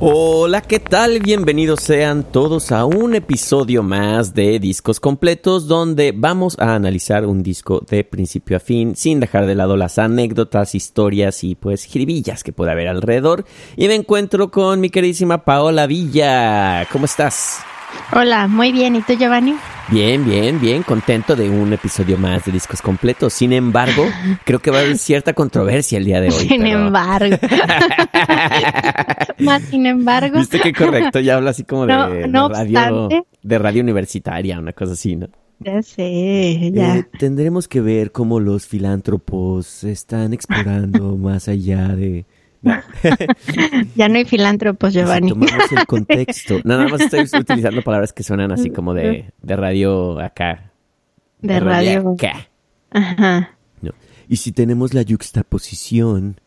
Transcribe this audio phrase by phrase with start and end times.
[0.00, 1.18] Hola, ¿qué tal?
[1.18, 7.42] Bienvenidos sean todos a un episodio más de Discos Completos donde vamos a analizar un
[7.42, 12.44] disco de principio a fin sin dejar de lado las anécdotas, historias y pues jiribillas
[12.44, 13.44] que puede haber alrededor.
[13.76, 16.86] Y me encuentro con mi queridísima Paola Villa.
[16.92, 17.58] ¿Cómo estás?
[18.12, 18.96] Hola, muy bien.
[18.96, 19.54] ¿Y tú, Giovanni?
[19.90, 23.32] Bien, bien, bien, contento de un episodio más de Discos Completos.
[23.32, 24.04] Sin embargo,
[24.44, 26.46] creo que va a haber cierta controversia el día de hoy.
[26.48, 27.36] Sin pero- embargo.
[29.38, 30.38] Más sin embargo.
[30.38, 33.22] Viste que correcto, ya habla así como de, No- de no radio, obstante.
[33.42, 35.28] de radio universitaria, una cosa así, ¿no?
[35.60, 36.96] Ya sé, ya.
[36.98, 42.26] Eh, tendremos que ver cómo los filántropos están explorando más allá de...
[43.96, 45.28] ya no hay filántropos, Si Giovanni.
[45.30, 46.60] tomamos el contexto.
[46.64, 50.72] No, nada más estoy utilizando palabras que suenan así como de, de radio acá.
[51.40, 52.14] De radio.
[52.14, 52.48] acá.
[52.90, 53.50] Ajá.
[53.80, 53.92] No.
[54.28, 56.40] Y si tenemos la yuxtaposición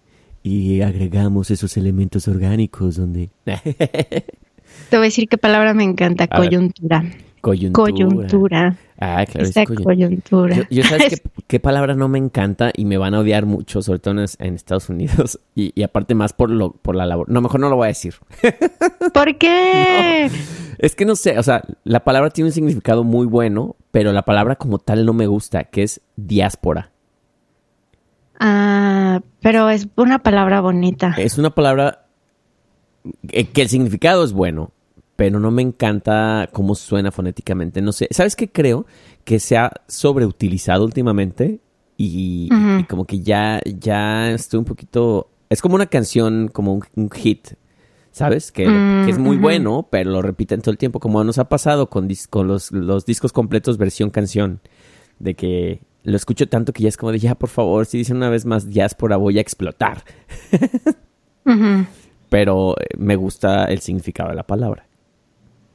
[0.43, 3.29] y agregamos esos elementos orgánicos donde...
[3.45, 6.27] Te voy a decir qué palabra me encanta.
[6.27, 7.03] Coyuntura.
[7.41, 7.83] coyuntura.
[7.83, 8.77] Coyuntura.
[9.03, 9.95] Ah, claro, es Esa coyuntura.
[9.95, 10.55] coyuntura.
[10.57, 13.81] Yo, yo sabes qué, qué palabra no me encanta y me van a odiar mucho,
[13.81, 15.39] sobre todo en, es- en Estados Unidos.
[15.55, 17.27] Y, y aparte más por lo, por la labor.
[17.29, 18.13] No, mejor no lo voy a decir.
[19.13, 20.29] ¿Por qué?
[20.77, 24.21] Es que no sé, o sea, la palabra tiene un significado muy bueno, pero la
[24.23, 26.91] palabra como tal no me gusta, que es diáspora.
[28.39, 31.13] Ah, pero es una palabra bonita.
[31.17, 32.05] Es una palabra
[33.29, 34.71] eh, que el significado es bueno,
[35.21, 37.79] pero no me encanta cómo suena fonéticamente.
[37.79, 38.87] No sé, ¿sabes qué creo?
[39.23, 41.59] Que se ha sobreutilizado últimamente
[41.95, 42.49] y,
[42.89, 45.29] como que ya, ya estoy un poquito...
[45.47, 47.49] Es como una canción, como un, un hit,
[48.11, 48.51] ¿sabes?
[48.51, 51.47] Que, Mm, que es muy bueno, pero lo repiten todo el tiempo, como nos ha
[51.49, 54.59] pasado con, dis- con los, los discos completos versión canción,
[55.19, 58.17] de que lo escucho tanto que ya es como de, ya, por favor, si dicen
[58.17, 60.03] una vez más diáspora voy a explotar
[62.29, 64.87] pero eh, me gusta el significado de la palabra.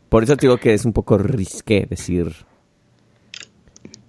[0.08, 2.32] Por eso te digo que es un poco risqué decir,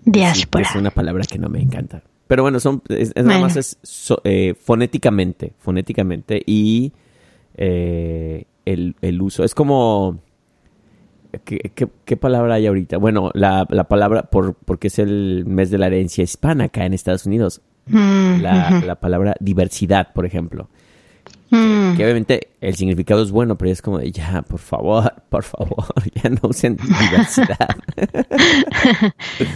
[0.06, 0.64] Diáspora.
[0.64, 2.04] es una palabra que no me encanta.
[2.28, 6.92] Pero bueno, son es, es nada más es so- eh, fonéticamente, fonéticamente y
[7.56, 9.44] eh, el, el uso.
[9.44, 10.20] Es como...
[11.44, 12.98] ¿Qué, qué- qué palabra hay ahorita?
[12.98, 16.94] Bueno, la, la palabra, por, porque es el mes de la herencia hispana acá en
[16.94, 17.62] Estados Unidos.
[17.86, 20.70] Mm, la palabra diversidad, por ejemplo.
[21.50, 21.96] Mm.
[21.96, 25.86] Que obviamente el significado es bueno, pero es como de ya, por favor, por favor,
[26.24, 27.70] ya no usen diversidad.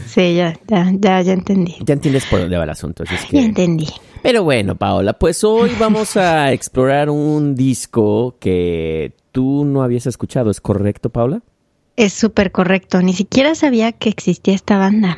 [0.07, 1.75] Sí, ya, ya, ya, ya entendí.
[1.85, 3.03] ya entiendes por dónde va el asunto.
[3.03, 3.87] así es que- Ya entendí.
[4.21, 10.51] Pero bueno, Paola, pues hoy vamos a explorar un disco que tú no habías escuchado,
[10.51, 11.41] ¿es correcto, Paola?
[11.95, 13.01] Es súper correcto.
[13.01, 15.17] Ni siquiera sabía que existía esta banda.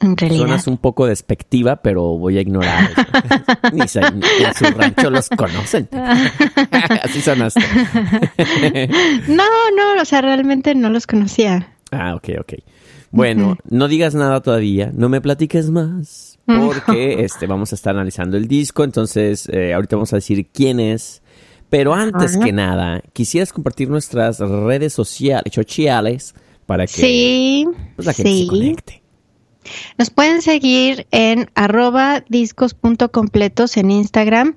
[0.00, 0.60] En realidad.
[0.66, 2.90] Un poco despectiva, pero voy a ignorar.
[3.72, 4.00] eso.
[4.12, 5.88] ni, en su rancho los conocen.
[7.02, 7.60] Así sonaste.
[9.28, 9.44] No,
[9.76, 11.74] no, o sea, realmente no los conocía.
[11.90, 12.54] Ah, ok, ok.
[13.10, 18.36] Bueno, no digas nada todavía, no me platiques más, porque este, vamos a estar analizando
[18.36, 21.22] el disco, entonces eh, ahorita vamos a decir quién es.
[21.70, 26.34] Pero antes que nada, quisieras compartir nuestras redes sociales, sociales,
[26.66, 27.66] para que Sí,
[27.96, 29.03] pues, la gente se conecte.
[29.98, 34.56] Nos pueden seguir en arroba discos.completos en Instagram.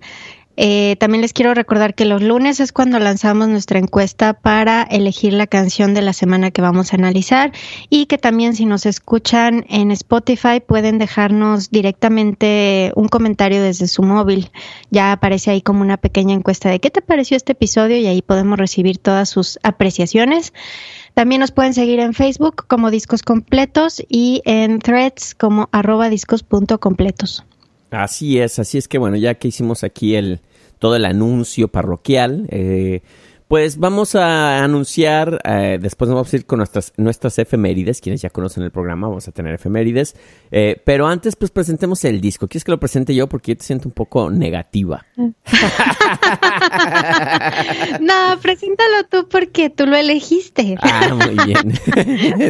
[0.59, 5.33] Eh, también les quiero recordar que los lunes es cuando lanzamos nuestra encuesta para elegir
[5.33, 7.51] la canción de la semana que vamos a analizar
[7.91, 14.01] y que también si nos escuchan en Spotify pueden dejarnos directamente un comentario desde su
[14.01, 14.49] móvil.
[14.89, 18.23] Ya aparece ahí como una pequeña encuesta de qué te pareció este episodio y ahí
[18.23, 20.53] podemos recibir todas sus apreciaciones.
[21.17, 27.43] También nos pueden seguir en Facebook como Discos Completos y en Threads como arroba discos.completos.
[27.89, 30.41] Así es, así es que bueno, ya que hicimos aquí el
[30.77, 33.01] todo el anuncio parroquial, eh,
[33.47, 38.21] pues vamos a anunciar, eh, después nos vamos a ir con nuestras, nuestras efemérides, quienes
[38.21, 40.15] ya conocen el programa, vamos a tener efemérides,
[40.51, 42.47] eh, pero antes pues presentemos el disco.
[42.47, 43.27] ¿Quieres que lo presente yo?
[43.27, 45.05] Porque yo te siento un poco negativa.
[48.01, 50.75] no, preséntalo tú porque tú lo elegiste.
[50.81, 51.73] Ah, muy bien.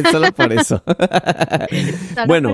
[0.10, 0.82] Solo por eso.
[2.26, 2.52] bueno,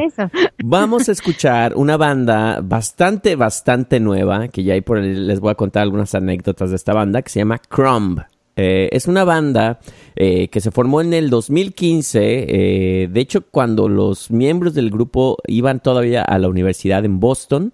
[0.62, 5.54] vamos a escuchar una banda bastante, bastante nueva, que ya ahí por les voy a
[5.54, 8.20] contar algunas anécdotas de esta banda, que se llama Crumb.
[8.56, 9.80] Eh, es una banda
[10.14, 12.20] eh, que se formó en el 2015.
[12.22, 17.72] Eh, de hecho, cuando los miembros del grupo iban todavía a la universidad en Boston,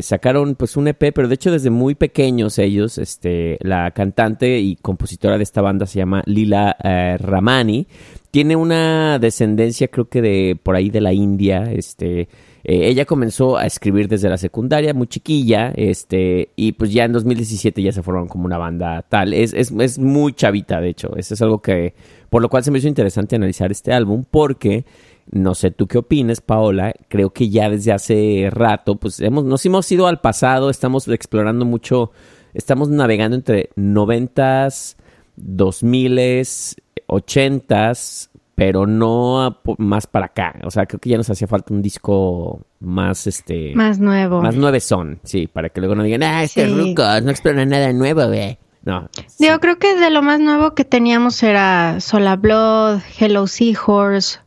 [0.00, 4.76] sacaron pues un EP, pero de hecho desde muy pequeños ellos, este, la cantante y
[4.76, 6.76] compositora de esta banda se llama Lila
[7.18, 7.88] Ramani.
[8.30, 12.28] Tiene una descendencia, creo que de por ahí de la India, este.
[12.68, 17.12] Eh, ella comenzó a escribir desde la secundaria, muy chiquilla, este, y pues ya en
[17.12, 19.34] 2017 ya se formaron como una banda tal.
[19.34, 21.14] Es, es, es muy chavita, de hecho.
[21.16, 21.94] Eso es algo que,
[22.28, 24.84] por lo cual se me hizo interesante analizar este álbum, porque
[25.30, 26.92] no sé tú qué opines, Paola.
[27.06, 31.64] Creo que ya desde hace rato, pues hemos, nos hemos ido al pasado, estamos explorando
[31.64, 32.10] mucho,
[32.52, 34.96] estamos navegando entre noventas,
[35.36, 36.74] dos miles,
[37.06, 40.56] ochentas, pero no más para acá.
[40.64, 43.74] O sea, creo que ya nos hacía falta un disco más, este...
[43.76, 44.40] Más nuevo.
[44.40, 46.94] Más nueve son, sí, para que luego no digan, ah, este sí.
[46.96, 48.58] no explora nada nuevo, güey.
[48.86, 49.10] No.
[49.40, 54.38] Yo creo que de lo más nuevo que teníamos era Sola Blood, Hello Seahorse,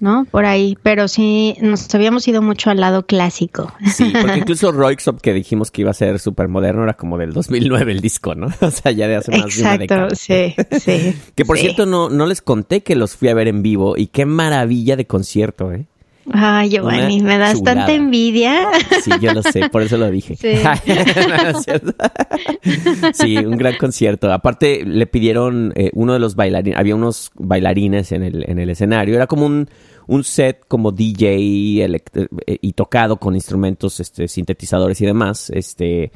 [0.00, 0.26] ¿no?
[0.28, 0.76] Por ahí.
[0.82, 3.72] Pero sí, nos habíamos ido mucho al lado clásico.
[3.86, 7.32] Sí, porque incluso Roixop, que dijimos que iba a ser súper moderno, era como del
[7.32, 8.48] 2009 el disco, ¿no?
[8.60, 10.08] O sea, ya de hace más Exacto, de una década.
[10.16, 11.14] sí, sí.
[11.36, 11.62] que por sí.
[11.62, 14.96] cierto, no, no les conté que los fui a ver en vivo y qué maravilla
[14.96, 15.86] de concierto, ¿eh?
[16.32, 17.86] Ay, Giovanni, me das chulada.
[17.86, 18.68] tanta envidia.
[19.02, 20.36] Sí, yo lo sé, por eso lo dije.
[20.36, 20.54] Sí.
[23.14, 24.32] sí, un gran concierto.
[24.32, 28.70] Aparte, le pidieron eh, uno de los bailarines, había unos bailarines en el, en el
[28.70, 29.14] escenario.
[29.14, 29.68] Era como un,
[30.06, 35.50] un set como DJ eh, y tocado con instrumentos, este, sintetizadores y demás.
[35.50, 36.10] Este,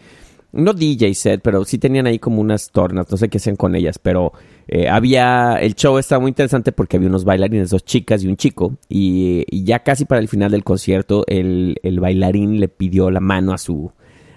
[0.53, 3.75] no DJ set, pero sí tenían ahí como unas tornas, no sé qué hacen con
[3.75, 4.33] ellas, pero
[4.69, 8.37] eh, había, el show estaba muy interesante porque había unos bailarines, dos chicas y un
[8.37, 13.11] chico, y, y ya casi para el final del concierto el, el bailarín le pidió
[13.11, 13.93] la mano a su,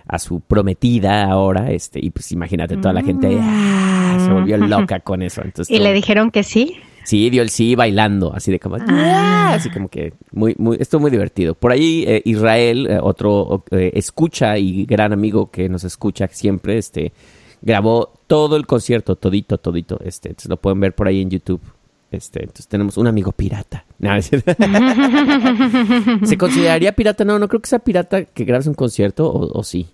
[0.07, 4.99] a su prometida ahora, este, y pues imagínate, toda la gente ah, se volvió loca
[4.99, 5.41] con eso.
[5.43, 6.77] Entonces, ¿Y le dijeron que sí?
[7.03, 10.99] Sí, dio el sí bailando, así de como, "Ah", así como que muy, muy, esto
[10.99, 11.53] muy divertido.
[11.53, 16.77] Por ahí eh, Israel, eh, otro eh, escucha y gran amigo que nos escucha siempre,
[16.77, 17.11] este,
[17.61, 21.61] grabó todo el concierto, todito, todito, este, entonces lo pueden ver por ahí en YouTube.
[22.11, 23.85] Este, entonces tenemos un amigo pirata.
[24.03, 24.53] No, es cierto.
[26.25, 27.23] ¿Se consideraría pirata?
[27.23, 29.87] No, no creo que sea pirata que grabes un concierto, o, o sí.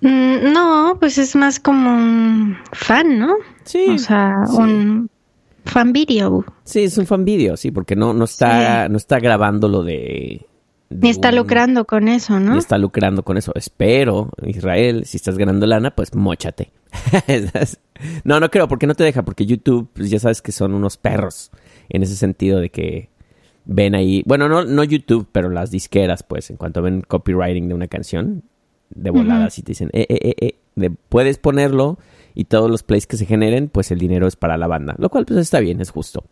[0.00, 3.34] Mm, no, pues es más como un fan, ¿no?
[3.64, 3.86] Sí.
[3.90, 4.56] O sea, sí.
[4.56, 5.10] un
[5.64, 6.44] fan video.
[6.64, 10.46] Sí, es un fan video, sí, porque no, no está, no está grabando lo de.
[10.88, 12.54] de Ni está un- lucrando con eso, ¿no?
[12.54, 13.52] y está lucrando con eso.
[13.54, 16.72] Espero, Israel, si estás ganando lana, pues mochate.
[18.24, 20.96] no, no creo, porque no te deja, porque YouTube, pues ya sabes que son unos
[20.96, 21.50] perros
[21.88, 23.08] en ese sentido de que
[23.64, 27.74] ven ahí, bueno, no, no YouTube, pero las disqueras, pues, en cuanto ven copywriting de
[27.74, 28.42] una canción,
[28.92, 31.98] de volada, así te dicen, eh, eh, eh, eh, de- puedes ponerlo
[32.34, 35.08] y todos los plays que se generen, pues el dinero es para la banda, lo
[35.10, 36.24] cual pues está bien, es justo.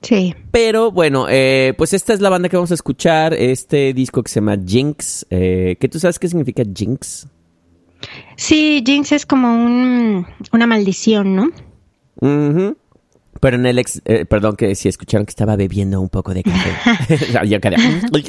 [0.00, 0.34] Sí.
[0.50, 4.30] Pero bueno, eh, pues esta es la banda que vamos a escuchar, este disco que
[4.30, 7.26] se llama Jinx, eh, que tú sabes qué significa Jinx.
[8.36, 11.50] Sí, Jinx es como un, una maldición, ¿no?
[13.40, 16.42] Pero en el ex, eh, perdón que si escucharon que estaba bebiendo un poco de
[16.42, 16.70] café.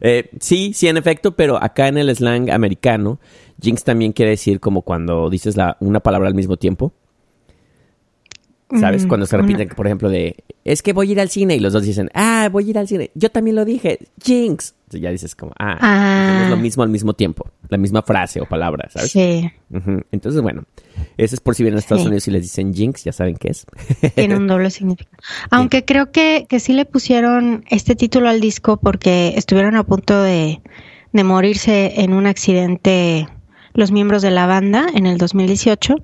[0.00, 3.20] Eh, sí, sí, en efecto, pero acá en el slang americano,
[3.60, 6.92] Jinx también quiere decir como cuando dices la, una palabra al mismo tiempo.
[8.80, 9.04] ¿Sabes?
[9.04, 11.54] Mm, Cuando se una- repiten, por ejemplo, de es que voy a ir al cine
[11.54, 13.10] y los dos dicen, ah, voy a ir al cine.
[13.14, 14.74] Yo también lo dije, Jinx.
[14.84, 16.40] Entonces ya dices como, ah, Ah.
[16.44, 19.12] es lo mismo al mismo tiempo, la misma frase o palabra, ¿sabes?
[19.12, 19.48] Sí.
[20.10, 20.64] Entonces, bueno,
[21.18, 22.06] ese es por si vienen a Estados Sí.
[22.08, 23.66] Unidos y les dicen Jinx, ya saben qué es.
[24.16, 25.16] tiene un doble significado.
[25.50, 30.20] Aunque creo que, que sí le pusieron este título al disco porque estuvieron a punto
[30.20, 30.62] de,
[31.12, 33.28] de morirse en un accidente
[33.74, 35.96] los miembros de la banda en el 2018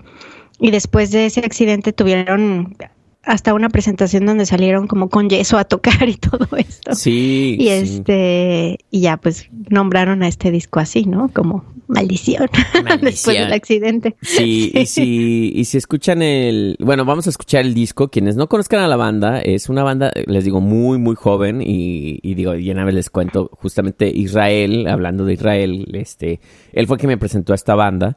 [0.59, 2.77] y después de ese accidente tuvieron
[3.23, 6.95] hasta una presentación donde salieron como con yeso a tocar y todo esto.
[6.95, 7.57] Sí.
[7.59, 7.69] Y sí.
[7.71, 11.29] este, y ya pues nombraron a este disco así, ¿no?
[11.33, 12.49] Como maldición,
[12.85, 13.01] Maldición.
[13.03, 14.17] después del accidente.
[14.23, 16.77] Sí, y si, y si escuchan el...
[16.81, 18.09] Bueno, vamos a escuchar el disco.
[18.09, 21.61] Quienes no conozcan a la banda, es una banda, les digo, muy, muy joven.
[21.61, 26.41] Y, y digo, y una vez les cuento, justamente Israel, hablando de Israel, este,
[26.73, 28.17] él fue quien me presentó a esta banda.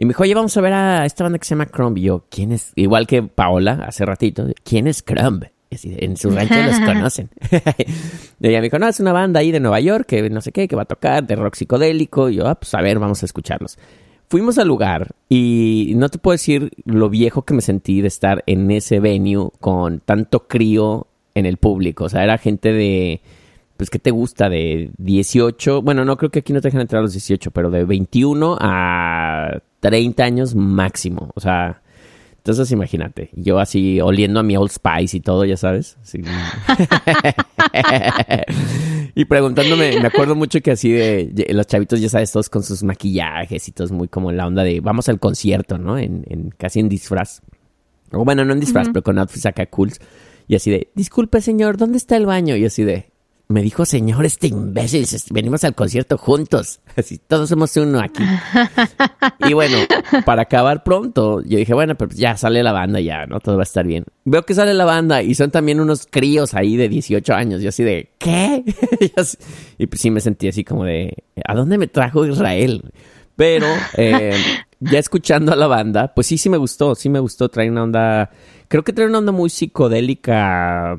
[0.00, 1.98] Y me dijo, oye, vamos a ver a esta banda que se llama Crumb.
[1.98, 2.72] Y yo, ¿quién es?
[2.76, 5.44] Igual que Paola, hace ratito, ¿quién es Crumb?
[5.70, 7.28] En su rancho los conocen.
[8.40, 10.52] y ella me dijo, no, es una banda ahí de Nueva York que no sé
[10.52, 12.30] qué, que va a tocar de rock psicodélico.
[12.30, 13.76] Y yo, ah, pues a ver, vamos a escucharlos.
[14.28, 18.44] Fuimos al lugar y no te puedo decir lo viejo que me sentí de estar
[18.46, 22.04] en ese venue con tanto crío en el público.
[22.04, 23.20] O sea, era gente de,
[23.76, 24.48] pues, ¿qué te gusta?
[24.48, 27.68] De 18, bueno, no creo que aquí no te dejan entrar a los 18, pero
[27.70, 31.30] de 21 a 30 años máximo.
[31.34, 31.82] O sea,
[32.38, 35.98] entonces imagínate, yo así oliendo a mi Old Spice y todo, ya sabes.
[39.14, 42.84] Y preguntándome, me acuerdo mucho que así de los chavitos, ya sabes, todos con sus
[42.84, 45.98] maquillajes y todos muy como en la onda de vamos al concierto, ¿no?
[45.98, 47.42] En, en casi en disfraz.
[48.12, 50.00] O bueno, no en disfraz, pero con outfits acá cools.
[50.46, 52.54] Y así de, disculpe señor, ¿dónde está el baño?
[52.54, 53.10] Y así de,
[53.50, 56.80] me dijo señor este imbécil, venimos al concierto juntos.
[56.96, 58.22] Así, todos somos uno aquí.
[59.48, 59.78] y bueno,
[60.26, 63.40] para acabar pronto, yo dije, bueno, pero ya sale la banda ya, ¿no?
[63.40, 64.04] Todo va a estar bien.
[64.24, 67.62] Veo que sale la banda y son también unos críos ahí de 18 años.
[67.62, 68.64] Yo así de, ¿qué?
[69.00, 69.38] y, así-
[69.78, 71.14] y pues sí me sentí así como de,
[71.46, 72.82] ¿a dónde me trajo Israel?
[73.34, 74.34] Pero eh,
[74.80, 77.48] ya escuchando a la banda, pues sí, sí me gustó, sí me gustó.
[77.48, 78.30] Trae una onda,
[78.68, 80.96] creo que trae una onda muy psicodélica,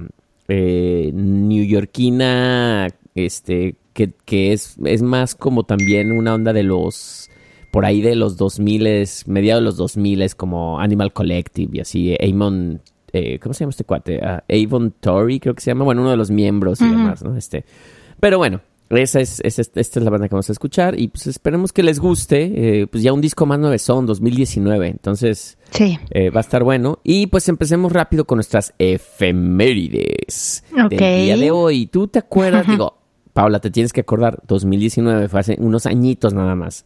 [0.50, 7.30] eh, neoyorquina, este, que, que es, es más como también una onda de los,
[7.72, 12.82] por ahí de los 2000, mediados de los 2000, como Animal Collective y así, Amon,
[13.14, 14.20] eh, ¿cómo se llama este cuate?
[14.24, 17.38] Ah, Avon Tory, creo que se llama, bueno, uno de los miembros y demás, ¿no?
[17.38, 17.64] Este,
[18.20, 18.62] pero bueno,
[18.98, 22.00] esa es, esta es la banda que vamos a escuchar y pues esperemos que les
[22.00, 22.82] guste.
[22.82, 24.88] eh, pues ya un disco más nueve son, 2019.
[24.88, 26.00] Entonces Sí.
[26.10, 27.00] eh, va a estar bueno.
[27.04, 30.90] Y pues empecemos rápido con nuestras efemérides Ok.
[30.92, 31.88] del día de hoy.
[31.88, 32.68] ¿Tú te acuerdas?
[32.68, 32.98] Digo,
[33.34, 34.40] Paula, te tienes que acordar.
[34.48, 36.86] 2019 fue hace unos añitos nada más.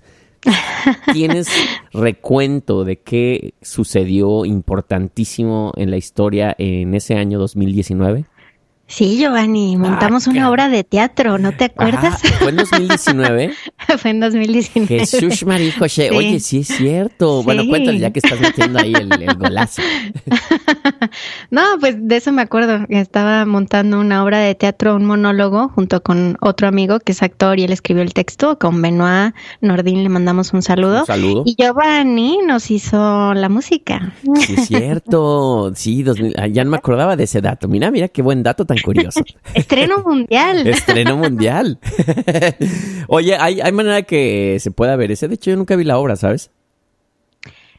[1.13, 1.47] ¿Tienes
[1.93, 8.25] recuento de qué sucedió importantísimo en la historia en ese año 2019?
[8.85, 10.51] Sí, Giovanni, montamos Ah, una caray.
[10.51, 12.23] obra de teatro, ¿no te acuerdas?
[12.23, 13.53] Ajá, fue en 2019.
[13.97, 14.99] Fue en 2019.
[14.99, 16.15] Jesús María José, Sí.
[16.15, 17.43] oye, sí es cierto.
[17.43, 19.81] Bueno, cuéntale ya que estás metiendo ahí el, el golazo.
[21.51, 22.85] No, pues de eso me acuerdo.
[22.89, 27.59] Estaba montando una obra de teatro, un monólogo, junto con otro amigo que es actor
[27.59, 28.57] y él escribió el texto.
[28.57, 31.01] Con Benoit Nordín le mandamos un saludo.
[31.01, 31.43] Un saludo.
[31.45, 34.13] Y Giovanni nos hizo la música.
[34.39, 35.71] Sí es cierto.
[35.75, 37.67] Sí, 2000, ah, ya no me acordaba de ese dato.
[37.67, 39.23] Mira, mira qué buen dato tan curioso.
[39.53, 40.67] Estreno mundial.
[40.67, 41.79] Estreno mundial.
[43.07, 45.27] Oye, ¿hay, hay manera que se pueda ver ese.
[45.27, 46.51] De hecho, yo nunca vi la obra, ¿sabes?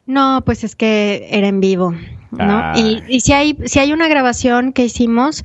[0.07, 1.99] No, pues es que era en vivo, ¿no?
[2.39, 2.75] Ah.
[2.77, 5.45] Y, y si hay, si hay una grabación que hicimos,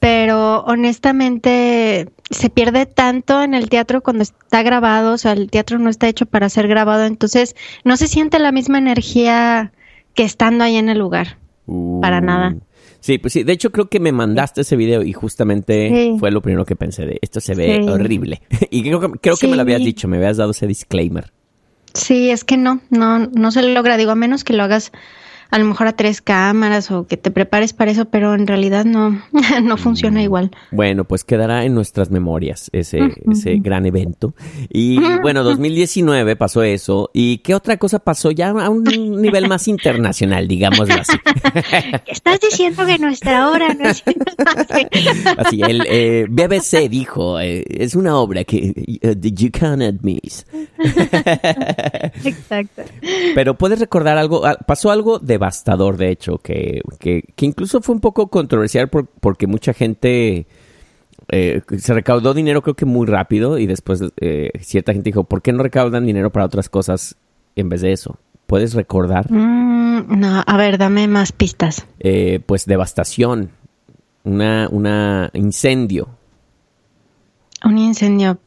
[0.00, 5.78] pero honestamente se pierde tanto en el teatro cuando está grabado, o sea, el teatro
[5.78, 9.72] no está hecho para ser grabado, entonces no se siente la misma energía
[10.14, 11.38] que estando ahí en el lugar.
[12.00, 12.56] Para nada.
[13.00, 13.44] Sí, pues sí.
[13.44, 16.16] De hecho, creo que me mandaste ese video y justamente Sí.
[16.18, 17.88] fue lo primero que pensé de esto se ve Sí.
[17.88, 18.42] horrible.
[18.70, 21.32] y creo que, creo que me lo habías dicho, me habías dado ese disclaimer.
[21.94, 24.92] Sí, es que no, no, no se logra, digo, a menos que lo hagas
[25.50, 28.84] a lo mejor a tres cámaras o que te prepares para eso, pero en realidad
[28.84, 29.22] no,
[29.62, 30.50] no funciona igual.
[30.70, 33.00] Bueno, pues quedará en nuestras memorias ese,
[33.30, 34.34] ese gran evento.
[34.68, 37.10] Y bueno, 2019 pasó eso.
[37.14, 41.16] ¿Y qué otra cosa pasó ya a un nivel más internacional, digámoslo así?
[42.06, 44.02] Estás diciendo que nuestra obra no es
[45.36, 50.46] Así, el eh, BBC dijo, eh, es una obra que eh, you cannot miss.
[52.24, 52.82] Exacto.
[53.34, 57.94] Pero puedes recordar algo, ah, pasó algo devastador, de hecho, que, que, que incluso fue
[57.94, 60.46] un poco controversial por- porque mucha gente
[61.30, 65.42] eh, se recaudó dinero creo que muy rápido y después eh, cierta gente dijo, ¿por
[65.42, 67.16] qué no recaudan dinero para otras cosas
[67.56, 68.18] en vez de eso?
[68.46, 69.30] ¿Puedes recordar?
[69.30, 71.86] Mm, no, a ver, dame más pistas.
[72.00, 73.50] Eh, pues devastación,
[74.24, 76.08] una, una incendio.
[77.64, 78.38] Un incendio.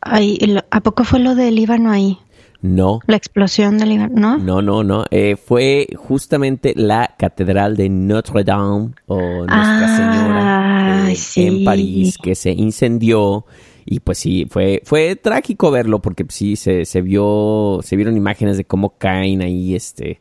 [0.00, 0.38] Ay,
[0.70, 2.18] ¿A poco fue lo del Líbano ahí?
[2.62, 4.38] No, La explosión del Líbano, ¿no?
[4.38, 5.04] No, no, no.
[5.10, 11.46] Eh, fue justamente la Catedral de Notre Dame o Nuestra Ah, Señora eh, sí.
[11.46, 13.46] en París que se incendió
[13.86, 18.56] Y pues sí, fue, fue trágico verlo porque sí se, se vio, se vieron imágenes
[18.58, 20.20] de cómo caen ahí, este,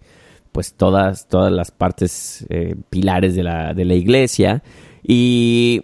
[0.53, 4.63] pues todas, todas las partes eh, pilares de la, de la iglesia.
[5.03, 5.83] Y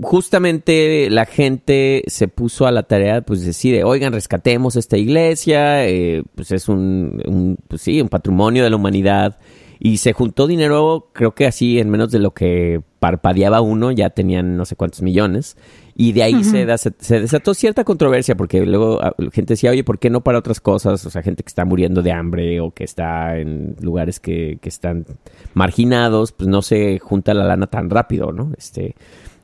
[0.00, 6.22] justamente la gente se puso a la tarea, pues decide, oigan, rescatemos esta iglesia, eh,
[6.34, 9.38] pues es un, un, pues sí, un patrimonio de la humanidad.
[9.84, 14.10] Y se juntó dinero, creo que así, en menos de lo que parpadeaba uno, ya
[14.10, 15.56] tenían no sé cuántos millones.
[15.96, 16.64] Y de ahí se,
[17.00, 20.38] se, desató cierta controversia, porque luego ah, la gente decía, oye, ¿por qué no para
[20.38, 21.04] otras cosas?
[21.04, 24.68] O sea, gente que está muriendo de hambre o que está en lugares que, que
[24.68, 25.04] están
[25.52, 28.52] marginados, pues no se junta la lana tan rápido, ¿no?
[28.56, 28.94] Este,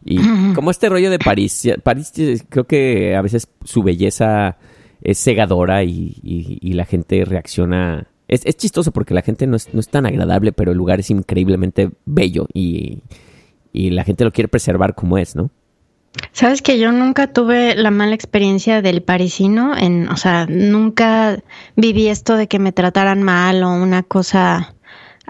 [0.05, 0.19] y
[0.55, 2.13] como este rollo de París, París
[2.49, 4.57] creo que a veces su belleza
[5.03, 8.09] es cegadora y, y, la gente reacciona.
[8.27, 11.01] Es, es, chistoso porque la gente no es, no es tan agradable, pero el lugar
[11.01, 12.99] es increíblemente bello y,
[13.73, 15.51] y la gente lo quiere preservar como es, ¿no?
[16.33, 21.43] Sabes que yo nunca tuve la mala experiencia del parisino, en, o sea, nunca
[21.77, 24.75] viví esto de que me trataran mal o una cosa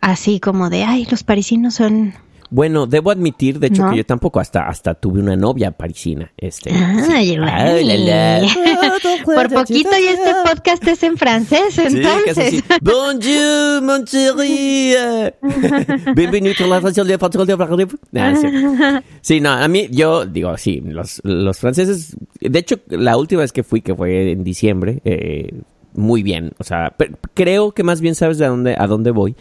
[0.00, 2.14] así como de, ay, los parisinos son
[2.50, 6.32] bueno, debo admitir, de hecho, que yo tampoco hasta, hasta tuve una novia parisina.
[6.36, 7.36] Este, Ay,
[9.24, 12.64] Por poquito y este podcast es en francés, entonces.
[12.80, 14.94] Bonjour, mon chéri.
[16.14, 22.16] Bienvenido a la de de Sí, no, a mí, yo digo, sí, los, los franceses,
[22.40, 25.52] de hecho, la última vez que fui, que fue en diciembre, eh,
[25.92, 26.52] muy bien.
[26.58, 26.94] O sea,
[27.34, 29.36] creo que más bien sabes de dónde, a dónde voy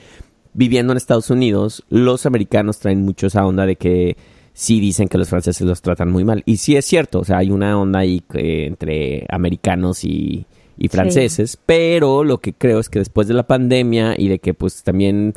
[0.58, 4.18] viviendo en Estados Unidos, los americanos traen mucho esa onda de que
[4.54, 6.42] sí dicen que los franceses los tratan muy mal.
[6.48, 10.46] Y sí es cierto, o sea, hay una onda ahí eh, entre americanos y,
[10.90, 14.84] franceses, pero lo que creo es que después de la pandemia y de que pues
[14.84, 15.34] también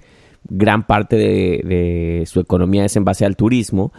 [0.48, 3.90] gran parte de, de su economía es en base al turismo,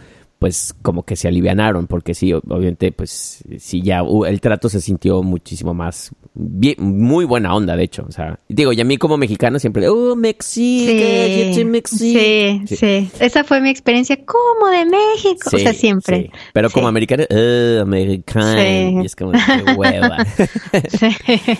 [0.42, 5.22] pues como que se alivianaron, porque sí, obviamente, pues sí, ya el trato se sintió
[5.22, 9.16] muchísimo más, bien, muy buena onda, de hecho, o sea, digo, y a mí como
[9.16, 15.58] mexicano siempre, oh, México, sí, sí, sí, esa fue mi experiencia como de México, o
[15.58, 16.30] sea, siempre.
[16.52, 20.26] Pero como americano, oh, americano, y es como, qué hueva.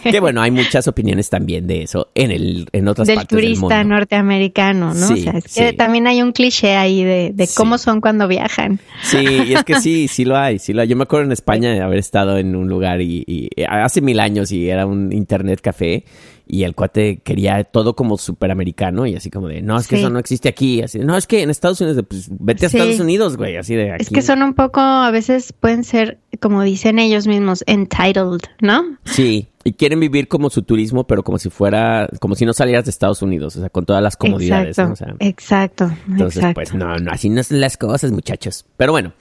[0.10, 3.50] que bueno, hay muchas opiniones también de eso en el, en otras del partes del
[3.50, 3.68] mundo.
[3.68, 5.12] turista norteamericano, ¿no?
[5.12, 8.80] o sea, es que también hay un cliché ahí de, de cómo son cuando viajan.
[9.02, 10.88] Sí, y es que sí, sí lo hay, sí lo hay.
[10.88, 14.52] Yo me acuerdo en España de haber estado en un lugar y, hace mil años
[14.52, 16.04] y era un internet café
[16.46, 19.96] y el cuate quería todo como súper americano y así como de, no, es que
[19.96, 23.00] eso no existe aquí, así no, es que en Estados Unidos, pues vete a Estados
[23.00, 24.02] Unidos, güey, así de aquí.
[24.02, 28.98] Es que son un poco, a veces pueden ser, como dicen ellos mismos, entitled, ¿no?
[29.04, 32.84] Sí, y quieren vivir como su turismo, pero como si fuera, como si no salieras
[32.84, 34.78] de Estados Unidos, o sea, con todas las comodidades.
[34.78, 35.90] Exacto, exacto.
[36.08, 38.66] Entonces, pues no, no, así no son las cosas, muchachos.
[38.76, 39.12] Pero bueno,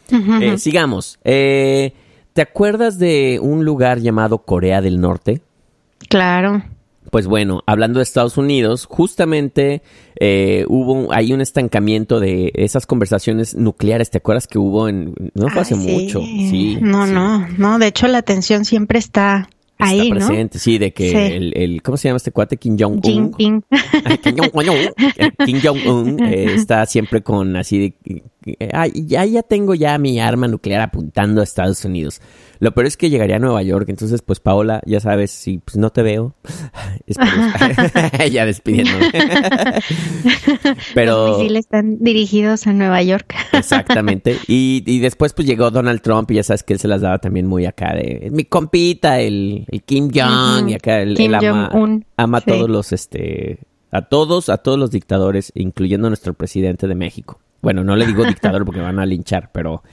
[0.42, 1.20] eh, sigamos.
[1.24, 1.94] Eh,
[2.34, 5.42] ¿Te acuerdas de un lugar llamado Corea del Norte?
[6.10, 6.64] Claro.
[7.10, 9.82] Pues bueno, hablando de Estados Unidos, justamente
[10.18, 14.12] eh, hubo hay un estancamiento de esas conversaciones nucleares.
[14.12, 16.22] ¿Te acuerdas que hubo en no fue hace mucho?
[16.22, 16.78] Sí.
[16.80, 17.80] No, no, no.
[17.80, 21.98] De hecho, la tensión siempre está ahí, está presente, sí, de que El, el, ¿cómo
[21.98, 22.56] se llama este cuate?
[22.56, 23.32] Kim Jong Un.
[25.46, 28.24] Kim Jong Un eh, está siempre con así de
[28.74, 32.22] Ay, ya, ya tengo ya mi arma nuclear apuntando a Estados Unidos.
[32.60, 33.90] Lo peor es que llegaría a Nueva York.
[33.90, 36.34] Entonces, pues, Paola, ya sabes, si pues, no te veo,
[38.32, 39.12] ya despidiéndome.
[40.96, 41.28] Pero...
[41.28, 43.36] Los misiles están dirigidos a Nueva York.
[43.54, 44.38] exactamente.
[44.48, 47.20] Y, y, después, pues, llegó Donald Trump y ya sabes que él se las daba
[47.20, 51.70] también muy acá de mi compita, el, el Kim Jong, y acá el, Kim ama,
[52.18, 53.60] ama a todos los, este,
[53.92, 57.40] a todos, a todos los dictadores, incluyendo a nuestro presidente de México.
[57.62, 59.84] Bueno, no le digo dictador porque me van a linchar, pero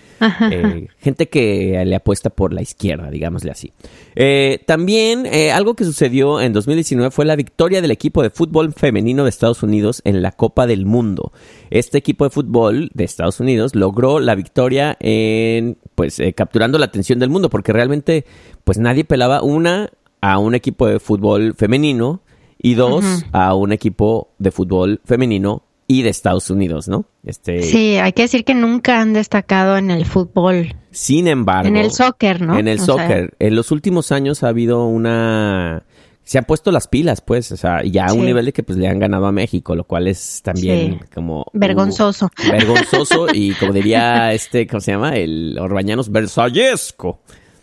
[0.50, 3.72] eh, gente que le apuesta por la izquierda, digámosle así.
[4.14, 8.72] Eh, también eh, algo que sucedió en 2019 fue la victoria del equipo de fútbol
[8.72, 11.32] femenino de Estados Unidos en la Copa del Mundo.
[11.70, 17.18] Este equipo de fútbol de Estados Unidos logró la victoria en, pues, capturando la atención
[17.18, 18.24] del mundo, porque realmente,
[18.64, 22.22] pues, nadie pelaba una a un equipo de fútbol femenino
[22.60, 27.06] y dos a un equipo de fútbol femenino y de Estados Unidos, ¿no?
[27.24, 30.76] Este, sí, hay que decir que nunca han destacado en el fútbol.
[30.90, 31.66] Sin embargo.
[31.66, 32.58] En el soccer, ¿no?
[32.58, 33.34] En el soccer.
[33.38, 35.84] En los últimos años ha habido una...
[36.24, 38.76] Se han puesto las pilas, pues, o sea, ya a un nivel de que pues
[38.76, 41.46] le han ganado a México, lo cual es también como...
[41.54, 42.30] Vergonzoso.
[42.50, 45.16] vergonzoso y como diría este, ¿cómo se llama?
[45.16, 47.20] El Orbañanos versallesco.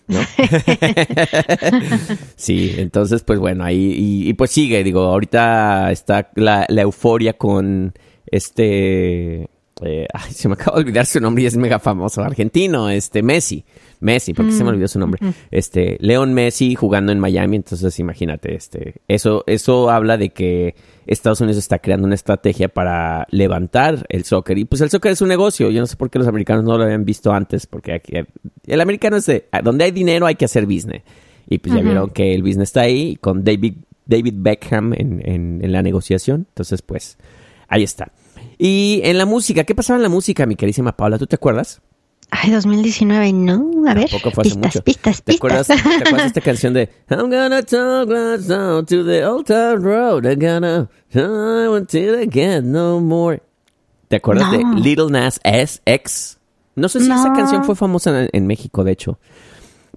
[0.08, 0.20] ¿no?
[2.36, 7.94] sí, entonces, pues bueno, ahí, y, pues sigue, digo, ahorita está la, la euforia con
[8.28, 9.50] este
[9.82, 13.22] eh, ay, se me acaba de olvidar su nombre y es mega famoso, argentino, este
[13.22, 13.66] Messi.
[14.00, 15.20] Messi, porque se me olvidó su nombre.
[15.52, 20.76] Este, Leon Messi jugando en Miami, entonces imagínate, este, eso, eso habla de que
[21.08, 24.58] Estados Unidos está creando una estrategia para levantar el soccer.
[24.58, 25.70] Y pues el soccer es un negocio.
[25.72, 28.14] Yo no sé por qué los americanos no lo habían visto antes, porque aquí,
[28.68, 31.02] el americano es de, donde hay dinero hay que hacer business.
[31.48, 35.60] Y pues ya vieron que el business está ahí con David, David Beckham en, en,
[35.64, 36.48] en la negociación.
[36.50, 37.18] Entonces, pues,
[37.68, 38.12] ahí está.
[38.58, 41.18] Y en la música, ¿qué pasaba en la música, mi querísima Paula?
[41.18, 41.82] ¿Tú te acuerdas?
[42.32, 43.84] Ay, 2019, no.
[43.88, 44.84] A ver, Tampoco fue hace pistas, mucho.
[44.84, 45.36] pistas, ¿Te pistas.
[45.36, 49.46] acuerdas, ¿Te acuerdas de esta canción de I'm gonna talk right down to the old
[49.46, 50.90] town road, I'm gonna
[51.72, 53.42] until I get no more?
[54.08, 54.58] ¿Te acuerdas No.
[54.76, 56.40] de Little Nas S X?
[56.76, 59.20] No sé si esa canción fue famosa en, en México, de hecho.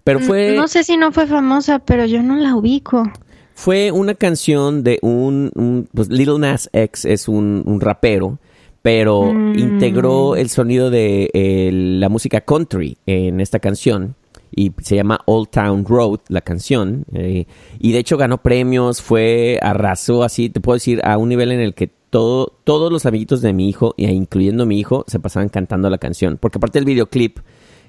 [0.04, 3.10] Pero fue, Mm, No sé si no fue famosa, pero yo no la ubico.
[3.60, 8.38] Fue una canción de un, un- pues Little Nas X es un, un rapero,
[8.82, 9.58] pero Mm.
[9.58, 14.14] integró el sonido de eh, la música country en esta canción
[14.54, 17.46] y se llama Old Town Road la canción eh,
[17.80, 21.58] y de hecho ganó premios, fue arrasó así, te puedo decir a un nivel en
[21.60, 25.48] el que todo, todos los amiguitos de mi hijo, e incluyendo mi hijo, se pasaban
[25.50, 27.38] cantando la canción, porque aparte del videoclip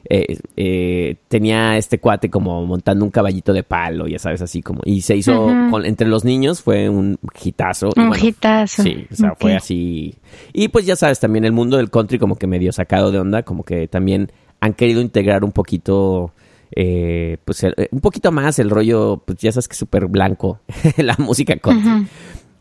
[0.10, 4.82] eh, eh, tenía este cuate como montando un caballito de palo, ya sabes, así como.
[4.86, 7.90] Y se hizo con- entre los niños, fue un hitazo.
[7.96, 8.82] y Un bueno, hitazo.
[8.84, 10.16] Sí, o sea, fue así.
[10.52, 13.44] Y pues ya sabes, también el mundo del country como que medio sacado de onda,
[13.44, 16.34] como que también han querido integrar un poquito.
[16.76, 20.60] eh, pues el- un poquito más el rollo, pues ya sabes que súper blanco
[20.98, 22.08] la música country.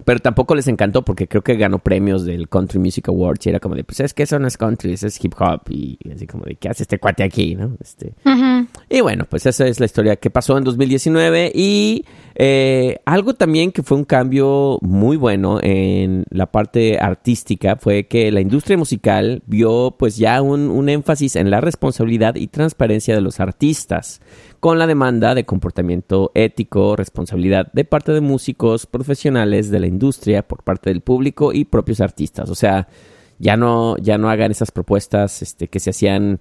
[0.08, 3.60] Pero tampoco les encantó porque creo que ganó premios del Country Music Awards y era
[3.60, 6.26] como de, pues es que eso no es country, eso es hip hop y así
[6.26, 7.54] como de, ¿qué hace este cuate aquí?
[7.54, 7.76] ¿no?
[7.78, 8.14] Este,
[8.88, 12.06] y bueno, pues esa es la historia que pasó en 2019 y
[12.40, 18.30] eh, algo también que fue un cambio muy bueno en la parte artística fue que
[18.30, 23.22] la industria musical vio pues ya un, un énfasis en la responsabilidad y transparencia de
[23.22, 24.20] los artistas
[24.60, 30.46] con la demanda de comportamiento ético, responsabilidad de parte de músicos profesionales de la industria
[30.46, 32.50] por parte del público y propios artistas.
[32.50, 32.86] O sea,
[33.40, 36.38] ya no, ya no hagan esas propuestas este, que se hacían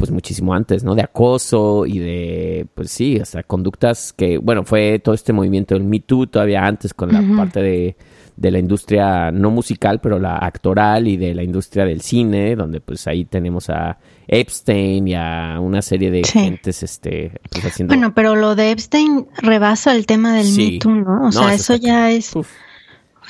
[0.00, 0.94] pues muchísimo antes, ¿no?
[0.94, 5.74] De acoso y de, pues sí, o sea, conductas que, bueno, fue todo este movimiento
[5.74, 7.96] del Me Too todavía antes con la parte de,
[8.34, 12.80] de la industria no musical, pero la actoral y de la industria del cine, donde
[12.80, 16.38] pues ahí tenemos a Epstein y a una serie de Sí.
[16.38, 17.94] gentes, este, pues haciendo...
[17.94, 20.72] Bueno, pero lo de Epstein rebasa el tema del Sí.
[20.72, 21.12] Me Too, ¿no?
[21.20, 22.34] O No, sea, eso ya es.
[22.34, 22.48] Uf.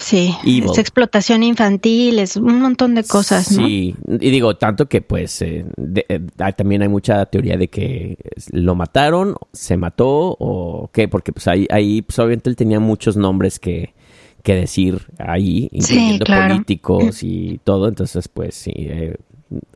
[0.01, 0.65] Sí, Evil.
[0.73, 3.67] es explotación infantil, es un montón de cosas, ¿no?
[3.67, 6.21] Sí, y digo, tanto que pues eh, de- eh,
[6.57, 8.17] también hay mucha teoría de que
[8.51, 13.19] lo mataron, se mató o qué, porque pues ahí, ahí pues obviamente él tenía muchos
[13.19, 13.93] nombres que,
[14.43, 16.49] que decir ahí, incluyendo claro.
[16.55, 19.17] políticos y todo, entonces pues sí, eh,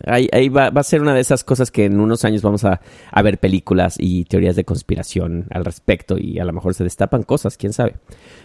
[0.06, 2.64] ahí, ahí va, va a ser una de esas cosas que en unos años vamos
[2.64, 6.82] a, a ver películas y teorías de conspiración al respecto y a lo mejor se
[6.82, 7.96] destapan cosas, quién sabe.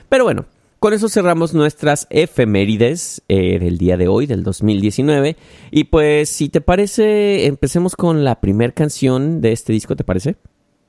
[0.10, 0.46] Pero bueno,
[0.80, 5.36] con eso cerramos nuestras efemérides eh, del día de hoy, del 2019.
[5.72, 10.38] Y pues, si te parece, empecemos con la primera canción de este disco, ¿te parece?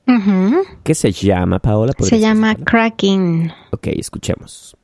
[0.07, 0.63] Ujú.
[0.83, 1.93] ¿Qué se llama, Paola?
[1.93, 2.55] Se ¿Podrías llama?
[2.55, 3.53] Cracking.
[3.73, 4.77] Ok, escuchemos.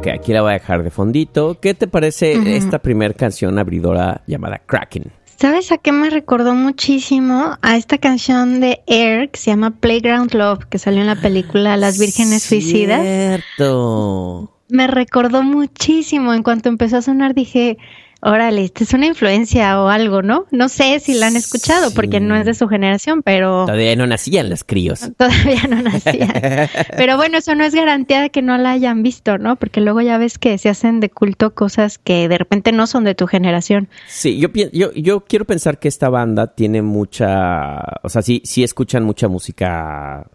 [0.00, 1.60] Ok, aquí la voy a dejar de fondito.
[1.60, 5.12] ¿Qué te parece esta primera canción abridora llamada Kraken?
[5.38, 7.58] ¿Sabes a qué me recordó muchísimo?
[7.60, 11.76] A esta canción de Air que se llama Playground Love, que salió en la película
[11.76, 13.02] Las Vírgenes Suicidas.
[13.02, 14.50] Cierto.
[14.70, 16.32] Me recordó muchísimo.
[16.32, 17.76] En cuanto empezó a sonar dije,
[18.20, 20.46] órale, esta es una influencia o algo, ¿no?
[20.50, 24.06] No sé si la han escuchado porque no es de su generación, pero Todavía no
[24.06, 25.10] nacían los críos.
[25.16, 26.70] todavía no nacía.
[26.96, 29.56] Pero bueno, eso no es garantía de que no la hayan visto, ¿no?
[29.56, 33.04] Porque luego ya ves que se hacen de culto cosas que de repente no son
[33.04, 33.88] de tu generación.
[34.06, 38.62] Sí, yo, yo, yo quiero pensar que esta banda tiene mucha, o sea, sí, sí
[38.62, 40.26] escuchan mucha música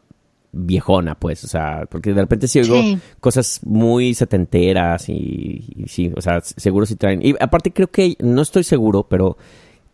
[0.57, 2.97] viejona, pues, o sea, porque de repente sí oigo Sí.
[3.19, 7.25] cosas muy setenteras y, y sí, o sea, seguro sí traen.
[7.25, 9.37] Y aparte creo que, no estoy seguro, pero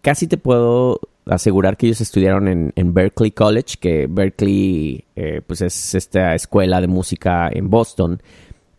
[0.01, 5.61] casi te puedo asegurar que ellos estudiaron en, en Berkeley College, que Berkeley, eh, pues
[5.61, 8.21] es esta escuela de música en Boston.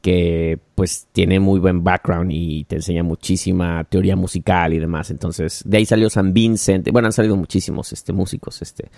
[0.02, 5.10] Que pues tiene muy buen background y te enseña muchísima teoría musical y demás.
[5.10, 6.90] Entonces, de ahí salió San Vincent.
[6.90, 8.60] Bueno, han salido muchísimos este, músicos.
[8.62, 8.90] Este.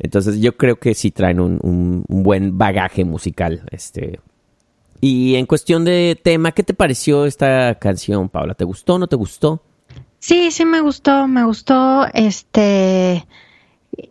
[0.00, 3.62] Entonces, yo creo que sí traen un, un- un buen bagaje musical.
[3.70, 4.20] Este.
[5.00, 8.54] Y en cuestión de tema, ¿qué te pareció esta canción, Paula?
[8.54, 9.62] ¿Te gustó o no te gustó?
[10.18, 13.24] Sí, sí me gustó, me gustó, este,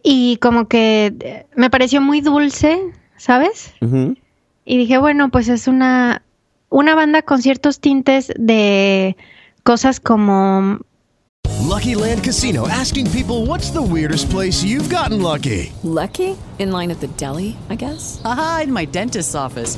[0.03, 2.79] y como que me pareció muy dulce,
[3.17, 3.73] ¿sabes?
[4.63, 6.21] Y dije, bueno, pues es una,
[6.69, 9.15] una banda con ciertos tintes de
[9.63, 10.79] cosas como,
[11.67, 15.71] Lucky Land Casino asking people what's the weirdest place you've gotten lucky?
[15.83, 16.37] Lucky?
[16.59, 18.21] In line at the deli, I guess?
[18.23, 19.77] Aha, in my dentist's office.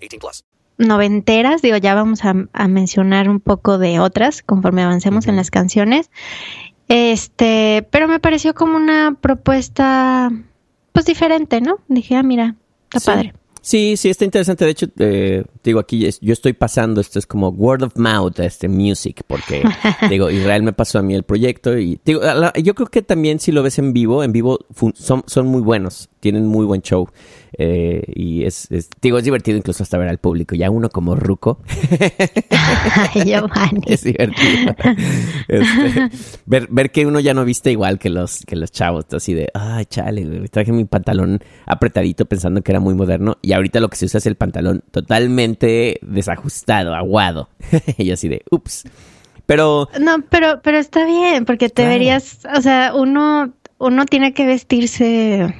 [0.00, 0.44] 18 plus.
[0.78, 5.50] noventeras, digo, ya vamos a, a mencionar un poco de otras conforme avancemos en las
[5.50, 6.10] canciones.
[6.88, 10.30] Este, pero me pareció como una propuesta,
[10.92, 11.78] pues diferente, ¿no?
[11.88, 13.06] Dije, ah, mira, está Sí.
[13.06, 13.34] padre.
[13.62, 14.64] Sí, sí, está interesante.
[14.64, 18.40] De hecho, eh, digo, aquí es- yo estoy pasando, esto es como word of mouth,
[18.40, 19.62] este music, porque,
[20.10, 23.38] digo, Israel me pasó a mí el proyecto y, digo, la- yo creo que también
[23.38, 24.60] si lo ves en vivo, en vivo
[24.94, 27.08] son, son muy buenos, tienen muy buen show.
[27.62, 31.14] Eh, y es, es- digo, es divertido incluso hasta ver al público, ya uno como
[31.14, 31.60] ruco,
[33.24, 33.82] Giovanni.
[33.86, 34.74] es divertido.
[35.48, 36.08] Este,
[36.46, 39.48] ver, ver que uno ya no viste igual que los, que los chavos, así de,
[39.54, 43.88] ay, chale, güey, traje mi pantalón apretadito pensando que era muy moderno y ahorita lo
[43.88, 47.48] que se usa es el pantalón totalmente desajustado, aguado.
[47.98, 48.84] y así de, ups.
[49.46, 51.90] Pero, No, pero, pero está bien, porque te Claro.
[51.90, 55.54] verías, o sea, uno, uno tiene que vestirse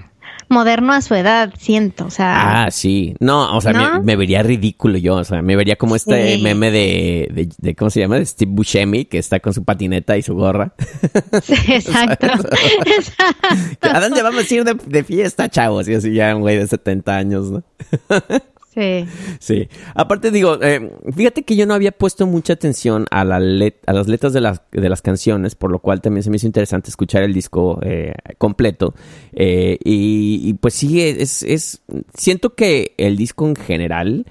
[0.50, 3.94] moderno a su edad, siento, o sea, ah, sí, no, o sea, ¿No?
[4.00, 6.42] me, me vería ridículo yo, o sea, me vería como este Sí.
[6.42, 8.16] meme de, de, de- ¿cómo se llama?
[8.18, 10.74] De Steve Buscemi, que está con su patineta y su gorra.
[11.42, 12.26] sí, exacto,
[12.86, 13.88] exacto.
[13.90, 15.88] ¿A dónde vamos a ir de, de fiesta, chavos?
[15.88, 17.62] Y así ya un güey de 70 años, ¿no?
[18.72, 19.04] Sí.
[19.40, 19.68] Sí.
[19.96, 23.92] Aparte digo, eh, fíjate que yo no había puesto mucha atención a, la let- a
[23.92, 26.88] las letras de las, de las canciones, por lo cual también se me hizo interesante
[26.88, 28.94] escuchar el disco eh, completo.
[29.32, 31.82] Eh, y, y, pues sí, es, es...
[32.14, 34.24] Siento que el disco en general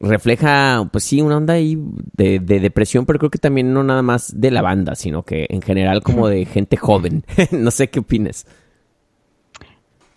[0.00, 1.78] refleja, pues sí, una onda ahí
[2.16, 5.46] de, de depresión, pero creo que también no nada más de la banda, sino que
[5.50, 7.24] en general como de gente joven.
[7.52, 8.46] no sé qué opines.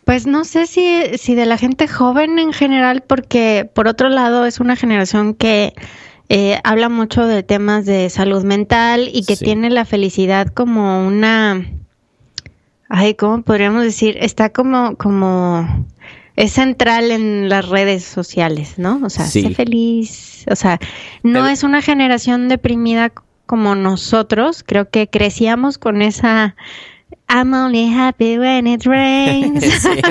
[0.05, 4.45] Pues no sé si, si de la gente joven en general, porque por otro lado
[4.45, 5.73] es una generación que
[6.29, 9.45] eh, habla mucho de temas de salud mental y que Sí.
[9.45, 11.65] tiene la felicidad como una,
[12.89, 14.17] ay, ¿cómo podríamos decir?
[14.19, 15.85] Está como, como,
[16.37, 19.01] es central en las redes sociales, ¿no?
[19.03, 19.41] O sea, Sí.
[19.41, 20.79] sé feliz, o sea,
[21.21, 23.11] no Pero- es una generación deprimida
[23.45, 26.55] como nosotros, creo que crecíamos con esa...
[27.33, 29.63] I'm only happy when it rains.
[29.81, 30.01] Sí,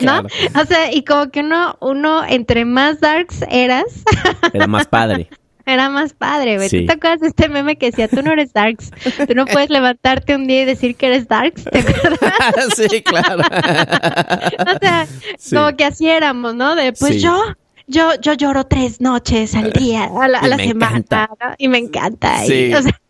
[0.04, 0.22] ¿No?
[0.60, 3.84] O sea, y como que uno, uno, entre más darks eras,
[4.52, 5.28] Era más padre.
[5.66, 6.68] era más padre, güey.
[6.68, 6.80] Sí.
[6.80, 8.90] ¿Tú te acuerdas de este meme que decía, tú no eres darks?
[9.28, 12.74] Tú no puedes levantarte un día y decir que eres darks, ¿te acuerdas?
[12.76, 13.42] sí, claro.
[13.42, 15.06] O sea,
[15.38, 15.54] Sí.
[15.54, 16.74] como que así éramos, ¿no?
[16.74, 17.20] De, pues Sí.
[17.20, 17.40] yo,
[17.86, 21.04] yo, yo lloro tres noches al día, a la, a la semana.
[21.10, 21.54] ¿no?
[21.58, 22.44] Y me encanta.
[22.46, 23.00] y, o sea,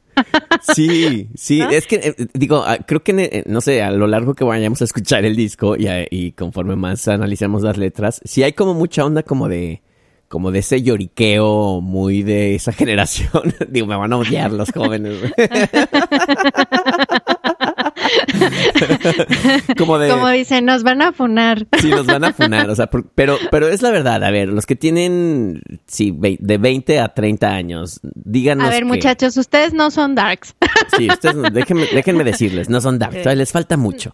[0.74, 4.34] Sí, sí, es que eh, digo, ah, creo que eh, no sé, a lo largo
[4.34, 8.42] que vayamos a escuchar el disco y, a- y conforme más analicemos las letras, sí
[8.42, 9.82] hay como mucha onda como de
[10.28, 13.52] como de ese lloriqueo muy de esa generación.
[13.68, 15.16] digo, me van a odiar los jóvenes.
[19.78, 21.66] como de como dicen, nos van a funar.
[21.80, 24.48] Sí, nos van a funar, o sea, por- pero, pero es la verdad, a ver,
[24.48, 29.72] los que tienen, sí, de 20 a 30 años, díganos A ver, que- muchachos, ustedes
[29.72, 30.54] no son darks.
[30.96, 34.12] Sí, ustedes, no- déjenme, déjenme decirles, no son dark, todavía les falta mucho.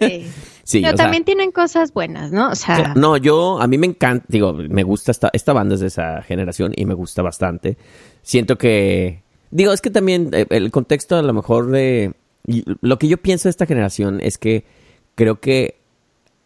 [0.00, 0.26] Sí.
[0.64, 2.50] Sí, Pero sea, también tienen cosas buenas, ¿no?
[2.50, 5.80] O sea, No, yo, a mí me encanta, digo, me gusta esta, esta banda es
[5.80, 7.76] de esa generación y me gusta bastante.
[8.22, 12.12] Siento que, digo, es que también eh, el contexto a lo mejor de,
[12.44, 14.64] lo que yo pienso de esta generación es que
[15.14, 15.80] creo que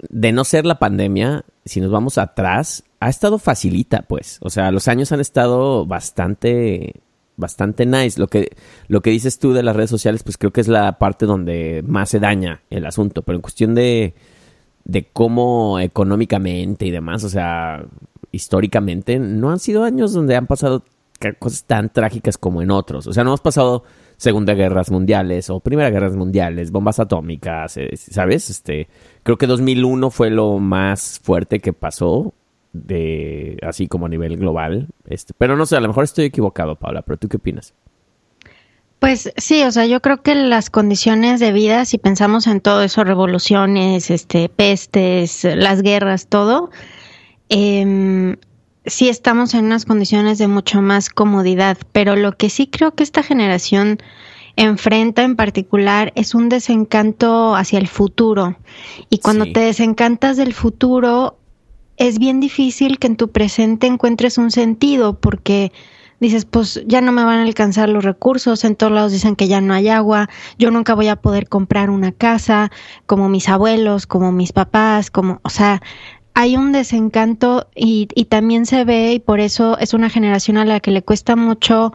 [0.08, 4.38] de no ser la pandemia, si nos vamos atrás, ha estado facilita, pues.
[4.40, 7.00] O sea, los años han estado bastante,
[7.36, 8.20] bastante nice.
[8.20, 8.56] Lo que,
[8.88, 11.82] lo que dices tú de las redes sociales, pues creo que es la parte donde
[11.86, 13.22] más se daña el asunto.
[13.22, 14.14] Pero en cuestión de,
[14.84, 17.84] de cómo económicamente y demás, o sea,
[18.32, 20.84] históricamente, no han sido años donde han pasado
[21.38, 23.06] cosas tan trágicas como en otros.
[23.06, 23.84] O sea, no hemos pasado
[24.16, 28.50] Segunda Guerras Mundiales o Primera Guerras Mundiales, bombas atómicas, eh, ¿sabes?
[28.50, 28.88] Este,
[29.22, 32.32] creo que 2001 fue lo más fuerte que pasó
[32.72, 34.88] de así como a nivel global.
[35.06, 37.74] Este, pero no sé, a lo mejor estoy equivocado, Paula, pero ¿tú qué opinas?
[38.98, 42.82] Pues sí, o sea, yo creo que las condiciones de vida, si pensamos en todo
[42.82, 46.70] eso, revoluciones, este, pestes, las guerras, todo,
[47.50, 48.36] em,
[48.86, 53.02] sí estamos en unas condiciones de mucho más comodidad, pero lo que sí creo que
[53.02, 53.98] esta generación
[54.56, 58.56] enfrenta en particular es un desencanto hacia el futuro.
[59.10, 59.52] Y cuando Sí.
[59.52, 61.38] te desencantas del futuro,
[61.98, 65.72] es bien difícil que en tu presente encuentres un sentido, porque
[66.20, 69.48] dices, pues ya no me van a alcanzar los recursos, en todos lados dicen que
[69.48, 72.70] ya no hay agua, yo nunca voy a poder comprar una casa
[73.04, 75.82] como mis abuelos, como mis papás, como, o sea,
[76.38, 80.66] hay un desencanto y, y también se ve y por eso es una generación a
[80.66, 81.94] la que le cuesta mucho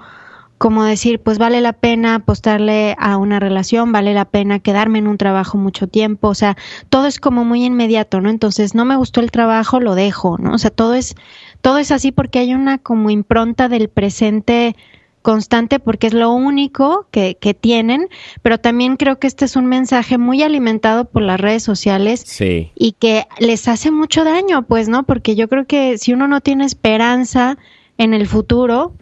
[0.58, 5.08] como decir, pues vale la pena apostarle a una relación, vale la pena quedarme en
[5.08, 6.56] un trabajo mucho tiempo, o sea,
[6.90, 8.30] todo es como muy inmediato, ¿no?
[8.30, 10.54] Entonces, no me gustó el trabajo, lo dejo, ¿no?
[10.54, 11.16] O sea, todo es
[11.62, 14.76] todo es así porque hay una como impronta del presente
[15.22, 18.08] constante porque es lo único que, que tienen,
[18.42, 22.72] pero también creo que este es un mensaje muy alimentado por las redes sociales Sí.
[22.76, 25.04] y que les hace mucho daño, pues, ¿no?
[25.04, 27.58] Porque yo creo que si uno no tiene esperanza
[27.98, 28.94] en el futuro,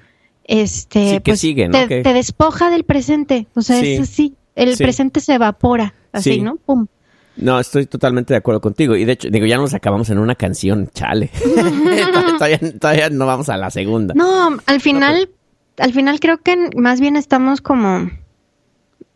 [0.43, 1.87] este, Sí, que pues sigue, ¿no?
[1.87, 3.93] te, despoja del presente, o sea, Sí.
[3.93, 6.41] es así, el presente se evapora, así, Sí.
[6.41, 6.55] ¿no?
[6.57, 6.87] Pum.
[7.37, 8.97] No, estoy totalmente de acuerdo contigo.
[8.97, 11.29] Y de hecho, digo, ya nos acabamos en una canción, chale.
[12.37, 14.13] todavía, todavía no vamos a la segunda.
[14.13, 15.29] No, al final,
[15.79, 18.09] al final creo que más bien estamos como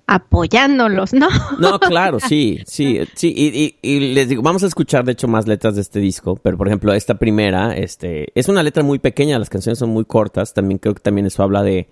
[0.05, 1.29] apoyándolos, ¿no?
[1.59, 3.33] No, claro, sí, sí, sí.
[3.35, 6.35] Y, y- y les digo, vamos a escuchar de hecho más letras de este disco,
[6.35, 10.05] pero por ejemplo, esta primera, este, es una letra muy pequeña, las canciones son muy
[10.05, 11.87] cortas, también creo que también eso habla de,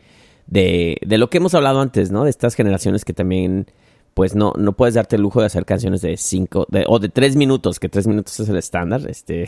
[0.47, 2.25] de, de lo que hemos hablado antes, ¿no?
[2.25, 3.67] De estas generaciones que también,
[4.13, 7.10] pues no, no puedes darte el lujo de hacer canciones de cinco, de, o de
[7.10, 9.47] tres minutos, que tres minutos es el estándar, este,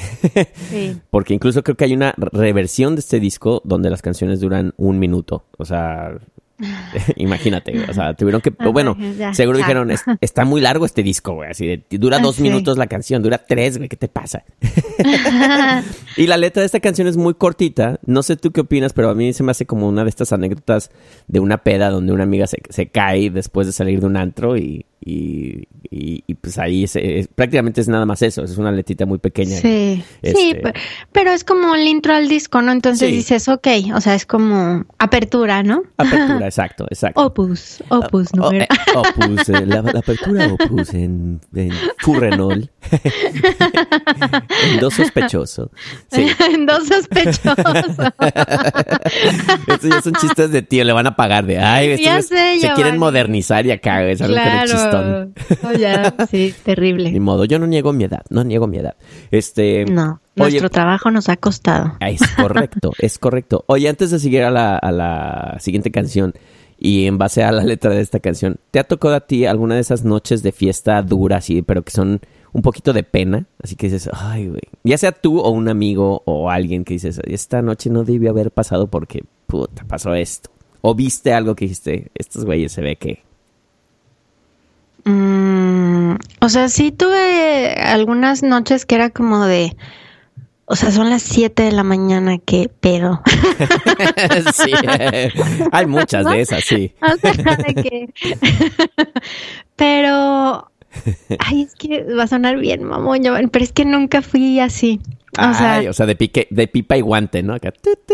[0.69, 0.99] Sí.
[1.09, 4.99] porque incluso creo que hay una reversión de este disco donde las canciones duran un
[4.99, 6.17] minuto, o sea...
[7.15, 9.65] Imagínate, o sea, tuvieron que, Ay, bueno, ya, seguro ya.
[9.65, 12.43] dijeron, "Es- está muy largo este disco, güey, así de, dura dos Sí.
[12.43, 14.43] minutos la canción, dura tres, güey, ¿qué te pasa?
[16.17, 19.09] y la letra de esta canción es muy cortita, no sé tú qué opinas, pero
[19.09, 20.91] a mí se me hace como una de estas anécdotas
[21.27, 24.57] de una peda donde una amiga se, se cae después de salir de un antro
[24.57, 26.97] y, y, y- y, pues ahí es-
[27.35, 29.57] prácticamente es nada más eso, es una letrita muy pequeña.
[29.57, 30.73] Sí, sí, Este, pe-
[31.11, 32.71] pero es como el intro al disco, ¿no?
[32.71, 33.15] Entonces Sí.
[33.15, 35.83] dices, ok, o sea, es como apertura, ¿no?
[35.97, 37.21] Apertura, exacto, exacto.
[37.21, 38.65] Opus, opus, Oh, número.
[38.65, 42.69] eh, opus, eh, la, la apertura opus en, en Furrenol.
[44.73, 45.71] en dos sospechoso.
[46.11, 46.27] Sí.
[46.67, 47.97] Dos sospechosos.
[49.67, 52.59] Estos ya son chistes de tío, le van a pagar de ay, estos Ya sé,
[52.59, 54.59] se quieren modernizar y acá güey, salen con el
[55.63, 57.11] Oh, ya, sí, terrible.
[57.11, 58.95] Ni modo, yo no niego mi edad, no niego mi edad.
[59.31, 61.93] Este, No, oye, nuestro trabajo nos ha costado.
[61.99, 63.63] Es correcto, es correcto.
[63.67, 66.33] Oye, antes de seguir a la, a la siguiente canción
[66.77, 69.75] y en base a la letra de esta canción, ¿te ha tocado a ti alguna
[69.75, 72.19] de esas noches de fiesta duras, pero que son
[72.51, 73.45] un poquito de pena?
[73.61, 74.61] Así que dices, ay, güey.
[74.83, 78.51] Ya sea tú o un amigo o alguien que dices, esta noche no debió haber
[78.51, 80.49] pasado porque, puta, pasó esto.
[80.81, 83.23] O viste algo que dijiste, estos güeyes se ve que...
[85.05, 89.75] Mm, o sea, sí tuve algunas noches que era como de,
[90.65, 93.21] o sea, son las 7 de la mañana, qué pedo.
[94.53, 94.71] sí,
[95.71, 96.93] hay muchas de esas, sí.
[97.01, 98.09] O sea, de que-
[99.75, 100.69] Pero,
[101.39, 105.01] ay, es que va a sonar bien, mamón, pero es que nunca fui así.
[105.37, 107.55] O sea, Ay, o sea, de, pique, de pipa y guante, ¿no?
[107.55, 107.73] Acá,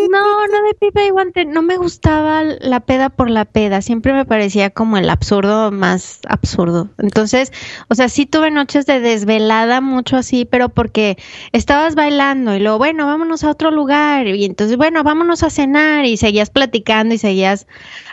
[0.10, 4.14] no, no de pipa y guante, no me gustaba la peda por la peda, siempre
[4.14, 6.90] me parecía como el absurdo más absurdo.
[6.98, 7.52] Entonces,
[7.90, 11.18] o sea, sí tuve noches de desvelada mucho así, pero porque
[11.52, 16.06] estabas bailando y luego, bueno, vámonos a otro lugar y entonces, bueno, vámonos a cenar
[16.06, 17.68] y seguías platicando y seguías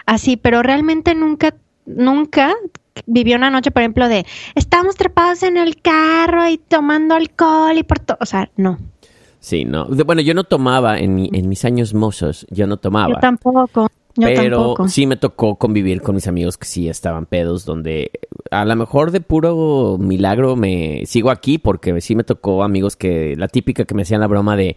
[0.06, 2.54] así, pero realmente nunca, nunca
[3.06, 7.82] viví una noche, por ejemplo, de estamos trepados en el carro y tomando alcohol y
[7.82, 8.78] por todo, o sea, no.
[9.46, 9.86] Sí, no.
[9.86, 13.14] Bueno, yo no tomaba en, mi- en mis años mozos, yo no tomaba.
[13.14, 13.86] Yo tampoco.
[14.16, 14.88] Yo pero tampoco.
[14.88, 18.10] sí me tocó convivir con mis amigos que sí estaban pedos, donde
[18.50, 23.36] a lo mejor de puro milagro me sigo aquí porque sí me tocó amigos que
[23.36, 24.76] la típica que me hacían la broma de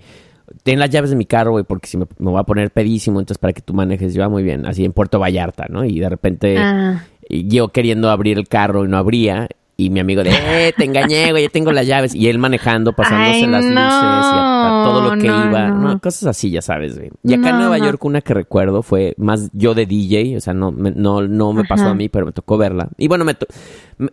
[0.61, 3.19] ten las llaves de mi carro, güey, porque si me, me voy a poner pedísimo,
[3.19, 5.83] entonces para que tú manejes, yo, ah, muy bien, así en Puerto Vallarta, ¿no?
[5.83, 7.05] Y de repente Ah.
[7.27, 9.47] yo queriendo abrir el carro y no abría.
[9.79, 12.13] Y mi amigo de, eh, te engañé, güey, ya tengo las llaves.
[12.13, 15.69] Y él manejando, pasándose Ay, las luces y a, a todo lo que no, iba.
[15.69, 15.99] no.
[16.01, 17.09] Cosas así, ya sabes, güey.
[17.23, 17.77] Y acá en Nueva.
[17.77, 21.53] York una que recuerdo fue más yo de DJ, o sea, no me, no, no
[21.53, 22.89] me pasó a mí, pero me tocó verla.
[22.97, 23.47] Y bueno, me to-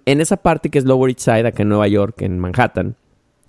[0.05, 2.95] en esa parte que es Lower East Side, acá en Nueva York, en Manhattan,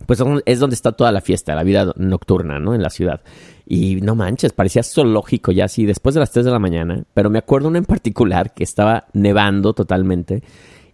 [0.06, 2.74] pues es donde está toda la fiesta, la vida nocturna, ¿no?
[2.74, 3.22] En la ciudad.
[3.68, 7.04] Y no manches, parecía zoológico ya así, después de las 3 de la mañana.
[7.14, 10.42] Pero me acuerdo una en particular que estaba nevando totalmente.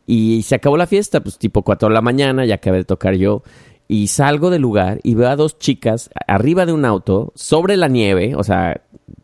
[0.06, 3.16] Y se acabó la fiesta, pues tipo 4 de la mañana, ya acabé de tocar
[3.16, 3.44] yo.
[3.88, 7.88] Y salgo del lugar y veo a dos chicas arriba de un auto, sobre la
[7.88, 8.82] nieve, o sea,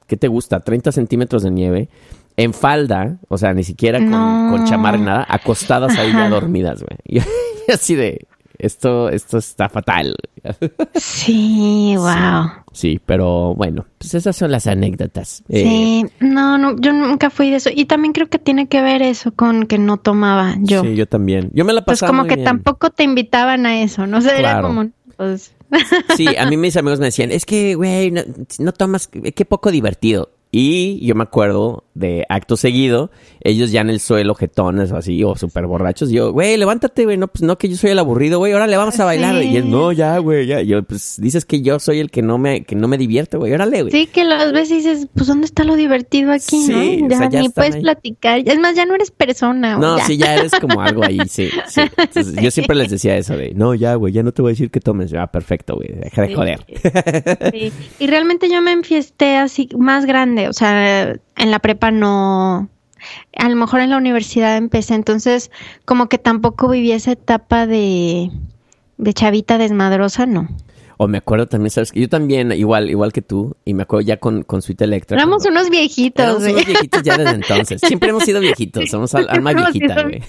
[0.07, 0.59] ¿qué te gusta?
[0.59, 1.89] 30 centímetros de nieve,
[2.37, 4.49] en falda, o sea, ni siquiera con, No.
[4.51, 6.97] con chamarra ni nada, acostadas ahí ya dormidas, güey.
[7.05, 7.19] Y,
[7.67, 8.27] y así de,
[8.59, 10.15] esto, esto está fatal.
[10.95, 12.49] Sí, wow.
[12.71, 15.43] Sí, pero bueno, pues esas son las anécdotas.
[15.49, 17.69] Eh, Sí, no, no, yo nunca fui de eso.
[17.73, 20.81] Y también creo que tiene que ver eso con que no tomaba yo.
[20.83, 21.49] Sí, yo también.
[21.53, 22.45] Yo me la pues pasaba como muy que bien.
[22.45, 24.17] tampoco te invitaban a eso, ¿no?
[24.19, 25.53] O sea, era como, pues...
[26.15, 28.21] Sí, a mí mis amigos me decían, es que, güey, no,
[28.59, 30.31] no tomas, qué poco divertido.
[30.51, 35.23] Y yo me acuerdo de acto seguido, ellos ya en el suelo, jetones o así,
[35.23, 36.09] o súper borrachos.
[36.09, 38.75] y Yo, güey, levántate, güey, no, pues no que yo soy el aburrido, güey, órale,
[38.77, 39.39] vamos a bailar.
[39.41, 39.49] Sí.
[39.49, 40.61] Y él, no, ya, güey, ya.
[40.61, 43.53] Yo, pues dices que yo soy el que no me, que no me divierte, güey,
[43.53, 43.91] órale, güey.
[43.91, 47.05] Sí, que las veces dices, pues ¿dónde está lo divertido aquí, Sí, no?
[47.05, 47.81] o Ya, sea, ya ni puedes ahí.
[47.81, 48.39] platicar.
[48.45, 49.77] Es más, ya no eres persona.
[49.77, 50.05] o No, ya.
[50.05, 51.81] sí, ya eres como algo ahí, sí, sí.
[51.97, 54.53] Entonces, yo siempre les decía eso de, no, ya, güey, ya no te voy a
[54.53, 55.11] decir que tomes.
[55.11, 56.65] Yo, Ah, perfecto, güey, deja de joder.
[57.51, 57.73] Sí.
[57.99, 62.69] Y realmente yo me enfiesté así más grande, o sea, en la prepa no,
[63.35, 65.49] a lo mejor en la universidad empecé, entonces
[65.85, 68.29] como que tampoco viví esa etapa de,
[68.97, 70.47] de chavita desmadrosa, no.
[71.01, 71.93] O me acuerdo también, ¿sabes?
[71.93, 75.15] que Yo también, igual, igual que tú, y me acuerdo ya con, con Suite Electra.
[75.15, 76.53] Éramos cuando- unos viejitos, Éramos güey.
[76.55, 77.79] unos viejitos ya desde entonces.
[77.87, 80.21] Siempre hemos sido viejitos, somos al- alma viejita, güey.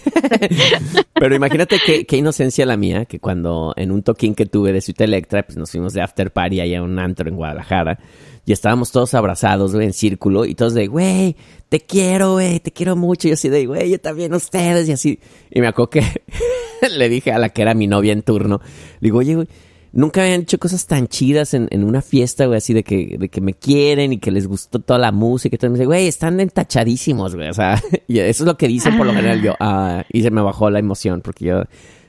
[1.14, 4.80] Pero imagínate qué, qué inocencia la mía, que cuando en un toquín que tuve de
[4.80, 7.98] Suite Electra, pues nos fuimos de after party allá a un antro en Guadalajara,
[8.46, 11.34] y estábamos todos abrazados, güey, en círculo, y todos de, güey,
[11.68, 14.92] te quiero, güey, te quiero mucho, y yo así de, güey, yo también ustedes, y
[14.92, 15.18] así.
[15.50, 16.02] Y me acuerdo que
[16.96, 18.60] le dije a la que era mi novia en turno,
[19.00, 19.48] le digo, oye, güey,
[19.93, 23.28] Nunca habían hecho cosas tan chidas en, en una fiesta, güey, así de que, de
[23.28, 25.57] que me quieren y que les gustó toda la música.
[25.57, 27.49] Y todo me dice, güey, están entachadísimos, güey.
[27.49, 29.55] O sea, y eso es lo que dicen por lo general yo.
[29.59, 31.64] Ah, y se me bajó la emoción porque yo,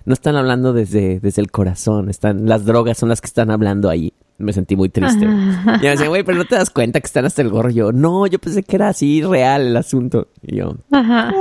[0.05, 2.09] no están hablando desde, desde el corazón.
[2.09, 4.13] Están, las drogas son las que están hablando ahí.
[4.37, 5.25] Me sentí muy triste.
[5.25, 5.37] güey.
[5.37, 7.69] Y me decían, güey, pero no te das cuenta que están hasta el gorro.
[7.69, 10.29] Y yo, no, yo pensé que era así real el asunto.
[10.41, 11.31] Y yo, Ajá.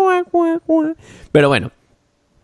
[1.33, 1.71] pero bueno,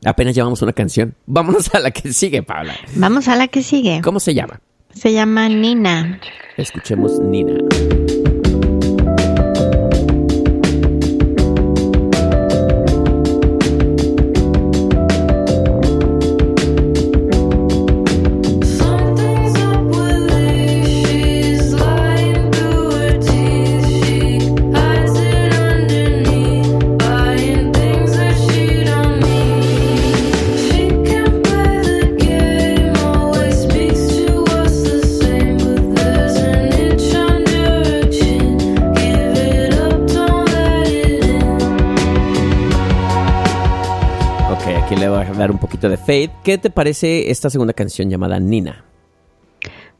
[0.04, 1.14] apenas llevamos una canción.
[1.26, 2.74] Vámonos a la que sigue, Paula.
[2.94, 4.00] Vamos a la que sigue.
[4.02, 4.60] ¿Cómo se llama?
[4.94, 6.20] Se llama Nina.
[6.56, 7.58] Escuchemos Nina.
[45.50, 46.30] Un poquito de fade.
[46.44, 48.84] ¿Qué te parece esta segunda canción llamada Nina?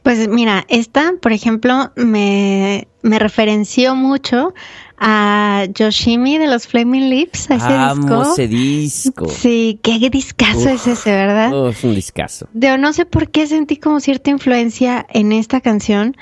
[0.03, 4.53] Pues mira, esta, por ejemplo, me, me referenció mucho
[4.97, 8.31] a Yoshimi de los Flaming Lips, a ese Amo disco.
[8.33, 9.27] ese disco.
[9.27, 10.67] Sí, qué discazo Uf.
[10.67, 11.69] es ese, ¿verdad?
[11.69, 12.47] Es un discazo.
[12.53, 16.15] De, no sé por qué sentí como cierta influencia en esta canción.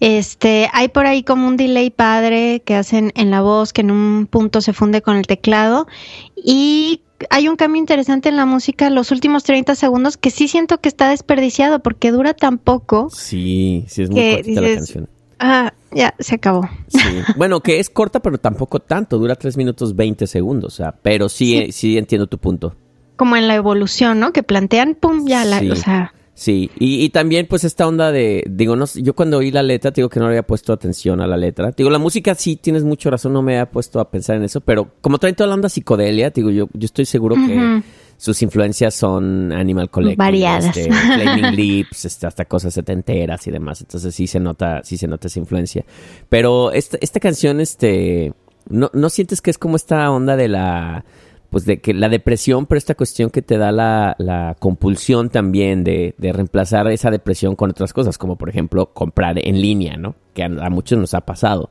[0.00, 3.90] Este, hay por ahí como un delay padre que hacen en la voz que en
[3.90, 5.88] un punto se funde con el teclado
[6.36, 10.78] y hay un cambio interesante en la música los últimos 30 segundos que sí siento
[10.78, 13.08] que está desperdiciado porque dura tan poco.
[13.12, 15.08] Sí, sí, es muy Que cortita la canción.
[15.40, 16.68] Ah, ya, se acabó.
[16.88, 16.98] Sí.
[17.36, 19.18] Bueno, que es corta, pero tampoco tanto.
[19.18, 20.74] Dura 3 minutos 20 segundos.
[20.74, 22.74] O sea, pero sí, sí entiendo tu punto.
[23.16, 24.32] Como en la evolución, ¿no?
[24.32, 25.70] Que plantean, pum, ya, la, Sí.
[25.70, 29.50] o sea, Sí, y, y también pues esta onda de, digo, no, yo cuando oí
[29.50, 31.72] la letra, te digo que no le había puesto atención a la letra.
[31.72, 34.44] Te Digo, la música sí, tienes mucho razón, no me había puesto a pensar en
[34.44, 37.82] eso, pero como traen toda la onda psicodelia, te digo, yo, yo estoy seguro que
[38.16, 40.66] sus influencias son Animal Collective, Variadas.
[40.66, 45.08] este, Flaming Lips, este, hasta cosas setenteras y demás, entonces sí se nota, sí se
[45.08, 45.84] nota esa influencia.
[46.28, 48.32] Pero esta, esta canción, este,
[48.68, 51.04] ¿No, ¿No sientes que es como esta onda de la
[51.50, 55.82] pues de que la depresión, pero esta cuestión que te da la, la compulsión también
[55.82, 60.14] de, de reemplazar esa depresión con otras cosas, como por ejemplo comprar en línea, ¿no?
[60.34, 61.70] Que a, a muchos nos ha pasado.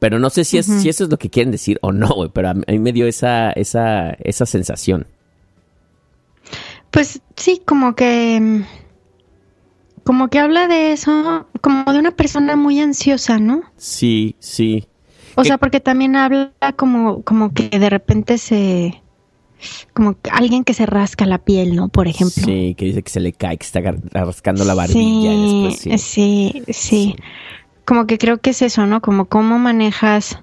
[0.00, 2.30] Pero no sé si, es, si eso es lo que quieren decir o no, güey,
[2.32, 5.06] pero a mí, me dio esa, esa, esa sensación.
[6.90, 8.64] Pues sí, como que.
[10.02, 13.62] Como que habla de eso, como de una persona muy ansiosa, ¿no?
[13.76, 14.88] Sí, sí.
[15.34, 19.02] O ¿Qué- sea, porque también habla como, como que de repente se.
[19.92, 21.88] Como que alguien que se rasca la piel, ¿no?
[21.88, 22.42] Por ejemplo.
[22.44, 23.80] Sí, que dice que se le cae, que está
[24.12, 25.98] rascando la barbilla y después sí.
[25.98, 27.16] sí, sí.
[27.84, 29.02] Como que creo que es eso, ¿no?
[29.02, 30.38] Como cómo manejas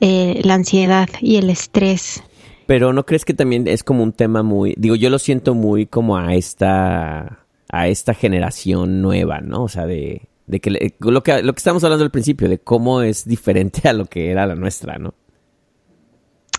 [0.00, 2.22] eh, la ansiedad y el estrés.
[2.66, 5.86] Pero ¿no crees que también es como un tema muy, digo, yo lo siento muy
[5.86, 7.40] como a esta,
[7.70, 9.64] a esta generación nueva, ¿no?
[9.64, 12.58] O sea, de, de que le- lo que lo que estamos hablando al principio, de
[12.58, 15.14] cómo es diferente a lo que era la nuestra, ¿no?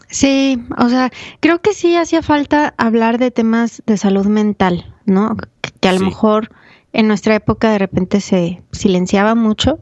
[0.07, 5.37] Sí, o sea, creo que sí hacía falta hablar de temas de salud mental, ¿no?
[5.79, 6.05] Que, a lo Sí.
[6.05, 6.49] mejor
[6.93, 9.79] en nuestra época de repente se silenciaba mucho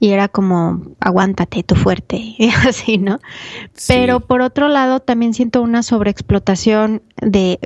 [0.00, 3.20] y era como, aguántate, tú fuerte, y así, ¿no?
[3.86, 7.60] Pero por otro lado, también siento una sobreexplotación de,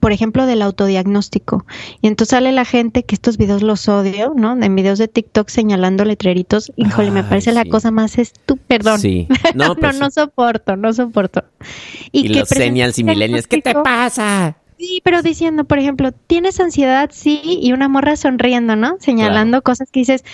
[0.00, 1.66] por ejemplo, del autodiagnóstico.
[2.00, 4.52] Y entonces sale la gente que estos videos los odio, ¿no?
[4.62, 6.72] En videos de TikTok señalando letreritos.
[6.76, 8.66] Híjole, me Ay, parece la cosa más estúpida.
[8.68, 9.00] Perdón.
[9.00, 9.28] Sí.
[9.54, 11.44] No, No, pues no, soporto, no soporto.
[12.10, 14.56] Y, que los senials y millennials, ¿qué te pasa?
[14.82, 18.96] Sí, pero diciendo, por ejemplo, tienes ansiedad, sí, y una morra sonriendo, ¿no?
[18.98, 20.24] Señalando cosas que dices,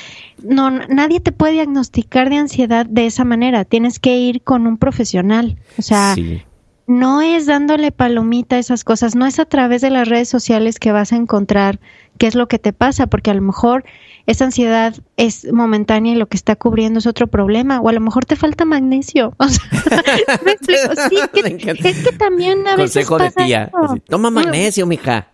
[0.43, 4.79] no, nadie te puede diagnosticar de ansiedad de esa manera, tienes que ir con un
[4.79, 5.59] profesional.
[5.77, 6.41] O sea, Sí.
[6.89, 10.79] No es dándole palomita a esas cosas, no es a través de las redes sociales
[10.81, 11.79] que vas a encontrar
[12.19, 13.85] qué es lo que te pasa, porque a lo mejor
[14.27, 18.01] esa ansiedad es momentánea y lo que está cubriendo es otro problema, o a lo
[18.01, 19.35] mejor te falta magnesio.
[19.39, 19.63] O sea,
[20.45, 20.95] ¿me explico?
[21.09, 21.17] Sí,
[21.59, 23.65] que- es que también a veces Consejo de tía.
[23.65, 23.97] eso.
[24.09, 25.29] Toma magnesio, mija.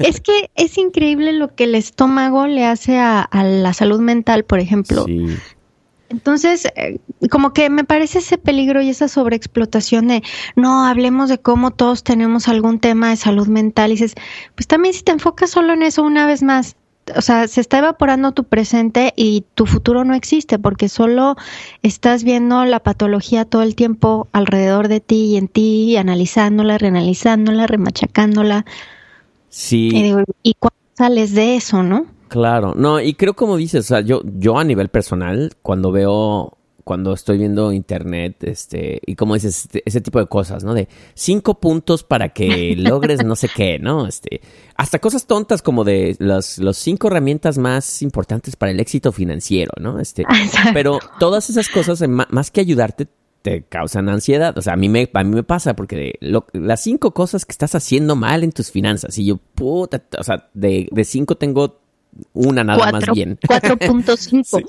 [0.00, 4.44] Es que es increíble lo que el estómago le hace a, a la salud mental,
[4.44, 5.04] por ejemplo.
[5.06, 5.26] Sí.
[6.10, 6.98] Entonces, eh,
[7.30, 10.22] como que me parece ese peligro y esa sobreexplotación de,
[10.56, 13.90] no, hablemos de cómo todos tenemos algún tema de salud mental.
[13.90, 14.14] Y dices,
[14.54, 16.76] pues también si te enfocas solo en eso una vez más,
[17.16, 21.36] o sea, se está evaporando tu presente y tu futuro no existe porque solo
[21.82, 27.66] estás viendo la patología todo el tiempo alrededor de ti y en ti, analizándola, reanalizándola,
[27.66, 28.64] remachacándola.
[29.48, 29.90] Sí.
[29.92, 32.06] Y digo, ¿y cuándo sales de eso, no?
[32.28, 36.56] Claro, no, y creo como dices, o sea, yo, yo a nivel personal, cuando veo,
[36.84, 40.74] cuando estoy viendo internet, este, y como dices, este, ese tipo de cosas, ¿no?
[40.74, 44.06] De cinco puntos para que logres no sé qué, ¿no?
[44.06, 44.40] Este,
[44.76, 49.72] hasta cosas tontas como de las, los cinco herramientas más importantes para el éxito financiero,
[49.80, 50.00] ¿no?
[50.00, 50.24] Este,
[50.74, 53.06] pero todas esas cosas, más que ayudarte,
[53.42, 54.56] te causan ansiedad.
[54.58, 57.52] O sea, a mí me, a mí me pasa porque lo- las cinco cosas que
[57.52, 61.78] estás haciendo mal en tus finanzas, y yo, puta, o sea, de, de cinco tengo
[62.32, 63.38] una nada más bien.
[63.40, 64.64] 4.5.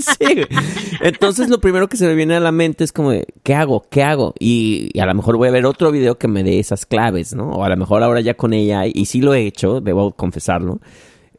[0.00, 0.46] Sí, güey.
[1.00, 3.84] Entonces lo primero que se me viene a la mente es como, de, ¿qué hago?
[3.90, 4.34] ¿Qué hago?
[4.38, 7.34] Y, y a lo mejor voy a ver otro video que me dé esas claves,
[7.34, 7.50] ¿no?
[7.50, 10.80] O a lo mejor ahora ya con ella, y sí lo he hecho, debo confesarlo,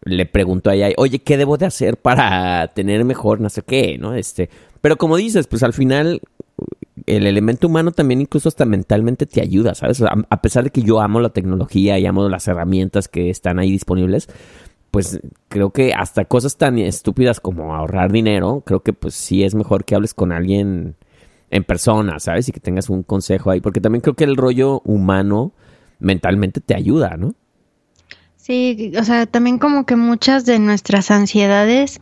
[0.06, 3.98] le pregunto a ella, oye, ¿qué debo de hacer para tener mejor no sé qué,
[3.98, 4.14] ¿no?
[4.14, 4.50] Este,
[4.82, 6.22] pero como dices, pues al final
[7.06, 10.02] el elemento humano también incluso hasta mentalmente te ayuda, ¿sabes?
[10.02, 13.60] A, a pesar de que yo amo la tecnología y amo las herramientas que están
[13.60, 14.30] ahí disponibles,
[14.94, 15.20] pues
[15.50, 19.86] creo que hasta cosas tan estúpidas como ahorrar dinero, creo que pues sí es mejor
[19.86, 20.96] que hables con alguien
[21.50, 22.48] en persona, ¿sabes?
[22.50, 25.54] Y que tengas un consejo ahí, porque también creo que el rollo humano
[26.00, 27.34] mentalmente te ayuda, ¿no?
[28.36, 32.02] Sí, o sea, también como que muchas de nuestras ansiedades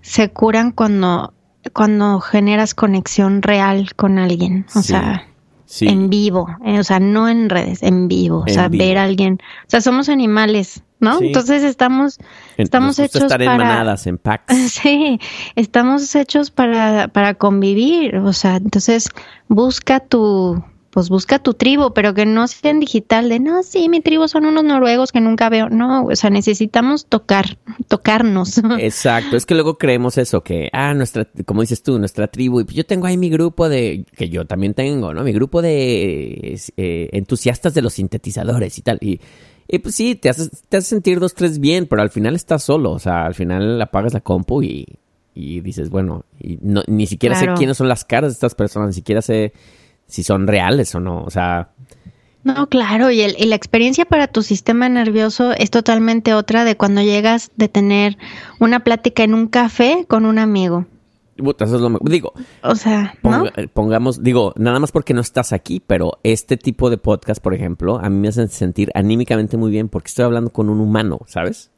[0.00, 1.34] se curan cuando,
[1.74, 4.66] cuando generas conexión real con alguien.
[4.74, 5.28] O Sí, sea,
[5.66, 5.86] sí.
[5.88, 8.40] en vivo, eh, o sea, no en redes, en vivo.
[8.40, 8.84] O En sea, vivo.
[8.84, 9.38] ver a alguien.
[9.66, 11.18] O sea, somos animales, ¿no?
[11.18, 11.26] Sí.
[11.26, 12.18] Entonces estamos,
[12.56, 13.64] estamos hechos estar en para...
[13.64, 14.54] manadas, en packs.
[14.82, 15.18] Sí,
[15.56, 19.08] estamos hechos para, para convivir, o sea, entonces
[19.48, 20.62] busca tu,
[20.94, 24.28] pues busca tu tribu, pero que no sea en digital de, no, sí, mi tribu
[24.28, 28.58] son unos noruegos que nunca veo, no, o sea, necesitamos tocar, tocarnos.
[28.78, 32.64] Exacto, es que luego creemos eso, que, ah, nuestra, como dices tú, nuestra tribu, y
[32.64, 35.24] pues yo tengo ahí mi grupo de, que yo también tengo, ¿no?
[35.24, 39.20] Mi grupo de eh, entusiastas de los sintetizadores y tal, y,
[39.66, 42.62] y pues sí, te haces, te hace sentir dos, tres bien, pero al final estás
[42.62, 44.86] solo, o sea, al final apagas la compu y,
[45.34, 47.56] y dices, bueno, y no, ni siquiera Claro.
[47.56, 49.52] sé quiénes son las caras de estas personas, ni siquiera sé
[50.06, 51.70] si son reales o no, o sea,
[52.44, 56.76] No, claro, y, el, y la experiencia para tu sistema nervioso es totalmente otra de
[56.76, 58.18] cuando llegas de tener
[58.60, 60.86] una plática en un café con un amigo.
[61.36, 62.32] Puta, eso es lo me- Digo,
[62.62, 63.30] O sea, ¿no?
[63.44, 67.54] ponga- pongamos, digo, nada más porque no estás aquí, pero este tipo de podcast, por
[67.54, 71.18] ejemplo, a mí me hacen sentir anímicamente muy bien porque estoy hablando con un humano,
[71.26, 71.70] ¿sabes?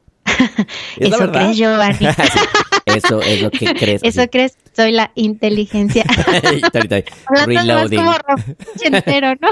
[0.99, 1.99] Es Eso crees, Giovanni.
[2.89, 4.01] Sí, eso es lo que crees.
[4.05, 4.29] Eso así.
[4.31, 6.05] crees, soy la inteligencia.
[7.27, 7.99] Hablando más reloading.
[7.99, 8.15] como
[8.85, 9.49] entero, ¿no?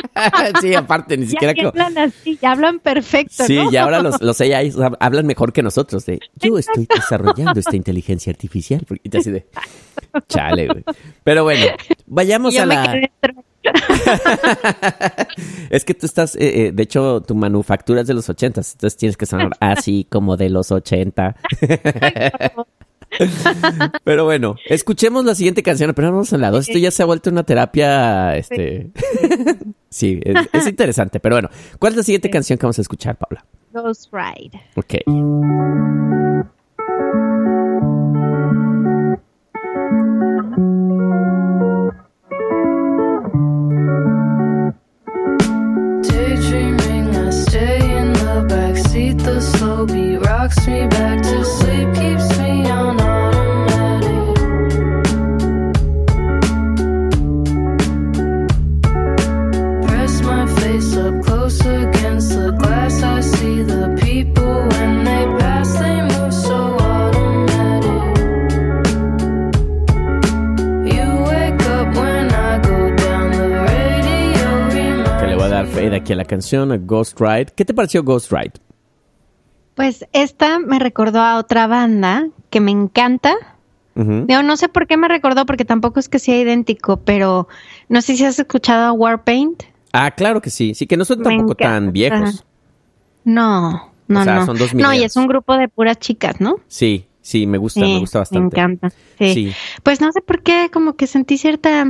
[0.61, 3.73] sí, aparte, ni Ya siquiera que como- hablan así, ya hablan perfecto, Sí, ¿no?
[3.73, 4.41] y ahora los, los
[4.77, 6.07] hab- hablan mejor que nosotros.
[6.07, 8.87] De, yo estoy desarrollando esta inteligencia artificial.
[9.03, 9.47] Y te así de,
[10.29, 10.85] chale, güey.
[11.25, 11.67] Pero bueno,
[12.07, 13.01] vayamos yo a la...
[15.71, 18.97] Es que tú estás, eh, eh, de hecho, tu manufactura es de los ochentas, entonces
[18.97, 21.37] tienes que sonar así como de los ochenta.
[24.05, 26.69] Pero bueno, escuchemos la siguiente canción, pero vamos a la dos.
[26.69, 28.91] Esto ya se ha vuelto una terapia, este...
[29.89, 31.49] sí, es, es interesante, pero bueno.
[31.79, 33.45] ¿Cuál es la siguiente canción que vamos a escuchar, Paula?
[33.73, 34.61] Ghost Ride.
[34.77, 36.24] Ok.
[49.87, 54.35] Rocks me back to sleep, keeps me on automatic.
[59.87, 63.03] Press my face up close against the glass.
[63.03, 68.17] I see the people when they pass, they move so automatic.
[70.95, 74.49] You wake up when I go down the radio.
[75.21, 77.53] Que le voy a dar fade aquí a la canción, a Ghost Ride.
[77.55, 78.55] ¿Qué te pareció Ghost Ride?
[79.75, 83.35] Pues esta me recordó a otra banda que me encanta.
[83.95, 87.49] No sé por qué me recordó, porque tampoco es que sea idéntico, pero
[87.89, 89.63] no sé si has escuchado a Warpaint.
[89.93, 90.75] Ah, claro que sí.
[90.75, 92.45] Sí, que no son tampoco tan viejos.
[93.25, 94.47] No, no, O sea, no.
[94.47, 96.57] son dos no, y es un grupo de puras chicas, ¿no?
[96.67, 98.57] Sí, sí, me gusta, Sí, me gusta bastante.
[98.57, 98.91] Me encanta.
[99.19, 99.35] Sí.
[99.35, 99.53] Sí.
[99.83, 101.87] Pues no sé por qué, como que sentí cierta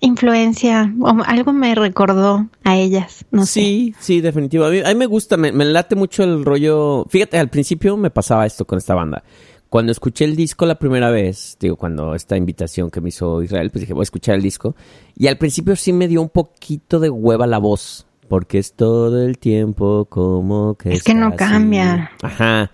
[0.00, 3.60] influencia, o algo me recordó a ellas, no sé.
[3.60, 4.64] Sí, sí, definitivo.
[4.64, 7.06] A mí, a mí me gusta, me, me late mucho el rollo.
[7.08, 9.22] Fíjate, al principio me pasaba esto con esta banda.
[9.68, 13.70] Cuando escuché el disco la primera vez, digo, cuando esta invitación que me hizo Israel,
[13.70, 14.76] pues dije, voy a escuchar el disco.
[15.16, 19.22] Y al principio sí me dio un poquito de hueva la voz, porque es todo
[19.22, 20.94] el tiempo como que...
[20.94, 21.36] Es que no así.
[21.36, 22.12] cambia.
[22.22, 22.70] Ajá.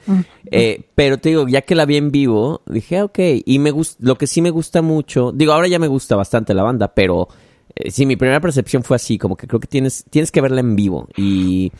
[0.52, 3.18] Eh, pero te digo, ya que la vi en vivo, dije, ah, ok.
[3.44, 6.54] Y me gusta, lo que sí me gusta mucho, digo, ahora ya me gusta bastante
[6.54, 7.26] la banda, pero
[7.74, 10.60] eh, sí, mi primera percepción fue así, como que creo que tienes, tienes que verla
[10.60, 11.08] en vivo.
[11.16, 11.72] Y,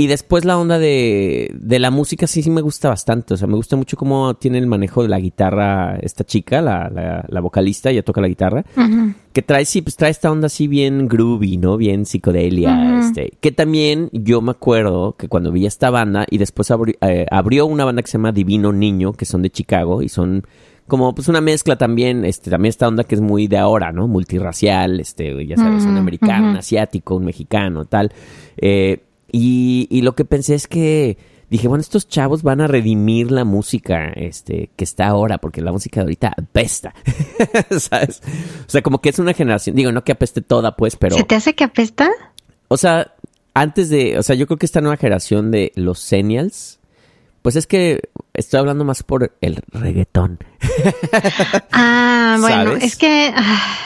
[0.00, 3.34] y después la onda de, de la música sí, sí me gusta bastante.
[3.34, 6.88] O sea, me gusta mucho cómo tiene el manejo de la guitarra esta chica, la,
[6.88, 8.64] la, la vocalista, ella toca la guitarra.
[9.32, 11.76] Que trae, sí, pues trae esta onda así bien groovy, ¿no?
[11.76, 13.32] Bien psicodelia, este.
[13.40, 17.66] Que también yo me acuerdo que cuando vi esta banda y después abri- eh, abrió
[17.66, 20.44] una banda que se llama Divino Niño, que son de Chicago y son
[20.86, 24.08] como pues una mezcla también, este, también esta onda que es muy de ahora, ¿no?
[24.08, 28.10] Multirracial, este, ya sabes, un americano, un asiático, un mexicano, tal.
[28.56, 31.18] Eh, y, y lo que pensé es que
[31.50, 35.72] dije, bueno, estos chavos van a redimir la música este, que está ahora, porque la
[35.72, 36.94] música de ahorita apesta,
[37.78, 38.22] ¿sabes?
[38.66, 41.16] O sea, como que es una generación, digo, no que apeste toda, pues, pero...
[41.16, 42.08] ¿Se te hace que apesta?
[42.68, 43.14] O sea,
[43.52, 46.78] antes de, o sea, yo creo que esta nueva generación de los senials,
[47.42, 48.00] pues es que
[48.32, 50.38] estoy hablando más por el reggaetón.
[51.72, 52.84] Ah, bueno, ¿Sabes?
[52.84, 53.32] es que...
[53.34, 53.76] ah,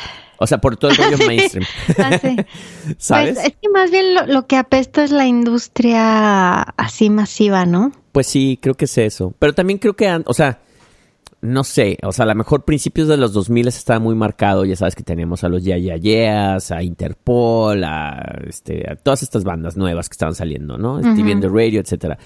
[0.44, 1.66] O sea, por todo el rollo mainstream.
[1.98, 2.36] ah, sí.
[2.98, 3.34] ¿Sabes?
[3.34, 7.92] Pues es que más bien lo, lo que apesta es la industria así masiva, ¿no?
[8.12, 9.34] Pues sí, creo que es eso.
[9.38, 10.60] Pero también creo que, o sea,
[11.40, 14.76] no sé, o sea, a lo mejor principios de los 2000 estaba muy marcado, ya
[14.76, 19.44] sabes que teníamos a los Ya Ya Yeahs, a Interpol, a, este, a todas estas
[19.44, 20.94] bandas nuevas que estaban saliendo, ¿no?
[20.94, 21.12] Ujú.
[21.12, 22.18] Stevie and the Radio, etcétera.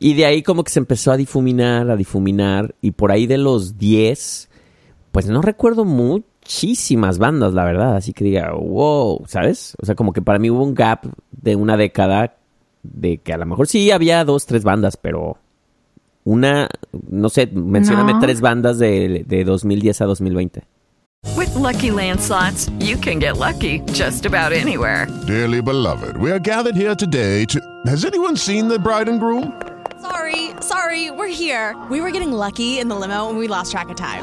[0.00, 3.38] Y de ahí como que se empezó a difuminar, a difuminar, y por ahí de
[3.38, 4.48] los 10,
[5.12, 5.84] pues no recuerdo
[6.48, 9.74] muchísimas bandas, la verdad, así que diga, wow, ¿sabes?
[9.82, 12.36] O sea, como que para mí hubo un gap de una década
[12.82, 15.36] de que a lo mejor sí había dos, tres bandas, pero
[16.24, 16.68] una,
[17.10, 18.20] no sé, mencióname No.
[18.20, 20.62] tres bandas de, de 2010 a 2020.
[21.36, 25.06] With Lucky Land slots, you can get lucky just about anywhere.
[25.26, 27.60] Dearly beloved, we are gathered here today to.
[27.86, 29.52] Has anyone seen the bride and groom?
[30.00, 31.76] Sorry, sorry, we're here.
[31.90, 34.22] We were getting lucky in the limo and we lost track of time.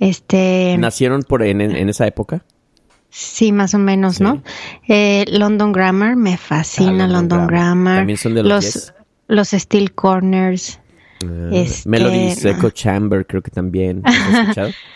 [0.00, 2.44] este, ¿Nacieron por en, en- esa época?
[3.10, 4.42] sí, más o menos, ¿no?
[4.88, 7.96] Eh, London Grammar, me fascina Ah, London London, Grammar.
[7.98, 8.94] También son de los los, 10.
[9.28, 10.80] los Steel Corners.
[11.52, 12.50] Este, Melodies, no.
[12.50, 14.02] Echo Chamber, creo que también.
[14.04, 14.70] ¿Has escuchado?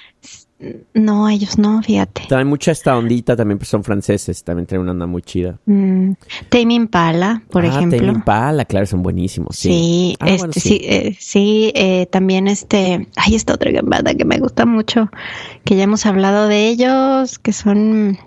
[0.92, 2.22] No, ellos no, fíjate.
[2.28, 5.58] También mucha esta ondita, también pues, son franceses, también tienen una onda muy chida.
[5.66, 6.12] Mm,
[6.48, 7.98] Tame Impala, por ah, ejemplo.
[7.98, 9.56] Tame Impala, claro, son buenísimos.
[9.56, 14.14] Sí, Sí, Ah, este, bueno, sí, eh, sí, eh, también este, hay esta otra banda
[14.14, 15.10] que me gusta mucho,
[15.64, 18.18] que ya hemos hablado de ellos, que son,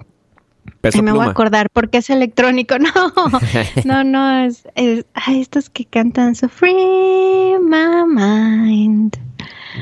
[0.80, 2.90] Peso ay, me voy a acordar porque es electrónico, no,
[3.86, 9.18] no, no, es, es ay, estos que cantan So Free My Mind,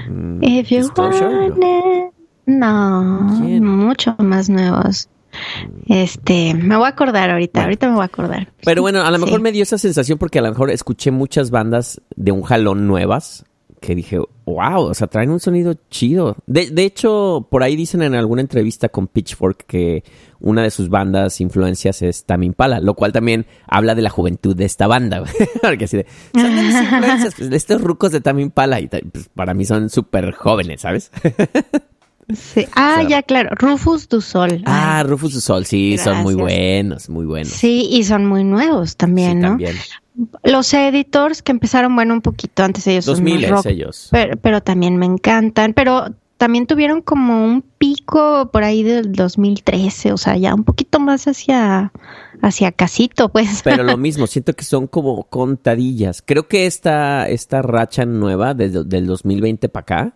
[0.07, 2.18] Mm, If You Want It.
[2.57, 3.01] No,
[3.61, 5.07] mucho más nuevos.
[5.87, 8.51] Este, me voy a acordar ahorita, ahorita me voy a acordar.
[8.63, 9.25] Pero bueno, a lo Sí.
[9.25, 12.87] mejor me dio esa sensación porque a lo mejor escuché muchas bandas de un jalón
[12.87, 13.45] nuevas
[13.79, 16.35] que dije, wow, o sea, traen un sonido chido.
[16.47, 20.03] De, de hecho, por ahí dicen en alguna entrevista con Pitchfork que
[20.41, 24.53] una de sus bandas influencias es Tame Impala, lo cual también habla de la juventud
[24.55, 25.23] de esta banda.
[25.61, 28.87] Porque así de, son de mis influencias, pues, de estos rucos de Tame Impala, y
[28.87, 31.11] pues, para mí son súper jóvenes, ¿sabes?
[32.33, 32.65] Sí.
[32.75, 34.61] Ah, O sea, ya, claro, Rufus Du Sol.
[34.65, 37.49] ah, Rufus du Sol, sí, son muy buenos, muy buenos.
[37.53, 39.47] Sí, y son muy nuevos también, Sí, ¿no?
[39.49, 39.75] también.
[40.43, 44.09] Los editors que empezaron, bueno, un poquito antes ellos son 2000 más rock, ellos.
[44.11, 46.07] Pero, pero también me encantan, pero
[46.37, 51.27] también tuvieron como un pico por ahí del 2013, o sea, ya un poquito más
[51.27, 51.91] hacia
[52.41, 53.61] hacia casito, pues.
[53.63, 56.21] Pero lo mismo, siento que son como contadillas.
[56.25, 60.13] Creo que esta, esta racha nueva desde del 2020 para acá,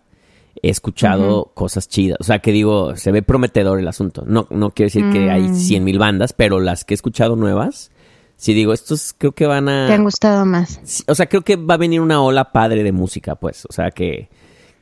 [0.66, 2.16] he escuchado cosas chidas.
[2.20, 4.24] O sea, que digo, se ve prometedor el asunto.
[4.26, 5.54] No, no quiero decir que hay Mm.
[5.54, 7.90] 100 mil bandas, pero las que he escuchado nuevas,
[8.36, 9.86] sí digo, estos creo que van a...
[9.86, 11.04] Te han gustado más.
[11.06, 13.66] O sea, creo que va a venir una ola padre de música, pues.
[13.68, 14.30] O sea, que,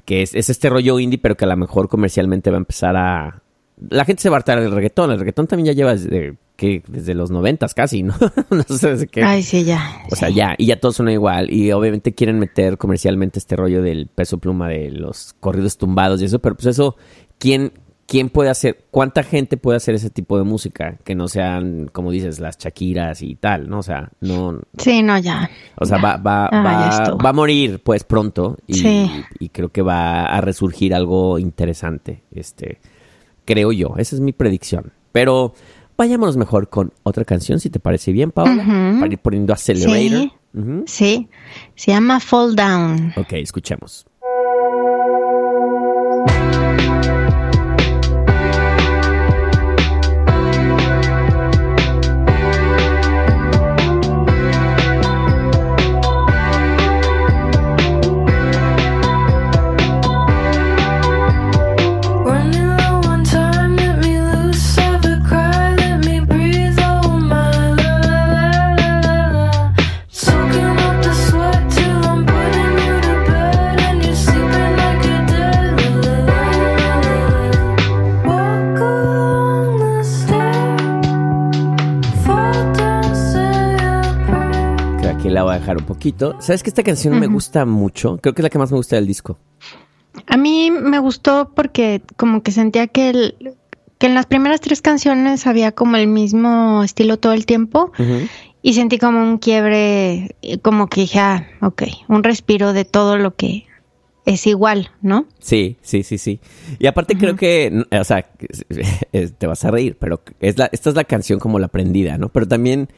[0.04, 2.96] que es, es este rollo indie, pero que a lo mejor comercialmente va a empezar
[2.96, 3.42] a...
[3.90, 5.10] La gente se va a hartar del reggaetón.
[5.10, 6.82] El reggaetón también ya lleva desde, ¿qué?
[6.88, 8.14] desde los noventas casi, ¿no?
[8.50, 9.22] no sé desde qué.
[9.22, 10.02] Ay, sí, ya.
[10.10, 11.52] O sea, ya, y ya todos suena igual.
[11.52, 16.26] Y obviamente quieren meter comercialmente este rollo del peso pluma de los corridos tumbados y
[16.26, 16.96] eso, pero pues eso,
[17.38, 17.72] ¿quién,
[18.06, 18.84] quién puede hacer?
[18.90, 20.98] ¿Cuánta gente puede hacer ese tipo de música?
[21.04, 23.78] Que no sean, como dices, las Shakiras y tal, ¿no?
[23.78, 24.60] O sea, no.
[24.78, 25.50] Sí, no, ya.
[25.76, 29.10] O sea, va, va, Ah, ya va, va a morir pues pronto y, Sí.
[29.40, 32.22] y creo que va a resurgir algo interesante.
[32.30, 32.78] Este,
[33.44, 34.92] creo yo, esa es mi predicción.
[35.12, 35.54] Pero
[36.02, 39.00] vayámonos mejor con otra canción, si te parece bien, Paola, Ujú.
[39.00, 40.30] para ir poniendo Accelerator.
[40.30, 40.32] Sí.
[40.86, 41.28] Sí,
[41.76, 43.12] se llama Fall Down.
[43.16, 44.04] Ok, escuchemos.
[85.68, 86.34] Un poquito.
[86.40, 88.18] ¿Sabes que esta canción me gusta mucho?
[88.20, 89.38] Creo que es la que más me gusta del disco.
[90.26, 93.54] A mí me gustó porque como que sentía que, el-
[93.98, 97.92] que en las primeras tres canciones había como el mismo estilo todo el tiempo
[98.60, 103.16] y sentí como un quiebre, y como que dije, ah, ok, un respiro de todo
[103.16, 103.66] lo que
[104.24, 105.26] es igual, ¿no?
[105.40, 106.40] Sí, sí, sí, sí.
[106.78, 108.24] Y aparte creo que, o sea,
[109.38, 112.28] te vas a reír, pero es la, esta es la canción como la aprendida, ¿no?
[112.28, 112.88] Pero también,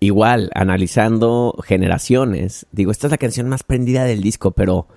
[0.00, 4.88] igual, analizando generaciones, digo, esta es la canción más prendida del disco, pero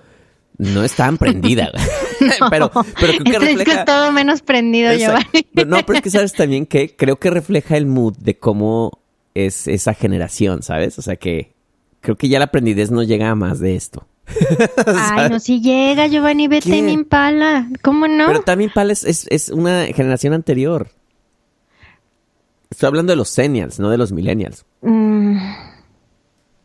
[0.58, 1.70] no es tan prendida.
[2.50, 3.80] pero, pero creo que Este disco refleja...
[3.80, 4.92] es todo menos prendido.
[4.94, 5.46] Giovanni.
[5.66, 9.00] No, pero es que sabes también que creo que refleja el mood de cómo
[9.34, 10.98] es esa generación, ¿sabes?
[10.98, 11.54] O sea que
[12.00, 14.06] creo que ya la aprendidez no llega a más de esto.
[14.86, 16.82] Ay, no, si llega, Giovanni, vete ¿Qué?
[16.82, 17.68] mi impala.
[17.82, 18.26] ¿Cómo no?
[18.26, 20.88] Pero también Pal es, es, es una generación anterior.
[22.74, 24.64] Estoy hablando de los Senials, no de los Millennials.
[24.82, 25.38] Mm,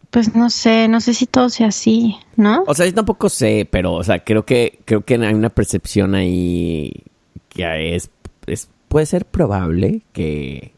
[0.10, 2.64] Pues no sé, no sé si todo sea así, ¿no?
[2.66, 6.16] O sea, yo tampoco sé, pero, o sea, creo que, creo que hay una percepción
[6.16, 7.04] ahí
[7.50, 8.10] que es,
[8.48, 10.74] es puede ser probable que,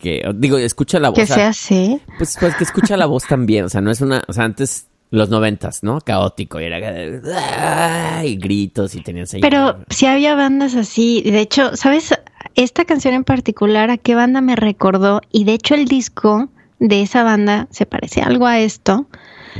[0.00, 1.18] que, digo, escucha la voz.
[1.18, 2.00] Que sea así.
[2.16, 4.86] Pues, pues que escucha la voz también, o sea, no es una, o sea, antes
[5.10, 6.00] los noventas, ¿no?
[6.00, 9.42] Caótico, y era y gritos y tenías ahí.
[9.42, 11.22] Pero sí había bandas así.
[11.22, 12.14] De hecho, ¿sabes?
[12.56, 15.20] Esta canción en particular, ¿a qué banda me recordó?
[15.30, 16.48] Y de hecho el disco
[16.78, 19.06] de esa banda se parece algo a esto.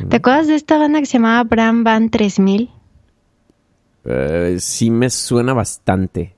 [0.08, 2.70] ¿Te acuerdas de esta banda que se llamaba Bram Band 3000?
[4.06, 6.34] Eh, sí me suena bastante.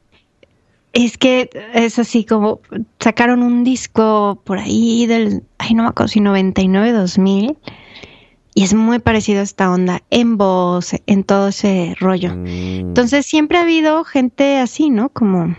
[0.92, 2.60] Es que es así como
[2.98, 7.56] sacaron un disco por ahí del, ay no me acuerdo si 99, 2000
[8.54, 12.34] y es muy parecido a esta onda en voz, en todo ese rollo.
[12.34, 12.88] Mm.
[12.88, 15.10] Entonces siempre ha habido gente así, ¿no?
[15.10, 15.54] Como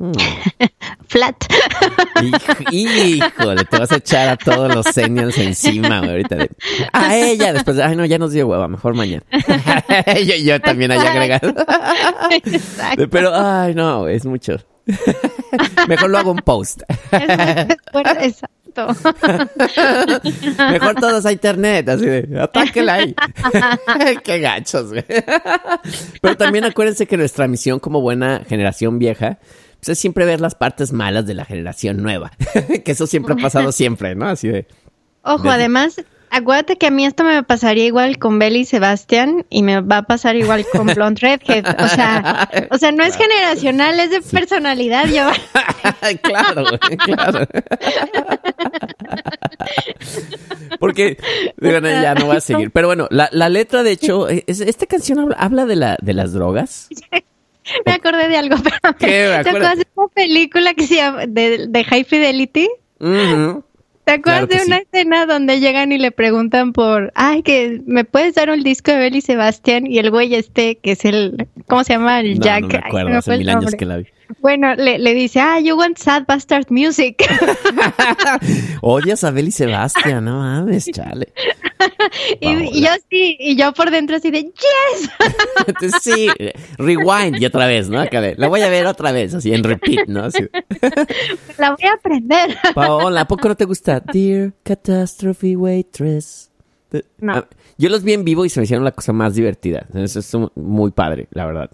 [1.08, 1.36] Flat.
[2.22, 6.36] Hijo- híjole, te vas a echar a todos los seniors encima, ahorita.
[6.36, 6.50] de-
[6.92, 9.22] a ella, después, ay, no, ya nos dio hueva, mejor mañana.
[10.24, 11.54] yo, yo también haya agregado.
[12.30, 13.08] Exacto.
[13.10, 14.56] Pero, ay, no, es mucho.
[15.88, 16.82] mejor lo hago un post.
[17.12, 18.86] Exacto.
[20.70, 23.14] mejor todos a internet, así de, atáquela ahí.
[24.24, 25.04] Qué gachos, güey.
[26.20, 29.38] Pero también acuérdense que nuestra misión como buena generación vieja,
[29.80, 32.30] pues es siempre ver las partes malas de la generación nueva.
[32.84, 34.26] que eso siempre ha pasado siempre, ¿no?
[34.28, 34.66] Así de...
[35.22, 39.44] Ojo, Desde- además, acuérdate que a mí esto me pasaría igual con Belly y Sebastián
[39.50, 41.66] y me va a pasar igual con Blonde Redhead.
[41.84, 45.06] O sea, o sea, no es generacional, es de personalidad.
[45.06, 45.28] Yo,
[46.22, 46.64] claro,
[47.04, 47.46] claro.
[50.78, 51.18] Porque,
[51.58, 52.70] digo, no, ya no voy a seguir.
[52.70, 56.14] Pero bueno, la, la letra, de hecho, es- esta canción habla, habla de, la, de
[56.14, 56.88] las drogas.
[57.86, 59.06] me acordé de algo, pero ¿Qué?
[59.42, 62.68] ¿te acuerdas de una película que se llama de, de High Fidelity?
[64.04, 64.82] ¿Te acuerdas Claro de una sí.
[64.92, 68.98] escena donde llegan y le preguntan por, ay, que me puedes dar un disco de
[68.98, 69.86] Belly y Sebastián?
[69.86, 72.20] Y el güey este, que es el, ¿cómo se llama?
[72.20, 72.62] El No, Jack.
[72.62, 74.06] no me Ay, acuerdo, me hace mil años que la vi.
[74.38, 77.24] Bueno, le, le dice, ah, you want sad bastard music.
[78.82, 81.32] Odias a Beli Sebastián, no mames, chale.
[82.40, 85.10] y, y yo sí, y yo por dentro así de, yes.
[86.02, 86.28] Sí,
[86.78, 88.00] rewind y otra vez, ¿no?
[88.04, 90.24] De, la voy a ver otra vez, así en repeat, ¿no?
[90.24, 90.46] Así,
[91.58, 92.56] La voy a aprender.
[92.74, 94.00] Paola, ¿a poco no te gusta?
[94.00, 96.50] Dear Catastrophe Waitress.
[97.18, 97.46] No.
[97.78, 99.86] Yo los vi en vivo y se me hicieron la cosa más divertida.
[99.94, 101.70] Eso es muy padre, la verdad.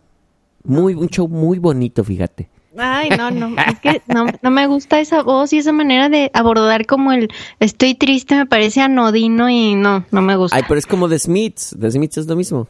[0.67, 2.49] Muy, un show muy bonito, fíjate.
[2.79, 6.31] Ay, no, no, es que no, no me gusta esa voz y esa manera de
[6.35, 10.57] abordar como el estoy triste, me parece anodino y no, no me gusta.
[10.57, 11.75] Ay, pero es como The Smiths.
[11.81, 12.69] The Smiths es lo mismo.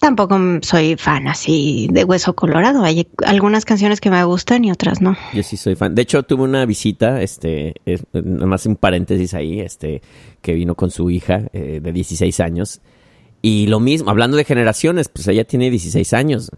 [0.00, 2.82] Tampoco soy fan así de Hueso Colorado.
[2.82, 5.14] Hay algunas canciones que me gustan y otras no.
[5.34, 5.94] Yo sí soy fan.
[5.94, 10.00] De hecho, tuve una visita, este, es- nada más un paréntesis ahí, este,
[10.40, 12.80] que vino con su hija eh, de 16 años.
[13.42, 16.50] Y lo mismo, hablando de generaciones, pues ella tiene 16 años.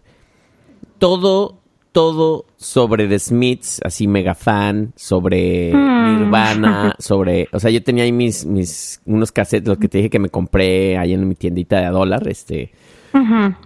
[0.97, 1.59] Todo,
[1.91, 6.19] todo sobre The Smiths, así mega fan, sobre Mm.
[6.19, 10.09] Nirvana, sobre, o sea, yo tenía ahí mis, mis, unos cassettes, los que te dije
[10.09, 12.71] que me compré ahí en mi tiendita de a dólar, este,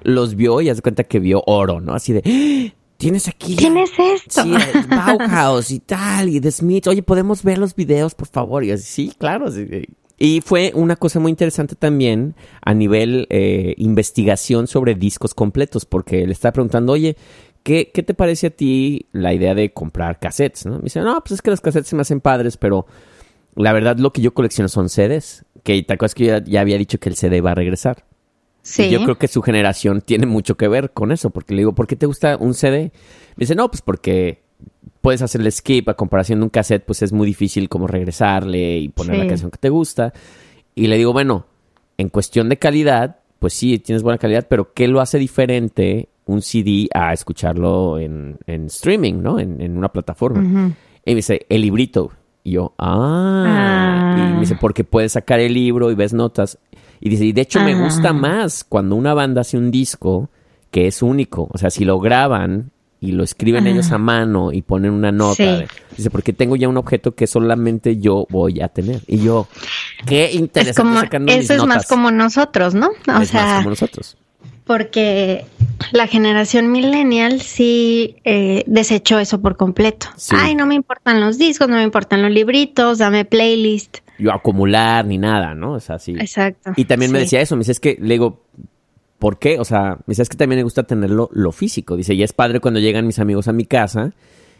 [0.03, 1.93] los vio y haz de cuenta que vio oro, ¿no?
[1.93, 2.73] Así de, "¡Ah!
[2.97, 3.55] tienes aquí.
[3.55, 4.43] ¿Quién es esto?
[4.43, 4.51] Sí,
[4.89, 6.87] Bauhaus y tal, y The Smiths.
[6.87, 8.63] Oye, ¿podemos ver los videos, por favor?
[8.63, 9.49] Y yo, sí, claro.
[9.51, 9.65] sí.
[10.17, 16.25] Y fue una cosa muy interesante también a nivel eh, investigación sobre discos completos, porque
[16.25, 17.15] le estaba preguntando, oye,
[17.61, 20.65] ¿qué, ¿qué te parece a ti la idea de comprar cassettes?
[20.65, 20.77] ¿no?
[20.77, 22.87] Me dice, no, pues es que los cassettes se me hacen padres, pero
[23.55, 25.45] la verdad lo que yo colecciono son CDs.
[25.63, 28.05] Que te acuerdas que yo ya, ya había dicho que el CD va a regresar.
[28.63, 28.83] Sí.
[28.83, 31.75] Y yo creo que su generación tiene mucho que ver con eso, porque le digo,
[31.75, 32.91] ¿por qué te gusta un CD?
[33.35, 34.46] Me dice, no, pues porque
[35.01, 38.89] puedes hacerle skip a comparación de un cassette, pues es muy difícil como regresarle y
[38.89, 39.29] poner la Sí.
[39.29, 40.13] canción que te gusta.
[40.75, 41.45] Y le digo, bueno,
[41.97, 46.41] en cuestión de calidad, pues sí, tienes buena calidad, pero ¿qué lo hace diferente un
[46.41, 49.39] CD a escucharlo en, en streaming, ¿no?
[49.39, 50.41] En, en una plataforma.
[50.41, 50.73] Ujú.
[51.05, 52.11] Y me dice, el librito.
[52.43, 54.15] Y yo, ah.
[54.17, 56.57] Y me dice, porque puedes sacar el libro y ves notas.
[56.99, 57.81] Y dice, y de hecho me Ah.
[57.83, 60.29] gusta más cuando una banda hace un disco
[60.71, 61.47] que es único.
[61.51, 65.35] O sea, si lo graban y lo escriben ellos a mano y ponen una nota.
[65.35, 65.43] Sí.
[65.43, 69.01] de- dice, porque tengo ya un objeto que solamente yo voy a tener.
[69.07, 69.47] Y yo,
[70.05, 72.89] qué Es interesante como, sacando mis eso es más como nosotros, ¿no?
[73.07, 74.17] O Es sea, más como nosotros.
[74.65, 75.45] porque
[75.91, 80.07] la generación millennial sí eh, desechó eso por completo.
[80.17, 80.35] Sí.
[80.37, 83.97] Ay, no me importan los discos, no me importan los libritos, dame playlist.
[84.19, 85.73] Yo acumular ni nada, ¿no?
[85.73, 86.13] O sea, sí.
[86.19, 86.71] Exacto.
[86.75, 88.41] Y también me decía eso, me dice, es que, le digo,
[89.19, 89.59] ¿por qué?
[89.59, 91.95] O sea, me dice, es que también me gusta tenerlo lo físico.
[91.97, 94.13] Dice, y es padre cuando llegan mis amigos a mi casa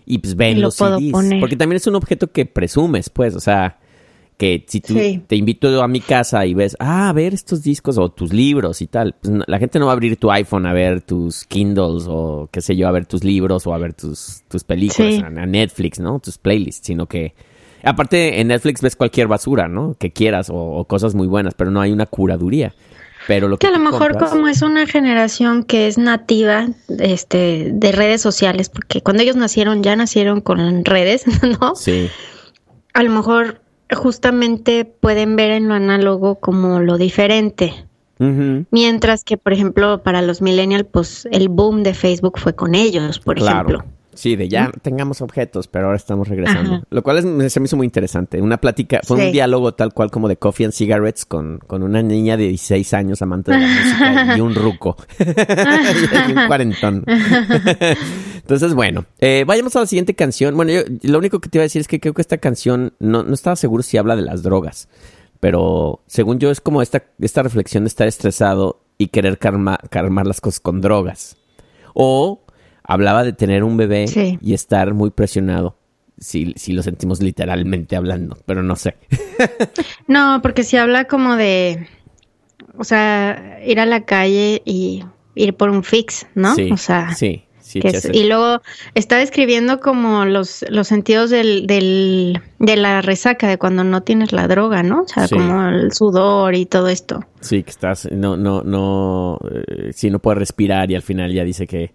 [0.06, 1.12] y pues ven Y lo los CDs.
[1.12, 1.40] poner.
[1.40, 3.78] Porque también es un objeto que presumes, pues, o sea,
[4.40, 5.20] Que si tú Sí.
[5.26, 8.84] te invito a mi casa y ves, ah, a ver estos discos o tus libros
[8.84, 11.44] y tal, pues no- la gente no va a abrir tu iPhone a ver tus
[11.46, 15.16] Kindles o qué sé yo, a ver tus libros o a ver tus, tus películas,
[15.16, 15.22] Sí.
[15.24, 16.20] a, a Netflix, ¿no?
[16.20, 17.34] Tus playlists, sino que...
[17.82, 19.96] Aparte, en Netflix ves cualquier basura, ¿no?
[19.98, 22.76] Que quieras o, o cosas muy buenas, pero no hay una curaduría.
[23.28, 26.68] Pero lo que, Que a lo mejor compras- como es una generación que es nativa
[27.00, 31.26] este, de redes sociales, porque cuando ellos nacieron ya nacieron con redes,
[31.62, 31.76] ¿no?
[31.76, 32.10] Sí.
[32.94, 33.62] A lo mejor
[33.94, 37.74] justamente pueden ver en lo análogo como lo diferente.
[38.72, 43.20] Mientras que, por ejemplo, para los millennials, pues el boom de Facebook fue con ellos,
[43.20, 43.70] por claro.
[43.70, 43.86] ejemplo.
[44.18, 46.74] Sí, de ya tengamos objetos, pero ahora estamos regresando.
[46.76, 46.84] Ajá.
[46.90, 48.42] Lo cual es- se me hizo muy interesante.
[48.42, 49.26] Una plática, fue Sí.
[49.28, 52.94] un diálogo tal cual como de Coffee and Cigarettes con, con una niña de 16
[52.94, 54.98] años amante de la música y un ruco.
[55.20, 57.06] y un cuarentón.
[58.38, 60.56] Entonces, bueno, eh, vayamos a la siguiente canción.
[60.56, 62.94] Bueno, yo lo único que te iba a decir es que creo que esta canción,
[63.00, 64.88] no, no estaba seguro si habla de las drogas,
[65.40, 70.26] pero según yo es como esta, esta reflexión de estar estresado y querer calma- calmar
[70.26, 71.38] las cosas con drogas.
[71.94, 72.42] O
[72.88, 74.40] hablaba de tener un bebé Sí.
[74.42, 75.76] y estar muy presionado.
[76.20, 78.96] Si, si lo sentimos literalmente hablando, pero no sé.
[80.08, 81.88] No, porque si habla como de,
[82.78, 85.04] o sea, ir a la calle y
[85.36, 86.56] ir por un fix, ¿no?
[86.56, 88.16] Sí, o sea, sí, sí, que es- Chester.
[88.16, 88.62] y luego
[88.96, 94.32] está describiendo como los, los sentidos del, del, de la resaca, de cuando no tienes
[94.32, 95.02] la droga, ¿no?
[95.02, 95.36] O sea, Sí.
[95.36, 97.20] como el sudor y todo esto.
[97.42, 101.44] Sí, que estás, no, no, no, eh, sí, no puede respirar y al final ya
[101.44, 101.92] dice que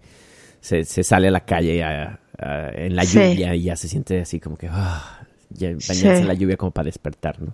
[0.63, 3.19] se, se sale a la calle a- a- en la Sí.
[3.19, 6.07] lluvia y ya se siente así como que, ah, ya bañarse Sí.
[6.07, 7.53] en la lluvia como para despertar, ¿no?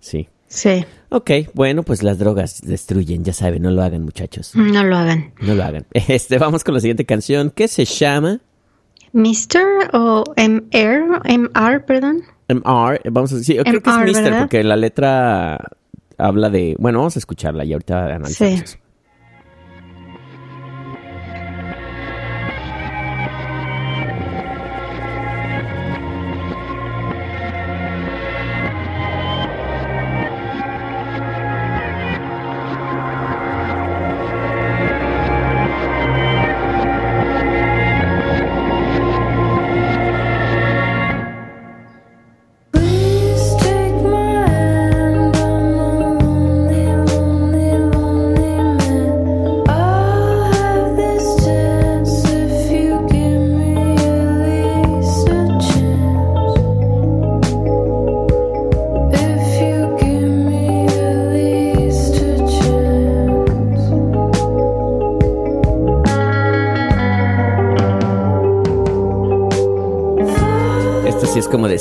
[0.00, 0.26] Sí.
[0.48, 4.96] Sí, Ok, bueno, pues las drogas destruyen, ya saben, no lo hagan muchachos, no lo
[4.96, 5.32] hagan.
[5.40, 5.86] no lo hagan.
[6.08, 8.40] Este, vamos con la siguiente canción, que se llama
[9.12, 12.22] Mister o MR, MR, perdón.
[12.48, 15.58] MR, vamos a decir, yo creo que es MR, porque la letra
[16.16, 18.64] habla de, bueno, vamos a escucharla y ahorita analizamos Sí.
[18.64, 18.78] eso.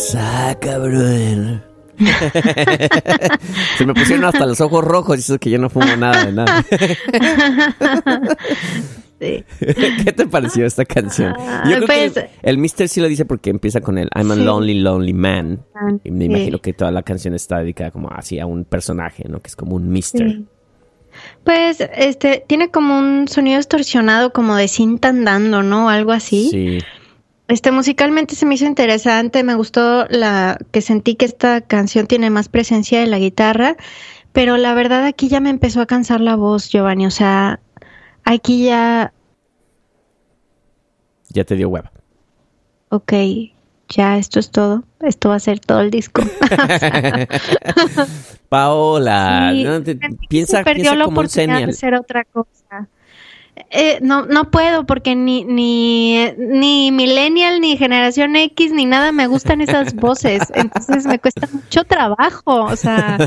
[0.06, 1.64] Sí es como de ¡sa, cabrón!
[3.78, 6.32] Se me pusieron hasta los ojos rojos y eso que yo no fumo nada de
[6.34, 6.66] nada.
[9.18, 9.46] Sí.
[10.04, 11.34] ¿Qué te pareció esta canción?
[11.70, 14.36] Yo creo pues- que el Mister sí lo dice porque empieza con el I'm a
[14.36, 14.44] Sí.
[14.44, 15.64] lonely, lonely man.
[16.04, 16.32] Y me Sí.
[16.32, 19.40] imagino que toda la canción está dedicada como así a un personaje, ¿no?
[19.42, 20.42] Que es como un Mister.
[21.46, 25.90] Pues, este, tiene como un sonido distorsionado, como de cinta andando, ¿no?
[25.90, 26.50] Algo así.
[26.52, 26.80] Sí.
[27.48, 32.30] Este, musicalmente se me hizo interesante, me gustó la que sentí que esta canción tiene
[32.32, 33.76] más presencia de la guitarra,
[34.34, 37.60] pero la verdad aquí ya me empezó a cansar la voz, Giovanni, o sea,
[38.24, 39.14] aquí ya,
[41.30, 41.92] Ya te dio hueva.
[42.90, 43.14] ok,
[43.90, 46.24] ya esto es todo, esto va a ser todo el disco.
[48.50, 49.96] Paola, Sí, no, te-
[50.30, 51.30] piensa, piensa la como un oportunidad de
[51.62, 51.70] senial.
[51.70, 52.50] hacer otra cosa.
[53.78, 59.28] Eh, no, no puedo porque ni, ni, ni millennial, ni generación X, ni nada me
[59.28, 60.44] gustan esas voces.
[60.54, 62.64] Entonces me cuesta mucho trabajo.
[62.64, 63.18] O sea,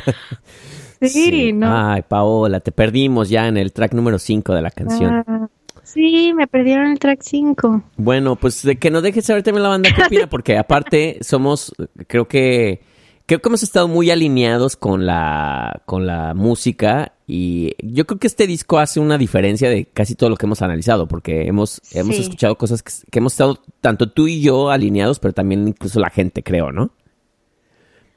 [1.02, 1.68] sí, no.
[1.70, 5.22] Ay, Paola, te perdimos ya en el track número 5 de la canción.
[5.26, 5.48] Ah,
[5.82, 7.82] sí, me perdieron el track 5.
[7.98, 11.74] Bueno, pues de que nos dejes saber también la banda qué opina, porque aparte somos,
[12.06, 12.80] creo que,
[13.26, 18.26] creo que hemos estado muy alineados con la, con la música y yo creo que
[18.26, 22.16] este disco hace una diferencia de casi todo lo que hemos analizado, porque hemos, hemos
[22.16, 22.22] Sí.
[22.22, 26.08] escuchado cosas que, que hemos estado tanto tú y yo alineados, pero también incluso la
[26.10, 26.90] gente, creo, ¿no?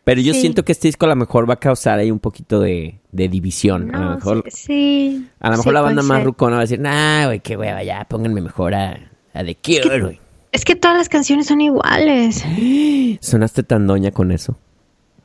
[0.04, 0.40] Pero yo Sí.
[0.42, 3.28] siento que este disco a lo mejor va a causar ahí un poquito de, de
[3.28, 3.94] división.
[3.94, 7.26] a lo mejor, sí, a lo mejor la banda más rucona va a decir, nah,
[7.26, 8.98] güey, qué hueva, ya, pónganme mejor a,
[9.34, 10.20] a The Cure, güey.
[10.54, 12.44] Es que todas las canciones son iguales.
[13.22, 14.58] Sonaste tan doña con eso.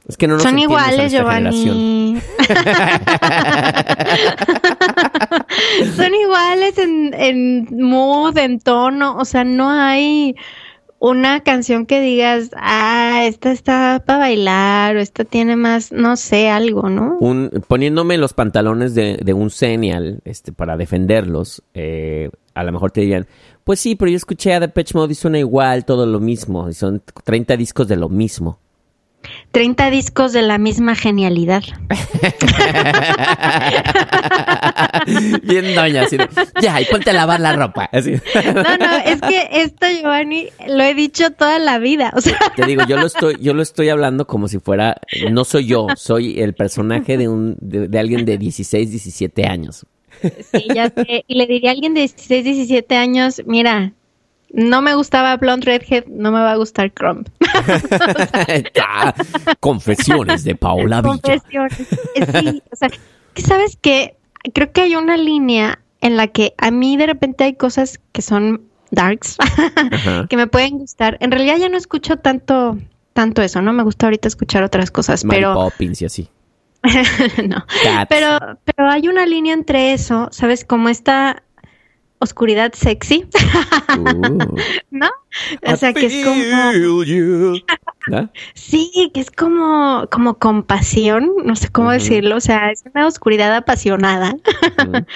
[0.09, 2.06] Es que no nos son iguales, nuestra generación.
[5.97, 9.17] Son iguales en, en mood, en tono.
[9.17, 10.37] O sea, no hay
[10.99, 16.49] una canción que digas, ah, esta está para bailar o esta tiene más, no sé,
[16.49, 17.19] algo, ¿no?
[17.69, 23.03] Poniéndome los pantalones de, de un senial este, para defenderlos, eh, a lo mejor te
[23.03, 23.27] dirían,
[23.65, 26.73] pues sí, pero yo escuché a Depeche Mode y suena igual, todo lo mismo, y
[26.73, 28.59] son 30 discos de lo mismo.
[29.57, 31.63] 30 discos de la misma genialidad.
[35.45, 36.29] Bien doña, así de,
[36.61, 37.89] ya, y ponte a lavar la ropa.
[37.91, 38.17] Así.
[38.55, 42.13] No, no, es que esto, Giovanni, lo he dicho toda la vida.
[42.15, 45.01] O sea, Te digo, yo lo estoy, yo lo estoy hablando como si fuera,
[45.33, 49.87] no soy yo, soy el personaje de un, de, de alguien de 16, 17 años.
[50.21, 51.25] sí, ya sé.
[51.27, 53.95] Y le diría a alguien de 16, 17 años, mira,
[54.53, 57.29] no me gustaba Blonde Redhead, no me va a gustar Crumb.
[59.61, 61.19] Confesiones de Paola Villa.
[61.21, 61.81] Confesiones.
[62.15, 62.91] Eh, Sí, o sea,
[63.37, 64.17] sabes que
[64.55, 68.23] creo que hay una línea en la que a mí de repente hay cosas que
[68.23, 69.37] son darks
[70.29, 71.17] que me pueden gustar.
[71.21, 72.79] En realidad ya no escucho tanto
[73.13, 73.73] tanto eso, ¿no?
[73.73, 76.29] Me gusta ahorita escuchar otras cosas, Mary pero Poppins y así.
[77.49, 77.65] no.
[77.83, 78.07] Cats.
[78.09, 80.65] Pero pero hay una línea entre eso, ¿sabes?
[80.65, 81.43] Como esta
[82.19, 83.27] oscuridad sexy,
[83.99, 84.39] Uh.
[84.91, 85.11] ¿no?
[85.67, 87.03] O sea, que es como
[88.09, 88.31] ¿No?
[88.55, 93.55] Sí, que es como, como compasión, no sé cómo decirlo, o sea, es una oscuridad
[93.55, 94.35] apasionada.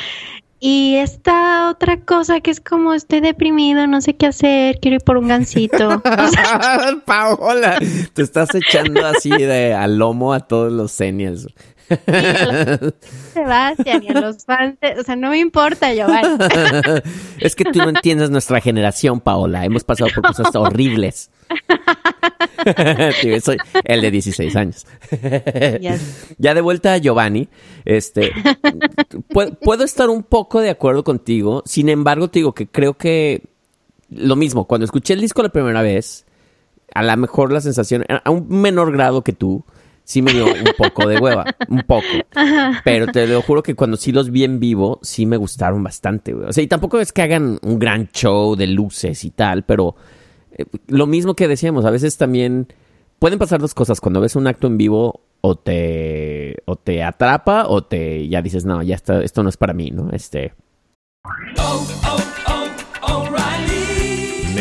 [0.61, 5.03] y esta otra cosa que es como estoy deprimido, no sé qué hacer, quiero ir
[5.03, 6.03] por un gancito.
[7.05, 7.79] Paola,
[8.13, 11.47] te estás echando así de al lomo a todos los seniors.
[13.35, 16.37] Sebastián y a los fans, de- o sea, no me importa, Giovanni.
[17.41, 19.65] es que tú no entiendes nuestra generación, Paola.
[19.65, 21.31] Hemos pasado por cosas horribles.
[23.43, 24.87] Soy el de 16 años.
[25.81, 25.99] Ya
[26.39, 27.49] ya de vuelta a Giovanni,
[27.85, 28.33] este,
[29.31, 31.63] pu- puedo estar un poco de acuerdo contigo.
[31.67, 33.43] Sin embargo, te digo que creo que
[34.11, 36.27] lo mismo, cuando escuché el disco la primera vez,
[36.95, 39.65] a lo mejor la sensación, a un menor grado que tú,
[40.11, 42.05] sí me dio un poco de hueva, un poco.
[42.85, 46.33] Pero te lo juro que cuando sí los vi en vivo, sí me gustaron bastante,
[46.33, 46.49] güey.
[46.49, 49.95] O sea, y tampoco es que hagan un gran show de luces y tal, pero
[50.51, 52.67] eh, lo mismo que decíamos, a veces también
[53.21, 54.01] pueden pasar dos cosas.
[54.01, 58.65] Cuando ves un acto en vivo, o te, o te atrapa, o te ya dices,
[58.65, 60.11] no, ya está, esto no es para mí, ¿no?
[60.11, 60.55] Este.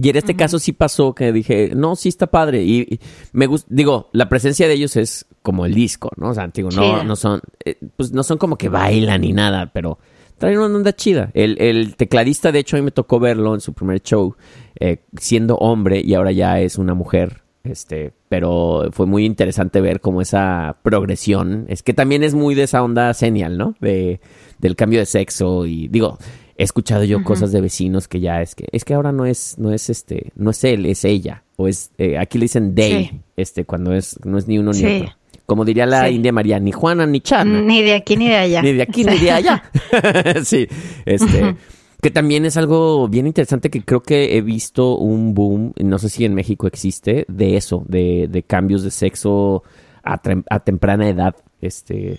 [0.00, 2.62] Y en este caso sí pasó que dije, no, sí está padre.
[2.62, 3.00] Y, y
[3.32, 6.30] me gusta, digo, la presencia de ellos es como el disco, ¿no?
[6.30, 9.98] O sea, digo, no son, eh, pues no son como que bailan ni nada, pero
[10.38, 11.30] traen una onda chida.
[11.34, 14.36] El, el tecladista, de hecho, a mí me tocó verlo en su primer show,
[14.78, 17.42] eh, siendo hombre y ahora ya es una mujer.
[17.64, 21.66] Este, pero fue muy interesante ver como esa progresión.
[21.68, 23.74] Es que también es muy de esa onda senial, ¿no?
[23.80, 24.20] De,
[24.58, 26.18] del cambio de sexo y digo,
[26.58, 29.56] he escuchado yo cosas de vecinos que ya es que es que ahora no es
[29.58, 33.06] no es este no es él es ella o es eh, aquí le dicen they
[33.06, 33.20] Sí.
[33.36, 35.14] este cuando es no es ni uno ni otro
[35.46, 36.14] como diría la Sí.
[36.16, 38.60] India María ni Juana ni Chana Ni de aquí ni de allá.
[38.62, 39.62] ni de aquí ni de allá
[40.44, 40.66] sí
[41.06, 41.54] este
[42.02, 46.08] que también es algo bien interesante que creo que he visto un boom no sé
[46.08, 49.62] si en México existe de eso de, de cambios de sexo
[50.04, 52.18] a, a temprana edad este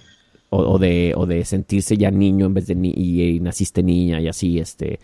[0.49, 3.83] o, o de o de sentirse ya niño en vez de ni y, y naciste
[3.83, 4.99] niña y así este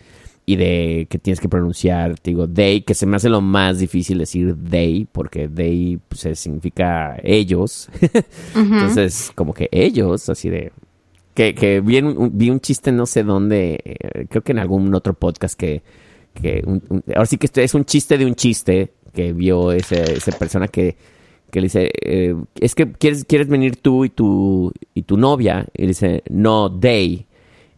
[0.48, 3.78] y de que tienes que pronunciar te digo they que se me hace lo más
[3.80, 7.88] difícil decir they porque they pues, significa ellos.
[8.54, 10.72] Entonces como que ellos así de
[11.34, 14.94] que, que vi, un, vi un chiste no sé dónde, eh, creo que en algún
[14.94, 15.82] otro podcast que,
[16.32, 19.72] que un- un- ahora sí que esto es un chiste de un chiste que vio
[19.72, 20.96] ese, esa persona que,
[21.56, 25.64] que le dice, eh, es que quieres, quieres venir tú y tu, y tu novia,
[25.74, 27.24] y le dice, no, they.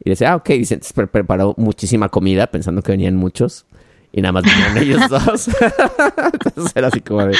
[0.04, 3.66] Y dice, ah, ok, dice, entonces pre- preparó muchísima comida pensando que venían muchos.
[4.12, 5.48] Y nada más vinieron ellos dos.
[6.44, 7.36] entonces era así como de,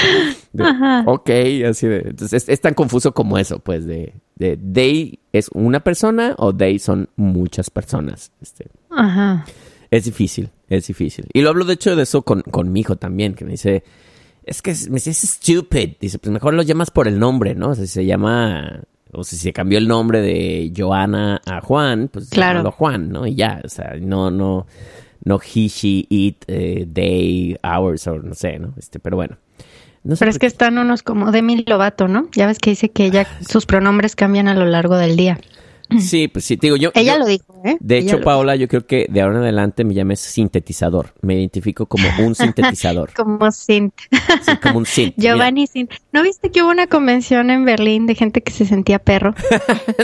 [0.52, 0.64] de,
[1.06, 1.30] ok,
[1.68, 2.02] así de.
[2.10, 6.54] Entonces es, es tan confuso como eso, pues, de, de they es una persona o
[6.54, 8.30] they son muchas personas.
[8.40, 9.44] Este, Ajá.
[9.90, 11.26] es difícil, es difícil.
[11.32, 13.82] Y lo hablo de hecho de eso con, con mi hijo también, que me dice,
[14.48, 15.90] es que me dice, es stupid.
[16.00, 17.70] Dice, pues mejor lo llamas por el nombre, ¿no?
[17.70, 22.08] O sea, si se llama, o si se cambió el nombre de Joana a Juan,
[22.12, 22.70] pues Claro.
[22.72, 23.26] Juan, ¿no?
[23.26, 24.66] Y ya, o sea, no, no,
[25.24, 28.74] no he, she, it, eh, they, hours, o no sé, ¿no?
[28.76, 29.36] Este, pero bueno.
[30.04, 32.28] No sé Pero es que están unos como Demi Lovato, ¿no?
[32.32, 35.38] Ya ves que dice que ella, sus pronombres cambian a lo largo del día.
[36.00, 36.90] Sí, pues sí, digo yo.
[36.94, 37.76] Ella yo- lo dijo, ¿eh?
[37.80, 41.14] De Ella hecho, Paola, yo creo que de ahora en adelante me llames sintetizador.
[41.22, 43.12] Me identifico como un sintetizador.
[43.14, 43.94] Como Sint.
[44.42, 45.14] Sí, como un synth.
[45.16, 45.90] Giovanni Sint.
[46.12, 49.34] ¿No viste que hubo una convención en Berlín de gente que se sentía perro?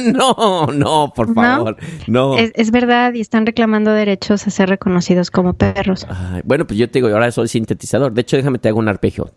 [0.02, 1.34] No, no, por ¿No?
[1.34, 1.76] favor.
[2.06, 2.38] No.
[2.38, 6.06] Es, es verdad y están reclamando derechos a ser reconocidos como perros.
[6.08, 8.12] Ay, bueno, pues yo te digo, ahora soy sintetizador.
[8.12, 9.30] De hecho, déjame te hago un arpegio.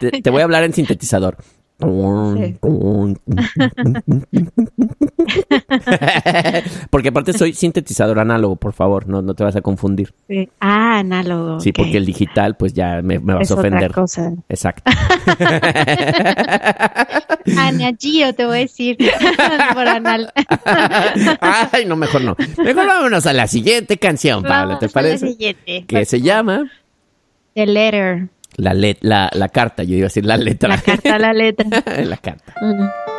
[0.00, 1.36] Te, te voy a hablar en sintetizador.
[6.90, 10.14] Porque aparte soy sintetizador análogo, por favor, no, no te vas a confundir.
[10.28, 10.48] Sí.
[10.60, 11.58] Ah, análogo.
[11.60, 13.92] Sí, porque el digital, pues ya me, me vas Es a otra ofender.
[13.92, 14.32] cosa.
[14.48, 14.82] Exacto.
[17.58, 18.96] Ana Gio, te voy a decir.
[19.74, 20.32] Por anal.
[21.40, 22.36] Ay, no, mejor no.
[22.58, 25.28] Mejor vámonos a la siguiente canción, Paula, ¿te a la parece?
[25.28, 25.84] siguiente.
[25.86, 26.70] Que se llama
[27.54, 28.28] The Letter.
[28.56, 30.68] La, let- la, la carta, yo iba a decir la letra.
[30.70, 31.82] La carta la letra.
[32.04, 32.54] la carta.
[32.60, 33.13] Sister,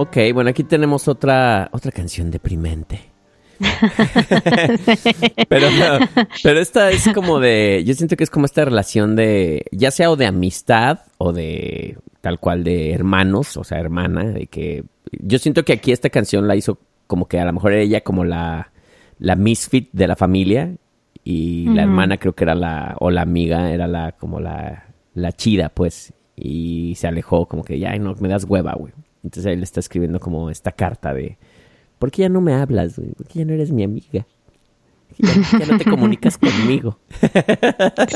[0.00, 3.00] Ok, bueno, aquí tenemos otra, otra canción deprimente.
[5.48, 5.66] pero,
[6.42, 10.10] pero esta es como de, yo siento que es como esta relación de, ya sea
[10.10, 15.38] o de amistad o de tal cual de hermanos, o sea, hermana, de que yo
[15.40, 18.70] siento que aquí esta canción la hizo como que a lo mejor ella como la,
[19.18, 20.76] la misfit de la familia
[21.30, 25.30] y la hermana creo que era la, o la amiga era la, como la, la
[25.32, 28.94] chida, pues, y se alejó como que ya, ay, no, me das hueva, güey.
[29.22, 31.36] Entonces ahí le está escribiendo como esta carta de,
[31.98, 33.10] ¿por qué ya no me hablas, güey?
[33.12, 34.26] ¿Por qué ya no eres mi amiga?
[35.18, 36.98] Ya, ya no te comunicas conmigo.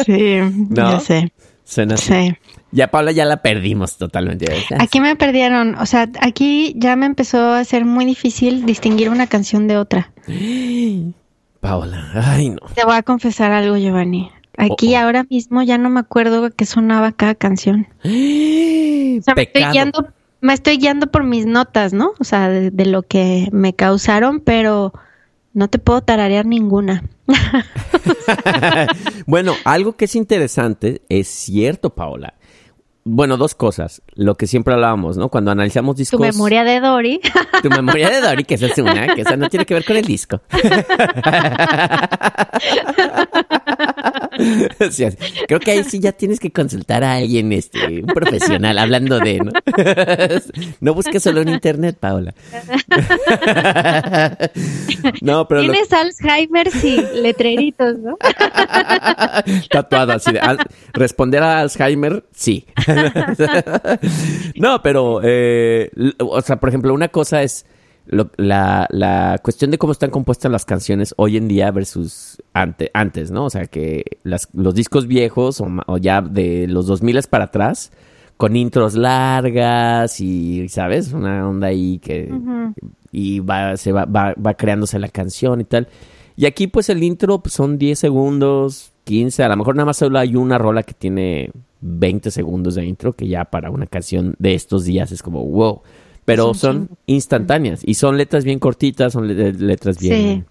[0.07, 0.37] Sí,
[0.71, 0.93] ¿No?
[0.93, 1.33] ya sé.
[1.65, 2.15] Suena así.
[2.15, 2.35] Sí.
[2.71, 4.47] Ya Paula ya la perdimos totalmente.
[4.79, 5.75] Aquí me perdieron.
[5.75, 10.13] O sea, aquí ya me empezó a ser muy difícil distinguir una canción de otra.
[11.63, 12.59] Paula, ay no.
[12.75, 14.33] Te voy a confesar algo, Giovanni.
[14.59, 17.87] Aquí ahora mismo ya no me acuerdo qué sonaba cada canción.
[18.01, 20.09] O sea, me estoy, guiando,
[20.41, 22.15] me estoy guiando por mis notas, ¿no?
[22.19, 24.93] O sea, de, de lo que me causaron, pero
[25.55, 27.05] no te puedo tararear ninguna.
[29.27, 32.35] bueno, algo que es interesante, es cierto, Paola.
[33.05, 34.01] Bueno, dos cosas.
[34.15, 35.29] Lo que siempre hablábamos, ¿no?
[35.29, 36.21] Cuando analizamos Tu discos.
[36.21, 37.21] memoria de Dory.
[37.63, 39.97] Tu memoria de Dory, que esa es una, que esa no tiene que ver con
[39.97, 40.41] el disco.
[44.81, 45.11] O sea,
[45.47, 49.39] creo que ahí sí ya tienes que consultar a alguien, este, un profesional, hablando de,
[49.41, 49.53] ¿no?
[50.81, 52.35] No busques solo en internet, Paola.
[55.21, 58.17] No, pero lo- Tienes Alzheimer, sí, letreritos, ¿no?
[59.71, 60.59] tatuado así de al-
[60.93, 62.67] responder a Alzheimer, sí.
[64.57, 67.65] no, pero, eh, o sea, por ejemplo, una cosa es
[68.07, 72.91] lo- la, la cuestión de cómo están compuestas las canciones hoy en día versus ante,
[72.95, 73.45] antes, ¿no?
[73.47, 77.93] O sea, que las- los discos viejos o ya de los 2000 para atrás,
[78.37, 81.13] con intros largas y, ¿sabes?
[81.13, 82.29] Una onda ahí que
[83.13, 85.87] y va, se va, va, va creándose la canción y tal.
[86.35, 89.99] Y aquí pues el intro pues, son 10 segundos, 15, a lo mejor nada más
[89.99, 91.51] solo hay una rola que tiene
[91.83, 95.83] 20 segundos de intro, que ya para una canción de estos días es como wow.
[96.25, 100.15] Pero son instantáneas y son letras bien cortitas, son le- letras bien...
[100.17, 100.45] Sí.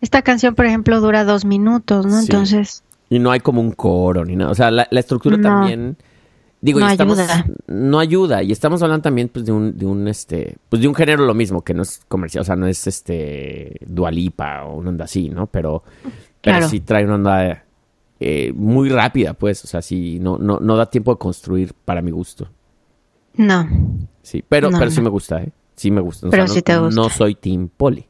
[0.00, 2.20] Esta canción, por ejemplo, dura dos minutos, ¿no?
[2.20, 2.26] Sí.
[2.30, 4.50] Entonces, Y no hay como un coro ni nada.
[4.50, 5.42] O sea, la, la estructura No.
[5.42, 5.96] también.
[6.60, 7.46] Digo, y No estamos, ayuda.
[7.66, 8.42] no ayuda.
[8.42, 11.34] Y estamos hablando también pues, de un, de un este, pues de un género lo
[11.34, 15.28] mismo, que no es comercial, o sea, no es este Dualipa o una onda así,
[15.30, 15.46] ¿no?
[15.46, 15.82] Pero,
[16.42, 17.64] pero sí trae una onda
[18.20, 19.64] eh, muy rápida, pues.
[19.64, 22.48] O sea, sí, no, no, no da tiempo de construir para mi gusto.
[23.34, 23.66] no.
[24.26, 25.50] Sí, pero, No, pero sí me gusta, ¿eh?
[25.76, 26.26] Sí me gusta.
[26.26, 27.00] O Pero no- sí te gusta.
[27.00, 28.04] No soy Team Poli.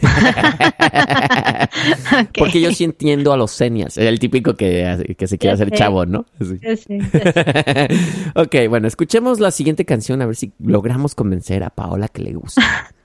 [2.38, 3.98] Porque yo sí entiendo a los seniors.
[3.98, 6.24] El típico que, que se quiere hacer chavo, ¿no?
[6.40, 6.58] Sí.
[6.58, 7.00] Sé, sé.
[8.36, 12.34] ok, bueno, escuchemos la siguiente canción a ver si logramos convencer a Paola que le
[12.34, 12.62] gusta.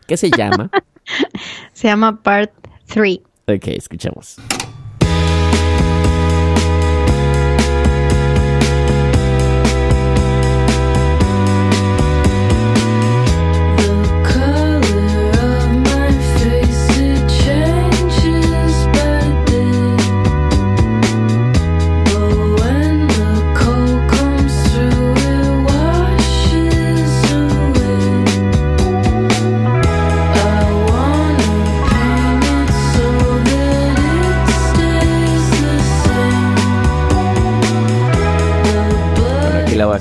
[0.08, 0.70] ¿Qué se llama?
[1.74, 2.52] Se llama Part
[2.88, 3.20] 3.
[3.48, 4.38] ok, escuchemos.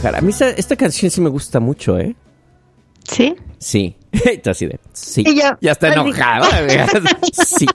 [0.04, 2.14] A mí esta, esta canción sí me gusta mucho, ¿eh?
[3.04, 3.34] ¿Sí?
[3.58, 3.96] Sí.
[4.12, 4.78] Está así de.
[4.92, 5.22] Sí.
[5.26, 5.98] Y yo, ya está así.
[6.00, 6.46] enojado.
[7.46, 7.66] sí.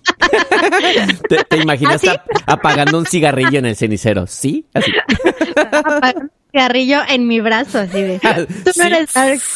[1.27, 4.26] ¿Te, te imaginas ap- apagando un cigarrillo en el cenicero?
[4.27, 4.65] ¿Sí?
[4.73, 4.91] Así.
[6.51, 8.19] Cigarrillo en mi brazo, así de.
[8.19, 8.27] Tú
[8.65, 8.81] no Sí.
[8.81, 9.39] eres Dark.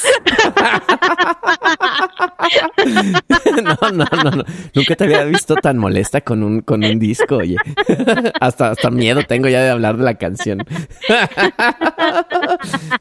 [3.64, 4.44] No, no, no, no.
[4.74, 7.56] Nunca te había visto tan molesta con un, con un disco, oye.
[8.40, 10.60] Hasta, hasta miedo tengo ya de hablar de la canción.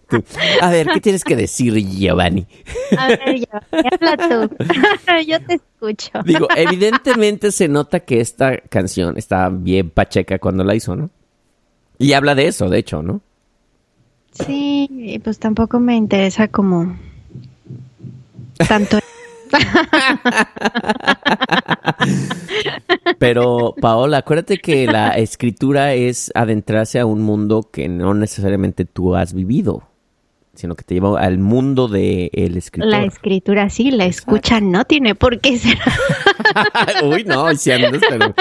[0.08, 0.22] Tú,
[0.60, 2.46] A ver, ¿qué tienes que decir, Giovanni?
[2.96, 4.56] A ver, ya, habla tú.
[5.26, 6.10] Yo te escucho.
[6.24, 11.10] Digo, evidentemente se nota que esta canción está bien pacheca cuando la hizo, ¿no?
[11.98, 13.20] Y habla de eso, de hecho, ¿no?
[14.32, 16.96] Sí, y pues tampoco me interesa como
[18.68, 18.98] tanto.
[23.18, 29.14] Pero, Paola, acuérdate que la escritura es adentrarse a un mundo que no necesariamente tú
[29.14, 29.82] has vivido,
[30.54, 32.90] sino que te lleva al mundo del escritor.
[32.90, 35.78] La escritura sí, la escucha no tiene por qué ser.
[37.04, 38.34] Uy, no, si andas, pero...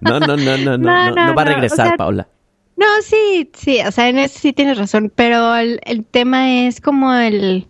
[0.00, 2.28] No, no, no, no, no, no, No, no, va a regresar, o sea, Paola.
[2.78, 6.80] No, sí, sí, o sea, en eso sí tienes razón, pero el, el tema es
[6.80, 7.66] como el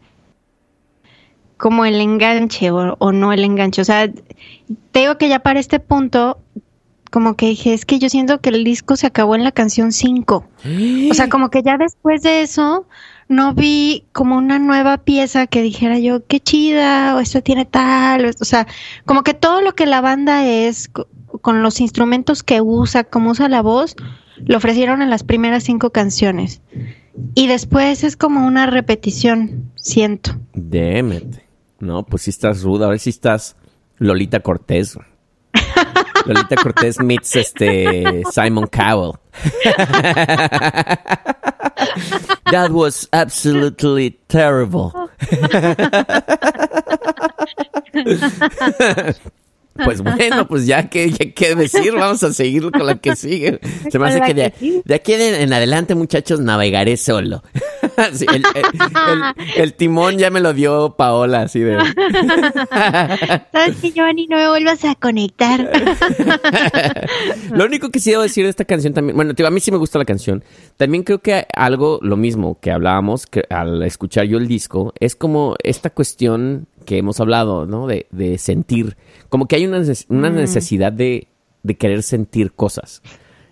[1.57, 3.81] como el enganche o, o no el enganche.
[3.83, 4.09] O sea,
[4.93, 6.39] te digo que ya para este punto,
[7.11, 9.93] como que dije, es que yo siento que el disco se acabó en la canción
[9.93, 10.47] 5.
[11.11, 12.87] O sea, como que ya después de eso
[13.29, 18.27] no vi como una nueva pieza que dijera yo, qué chida, o esto tiene tal,
[18.27, 18.67] o, o sea,
[19.05, 21.09] como que todo lo que la banda es co-
[21.41, 23.97] con los instrumentos que usa, como usa la voz,
[24.45, 26.63] lo ofrecieron en las primeras cinco canciones.
[27.35, 30.37] Y después es como una repetición, siento.
[30.55, 31.39] It.
[31.81, 32.87] No, pues sí estás ruda.
[32.87, 33.57] Ahora sí estás
[33.99, 34.97] Lolita Cortés.
[36.27, 39.13] Lolita Cortés meets este Simon Cowell.
[42.51, 44.93] That was absolutely terrible.
[49.85, 53.61] Pues bueno, pues ya que, ya que decir, vamos a seguir con la que sigue.
[53.91, 57.43] Se me hace que de, aquí en, en adelante, muchachos, navegaré solo.
[58.13, 58.65] Sí, el, el-
[59.57, 61.77] el- el timón ya me lo dio Paola, así de.
[63.53, 65.69] ¿Sabes que Giovanni no me vuelvas a conectar?
[67.51, 69.71] Lo único que sí debo decir de esta canción también, bueno, tío, a mí sí
[69.71, 70.45] me gusta la canción.
[70.77, 75.17] También creo que algo, lo mismo que hablábamos que al escuchar yo el disco, es
[75.17, 77.87] como esta cuestión que hemos hablado, ¿no?
[77.87, 78.97] De, de sentir.
[79.29, 80.35] Como que hay una, neces- una Mm.
[80.37, 81.29] necesidad de,
[81.63, 83.03] de querer sentir cosas.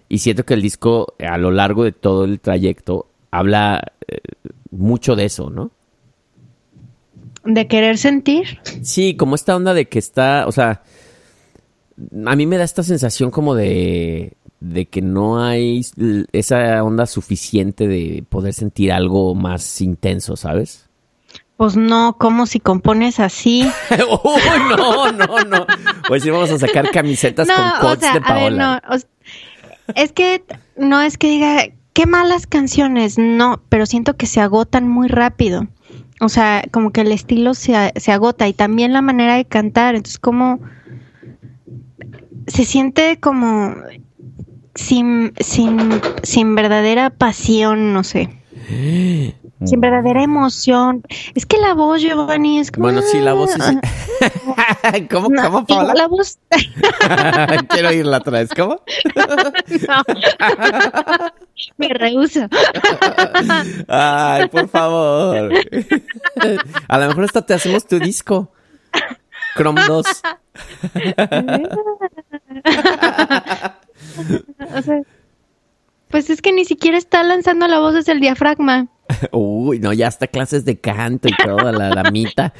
[0.08, 4.16] Y siento que el disco, a lo largo de todo el trayecto, habla eh,
[4.70, 5.70] mucho de eso, ¿no?
[7.44, 8.58] ¿De querer sentir?
[8.82, 10.82] Sí, como esta onda de que está, o sea,
[12.26, 15.82] a mí me da esta sensación como de, de que no hay
[16.32, 20.85] esa onda suficiente de poder sentir algo más intenso, ¿sabes?
[21.56, 23.62] Pues no, como si compones así.
[23.90, 25.66] Uy, no, no, no.
[26.06, 28.82] Pues sí, vamos a sacar camisetas con o quotes sea, de a ver, Paola.
[28.88, 28.98] no, o
[29.94, 30.44] es que
[30.76, 31.64] no es que diga
[31.94, 35.66] qué malas canciones, no, pero siento que se agotan muy rápido.
[36.20, 39.94] O sea, como que el estilo se, se agota y también la manera de cantar.
[39.94, 40.60] Entonces, como
[42.46, 43.76] se siente como
[44.74, 48.28] sin, sin, sin verdadera pasión, no sé.
[49.64, 51.02] Sin verdadera emoción.
[51.34, 52.84] Es que la voz, Giovanni, es como.
[52.84, 53.60] Bueno, sí, la voz sí.
[55.10, 55.94] ¿Cómo, No, cómo, Paola?
[55.94, 56.38] La voz.
[57.68, 58.50] Quiero oírla otra vez.
[58.54, 58.80] ¿Cómo?
[59.14, 60.02] No.
[61.78, 62.48] Me rehuso.
[63.88, 65.52] Ay, por favor.
[66.88, 68.52] A lo mejor hasta te hacemos tu disco.
[69.56, 70.06] Chrome 2.
[74.74, 75.00] O sea,
[76.08, 78.88] pues es que ni siquiera está lanzando la voz desde el diafragma.
[79.32, 82.52] Uy, no, ya hasta clases de canto y toda la, la mitad.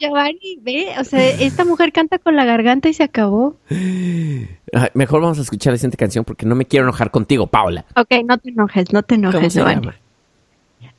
[0.00, 3.56] Giovanni, ve, o sea, esta mujer canta con la garganta y se acabó.
[3.70, 4.48] Ay,
[4.94, 7.84] Mejor vamos a escuchar la siguiente canción porque no me quiero enojar contigo, Paula.
[7.96, 9.80] Ok, no te enojes, no te ¿Cómo enojes, se Giovanni.
[9.82, 9.96] llama?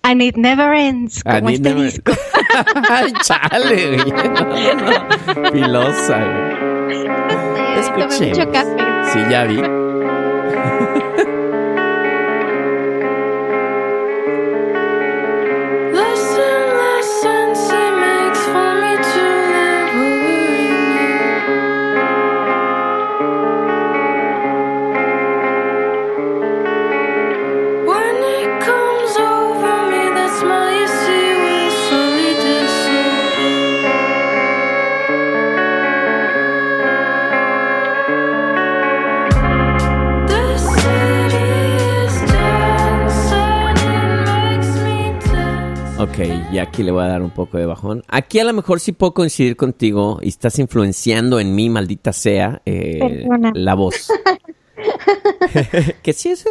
[0.04, 2.12] And it never ends, como este never- disco.
[2.90, 5.52] Ay, chale, güey.
[5.52, 7.08] Filosa, güey.
[7.80, 8.48] Escuchemos.
[8.54, 9.12] café.
[9.12, 9.58] Sí, ya vi.
[46.06, 46.19] Ok,
[46.53, 48.03] ya aquí le voy a dar un poco de bajón.
[48.07, 52.61] Aquí a lo mejor sí puedo coincidir contigo y estás influenciando en mí, maldita sea,
[52.64, 53.26] eh,
[53.56, 54.11] la voz.
[56.03, 56.45] que sí es...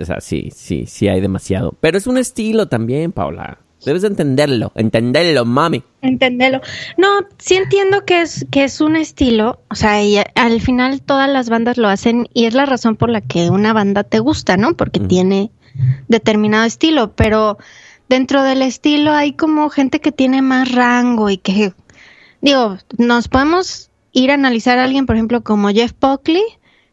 [0.00, 1.74] O sea, sí, sí, sí hay demasiado.
[1.80, 3.58] Pero es un estilo también, Paula.
[3.84, 5.82] Debes de entenderlo, entenderlo, mami.
[6.00, 6.60] Entenderlo.
[6.96, 7.08] No,
[7.38, 11.50] sí entiendo que es, que es un estilo, o sea, y al final todas las
[11.50, 14.74] bandas lo hacen y es la razón por la que una banda te gusta, ¿no?
[14.74, 15.50] Porque tiene
[16.08, 17.58] determinado estilo, pero
[18.08, 21.72] dentro del estilo hay como gente que tiene más rango y que,
[22.40, 26.44] digo, nos podemos ir a analizar a alguien, por ejemplo, como Jeff Buckley,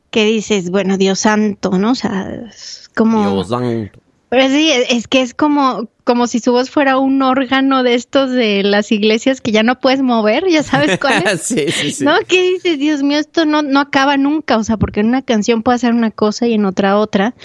[0.09, 1.91] que dices, bueno, Dios santo, ¿no?
[1.91, 3.31] O sea, es como...
[3.31, 3.99] Dios santo.
[4.31, 7.95] Pero sí, es es que es como, como si su voz fuera un órgano de
[7.95, 11.41] estos de las iglesias que ya no puedes mover, ya sabes cuál es.
[11.41, 12.05] sí, sí, sí.
[12.05, 12.13] ¿No?
[12.29, 12.79] ¿Qué dices?
[12.79, 15.91] Dios mío, esto no, no acaba nunca, o sea, porque en una canción puede ser
[15.91, 17.35] una cosa y en otra otra.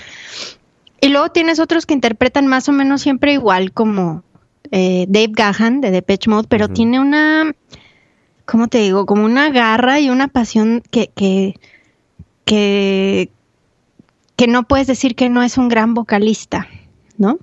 [1.07, 4.25] Y luego tienes otros que interpretan más o menos siempre igual, como
[4.73, 7.53] eh, Dave Gahan de Depeche Mode, pero tiene una,
[8.45, 9.07] ¿cómo te digo?
[9.07, 11.55] Como una garra y una pasión que, que,
[12.45, 13.31] que,
[14.37, 16.67] que no puedes decir que no es un gran vocalista,
[17.19, 17.39] ¿no?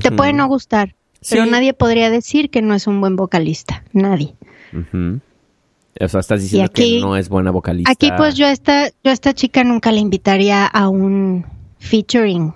[0.00, 0.96] Te puede no gustar,
[1.28, 4.34] pero nadie podría decir que no es un buen vocalista, nadie.
[4.72, 7.92] O sea, estás diciendo aquí- que no es buena vocalista.
[7.92, 11.44] Aquí pues yo a esta, yo a esta chica nunca le invitaría a un
[11.80, 12.54] featuring.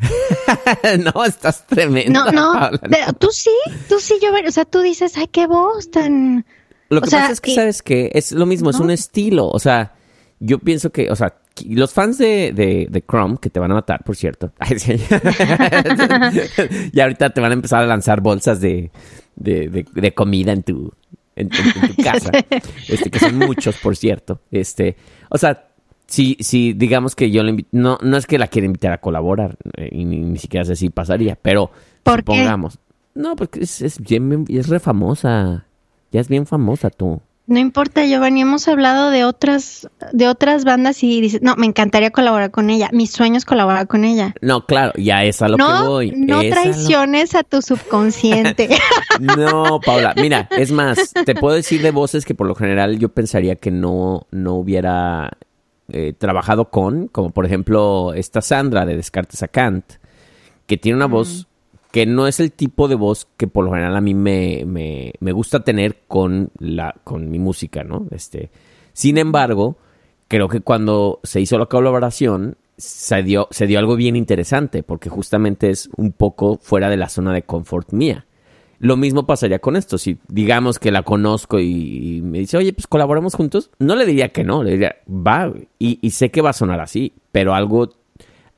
[1.14, 2.24] no, estás tremenda.
[2.26, 3.50] No, no, Paula, de- tú sí,
[3.88, 6.44] tú sí, yo, o sea, tú dices, ay, qué voz tan...
[6.88, 8.84] Lo o que sea, pasa es que, y- ¿sabes que Es lo mismo, es ¿No?
[8.84, 9.48] un estilo.
[9.48, 9.94] O sea,
[10.38, 11.38] yo pienso que, o sea,
[11.68, 14.52] los fans de, de, de Chrome, que te van a matar, por cierto.
[16.92, 18.90] Y ahorita te van a empezar a lanzar bolsas de,
[19.34, 20.92] de, de- de comida en tu,
[21.34, 22.30] en, en- en tu casa.
[22.88, 24.40] este, que son muchos, por cierto.
[24.50, 24.96] Este,
[25.30, 25.68] o sea,
[26.06, 28.98] si, si digamos que yo le invito, no, no es que la quiera invitar a
[29.00, 31.70] colaborar, eh, y ni, ni siquiera sé si pasaría, pero
[32.02, 32.32] ¿Por qué?
[32.32, 32.78] supongamos.
[33.14, 35.66] No, porque es, es, bien- es re famosa.
[36.12, 37.20] Ya es bien famosa tú.
[37.48, 42.10] No importa, Giovanni, hemos hablado de otras, de otras bandas y dices, no, me encantaría
[42.10, 42.90] colaborar con ella.
[42.92, 44.34] Mis sueños colaborar con ella.
[44.42, 46.12] No, claro, ya es a lo que no, voy.
[46.16, 48.68] no es a lo- traiciones a tu subconsciente.
[49.20, 53.08] No, Paula, mira, es más, te puedo decir de voces que por lo general yo
[53.10, 55.30] pensaría que no, no hubiera
[55.88, 59.84] eh, trabajado con, como por ejemplo esta Sandra de Descartes a Kant,
[60.66, 61.46] que tiene una voz
[61.92, 65.12] que no es el tipo de voz que por lo general a mí me, me,
[65.20, 68.06] me gusta tener con, la, con mi música, ¿no?
[68.10, 68.50] Este,
[68.92, 69.76] sin embargo,
[70.28, 75.08] creo que cuando se hizo la colaboración se dio, se dio algo bien interesante, porque
[75.08, 78.26] justamente es un poco fuera de la zona de confort mía.
[78.78, 79.98] Lo mismo pasaría con esto.
[79.98, 84.06] Si digamos que la conozco y, y me dice, oye, pues colaboramos juntos, no le
[84.06, 85.68] diría que no, le diría, va, güey".
[85.78, 87.90] y, y sé que va a sonar así, pero algo,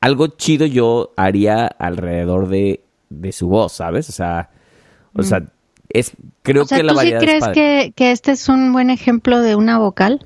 [0.00, 2.80] algo chido yo haría alrededor de,
[3.10, 4.08] de su voz, ¿sabes?
[4.08, 4.50] O sea,
[5.14, 5.42] o sea,
[5.88, 6.12] es,
[6.42, 9.40] creo o sea, que la ¿tú sí variedad crees que este es un buen ejemplo
[9.40, 10.24] de una vocal?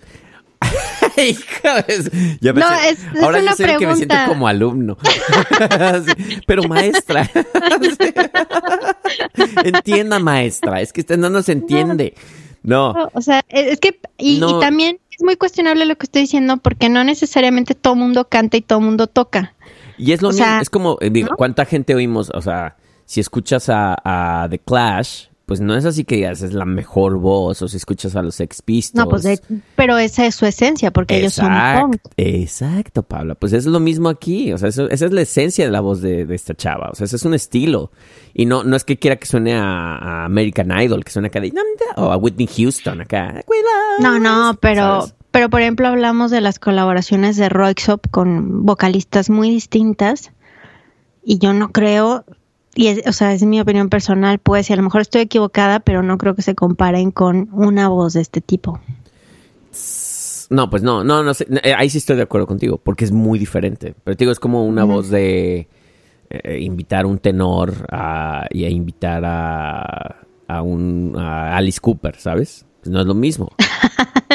[1.16, 4.14] Hija de- Ya No, pensé- es- es ahora una yo soy el que me siento
[4.14, 4.32] pregunta.
[4.32, 4.96] como alumno.
[6.46, 7.28] Pero maestra.
[9.64, 10.80] Entienda, maestra.
[10.80, 12.14] Es que usted no nos entiende.
[12.62, 12.92] No.
[12.92, 14.58] No, O sea, es que, y, No.
[14.58, 18.56] y también es muy cuestionable lo que estoy diciendo porque no necesariamente todo mundo canta
[18.56, 19.54] y todo mundo toca.
[19.98, 20.44] Y es lo O mismo.
[20.46, 22.30] sea, es como, eh, digo, ¿cuánta gente oímos?
[22.34, 26.54] O sea, si escuchas a, a The Clash, pues no es así que digas es
[26.54, 27.60] la mejor voz.
[27.60, 29.04] O si escuchas a los Sex Pistols.
[29.04, 29.38] No, pues, de-
[29.76, 31.96] pero esa es su esencia porque ellos son punk.
[32.16, 33.34] Exacto, Pablo.
[33.34, 34.50] Pues es lo mismo aquí.
[34.54, 36.88] O sea, eso- esa es la esencia de la voz de, de esta chava.
[36.90, 37.90] O sea, ese es un estilo.
[38.32, 41.38] Y no, no es que quiera que suene a, a American Idol, que suene acá
[41.40, 41.52] de...
[41.96, 43.42] O a Whitney Houston acá.
[44.00, 45.14] No, no, pero, ¿Sabes?
[45.30, 50.32] pero por ejemplo hablamos de las colaboraciones de Roixop con vocalistas muy distintas
[51.22, 52.24] y yo no creo,
[52.74, 55.80] y es, o sea, es mi opinión personal, pues, y a lo mejor estoy equivocada,
[55.80, 58.80] pero no creo que se comparen con una voz de este tipo.
[60.50, 61.46] No, pues no, no, no sé.
[61.62, 63.94] Eh, Ahí sí estoy de acuerdo contigo, porque es muy diferente.
[64.04, 65.66] Pero te digo, es como una voz de
[66.28, 70.16] eh, invitar a un tenor a- y a invitar a,
[70.48, 72.66] a un a Alice Cooper, ¿sabes?
[72.82, 73.48] Pues no es lo mismo.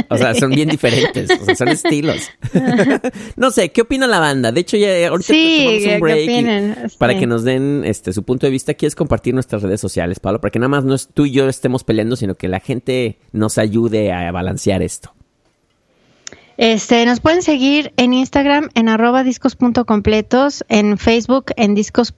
[0.10, 2.30] O sea, son bien diferentes, o sea, son estilos.
[3.36, 4.52] no sé, ¿qué opina la banda?
[4.54, 6.92] De hecho, ya ahorita Sí, tomamos ¿qué un break opinan?
[6.98, 7.20] para Sí.
[7.20, 8.74] que nos den este su punto de vista.
[8.74, 10.40] ¿Quieres compartir nuestras redes sociales, Pablo?
[10.40, 13.18] Para que nada más no es tú y yo estemos peleando, sino que la gente
[13.34, 15.14] nos ayude a balancear esto.
[16.58, 22.14] Este, nos pueden seguir en Instagram en arroba discos.completos, en Facebook en discos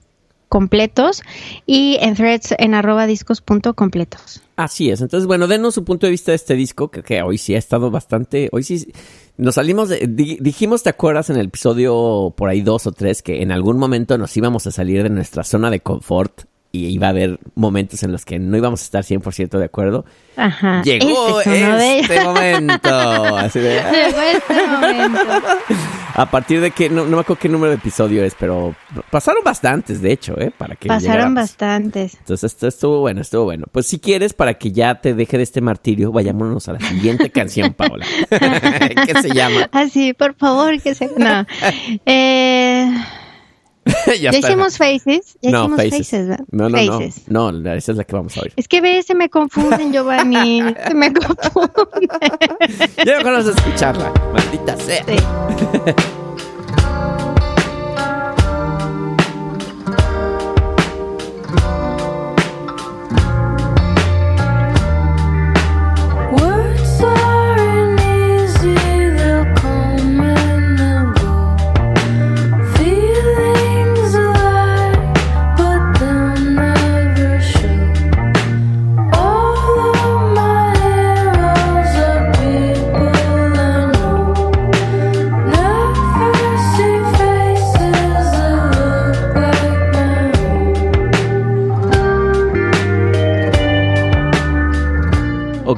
[0.50, 1.22] completos
[1.64, 4.42] y en threads en arroba discos punto completos.
[4.56, 5.00] Así es.
[5.00, 7.90] Entonces, bueno, denos su punto de vista de este disco, que, hoy sí ha estado
[7.90, 8.50] bastante.
[8.52, 8.92] Hoy sí
[9.38, 10.06] nos salimos de.
[10.06, 13.78] di- dijimos, ¿te acuerdas en el episodio por ahí dos o tres que en algún
[13.78, 18.02] momento nos íbamos a salir de nuestra zona de confort y iba a haber momentos
[18.02, 20.04] en los que no íbamos a estar 100% de acuerdo?
[20.36, 20.82] Ajá.
[20.82, 23.36] Llegó este este momento.
[23.36, 23.92] Así de, ah.
[23.92, 25.20] Llegó este momento.
[26.14, 28.74] a partir de que, no, no me acuerdo qué número de episodio es, pero
[29.10, 30.52] pasaron bastantes, de hecho, ¿eh?
[30.56, 31.34] Para que Pasaron llegáramos.
[31.34, 32.14] bastantes.
[32.18, 33.66] Entonces esto estuvo bueno, estuvo bueno.
[33.72, 37.30] Pues si quieres, para que ya te deje de este martirio, vayámonos a la siguiente
[37.32, 38.06] canción, Paola.
[38.30, 39.68] ¿Qué se llama?
[39.72, 41.10] Así, por favor, que se...
[41.16, 41.44] No.
[42.06, 42.88] Eh,
[44.20, 45.38] ya, hicimos Faces.
[45.40, 46.10] Ya no, hicimos faces.
[46.10, 47.28] Faces, no, no, Faces.
[47.28, 47.52] no.
[47.52, 48.52] No, esa es la que vamos a oír.
[48.56, 50.62] Es que ve, se me confunden, Giovanni.
[50.86, 52.08] se me confunden.
[52.98, 54.12] Ya mejor vamos a escucharla.
[54.32, 55.04] Maldita sea.
[55.80, 56.20] Words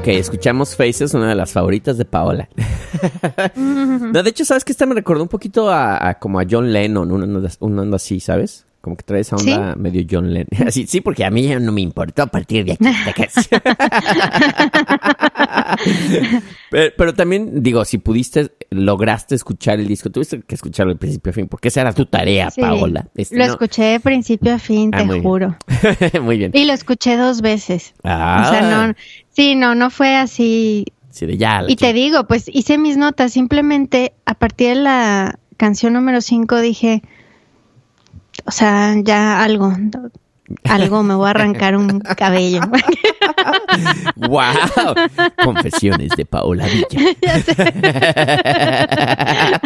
[0.03, 2.49] Ok, escuchamos Faces, una de las favoritas de Paola.
[3.55, 6.73] no, de hecho, ¿sabes que Esta me recordó un poquito a, a como a John
[6.73, 8.67] Lennon, una onda, una onda así, ¿sabes?
[8.83, 10.49] Como que trae esa onda medio John Lennon.
[10.69, 12.85] Así, sí, porque a mí ya no me importó a partir de aquí.
[13.15, 13.63] canción.
[16.71, 21.31] pero, pero también, digo, si pudiste, lograste escuchar el disco, tuviste que escucharlo de principio
[21.31, 22.61] a fin, porque esa era tu tarea, Sí.
[22.61, 23.09] Paola.
[23.15, 25.25] Este, Lo no- escuché de principio a fin, Ah, te muy bien.
[25.25, 25.57] juro.
[26.23, 26.51] Muy bien.
[26.55, 27.95] Y lo escuché dos veces.
[28.05, 28.45] Ah.
[28.47, 28.95] O sea, no,
[29.31, 30.87] sí, no, no fue así.
[31.11, 31.63] Sí, de ya.
[31.69, 33.33] Y te digo, pues hice mis notas.
[33.33, 37.03] Simplemente a partir de la canción número 5 dije,
[38.45, 39.73] o sea, ya algo,
[40.65, 42.61] algo, me voy a arrancar un cabello.
[44.17, 44.95] ¡Wow!
[45.45, 46.89] Confesiones de Paola Villa.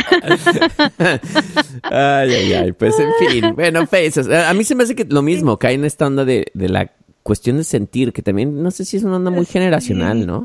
[1.82, 2.72] ay, ay, ay.
[2.72, 3.44] Pues en fin.
[3.56, 4.28] Bueno, Faces.
[4.28, 6.90] A mí se me hace que lo mismo, cae en esta onda de, de la
[7.22, 10.44] cuestión de sentir, que también no sé si es una onda muy generacional, ¿no?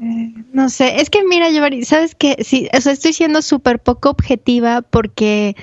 [0.51, 2.37] No sé, es que mira, Giovanni, ¿sabes qué?
[2.43, 5.55] Sí, o sea, estoy siendo súper poco objetiva porque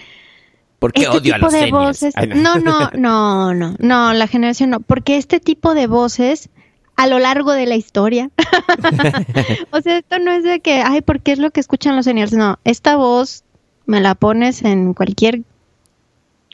[0.78, 1.86] Porque este odio a tipo los de seniors.
[1.86, 6.50] voces, Ay, no, no, no, no, no, la generación no, porque este tipo de voces
[6.96, 8.30] a lo largo de la historia,
[9.70, 12.32] o sea, esto no es de que, ay, porque es lo que escuchan los seniors,
[12.32, 13.44] no, esta voz
[13.86, 15.42] me la pones en cualquier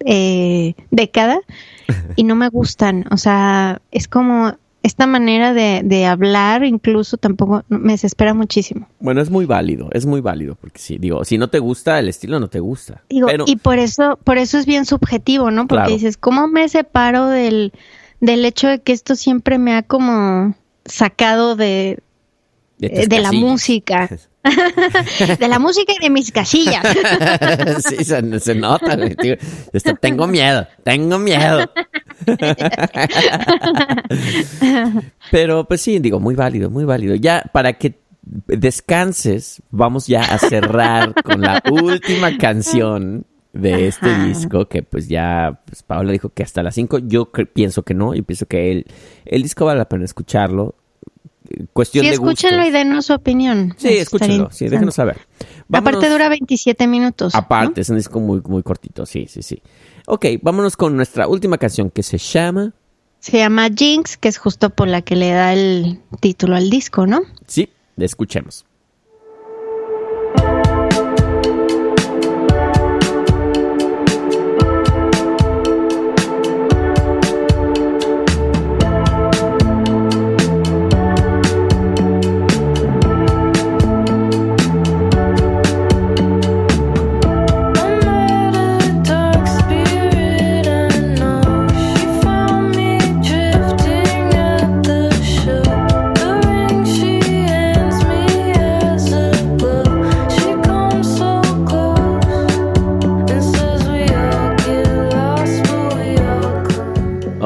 [0.05, 1.41] eh, década
[2.17, 7.65] y no me gustan, o sea, es como esta manera de, de hablar incluso tampoco
[7.69, 8.87] me desespera muchísimo.
[9.01, 12.09] Bueno, es muy válido, es muy válido, porque sí, digo, si no te gusta, el
[12.09, 13.03] estilo no te gusta.
[13.09, 15.63] Digo, Pero, y por eso, por eso es bien subjetivo, ¿no?
[15.67, 15.91] Porque Claro.
[15.95, 17.73] dices, ¿cómo me separo del,
[18.21, 20.55] del hecho de que esto siempre me ha como
[20.85, 22.01] sacado de,
[22.77, 24.11] De de la música?
[25.39, 26.83] de la música y de mis casillas.
[27.89, 29.37] sí, se, se nota, tío.
[29.73, 31.71] Esto- tengo miedo, tengo miedo.
[35.31, 37.15] Pero pues sí, digo, muy válido, muy válido.
[37.15, 44.25] Ya para que descanses, vamos ya a cerrar con la última canción de este Ajá.
[44.27, 48.15] disco, que pues ya pues, Paola dijo que hasta las 5, yo pienso que no,
[48.15, 48.87] yo pienso que el,
[49.25, 50.75] el disco vale la pena escucharlo.
[51.73, 53.75] Cuestión Sí, de escúchenlo y denos su opinión.
[53.77, 55.19] Sí, escúchenlo, sí, déjenos saber.
[55.73, 57.35] Aparte dura 27 minutos.
[57.35, 57.41] ¿no?
[57.41, 59.63] Aparte, es un disco muy, muy cortito, sí, sí, sí.
[60.07, 62.73] Ok, vámonos con nuestra última canción que se llama...
[63.21, 67.07] Se llama Jinx, que es justo por la que le da el título al disco,
[67.07, 67.23] ¿no?
[67.47, 68.67] Sí, escuchemos.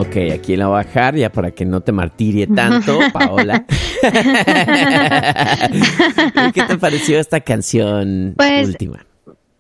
[0.01, 3.65] Ok, aquí la voy a bajar ya para que no te martirie tanto, Paola.
[6.49, 9.05] ¿Y ¿Qué te pareció esta canción Pues, última?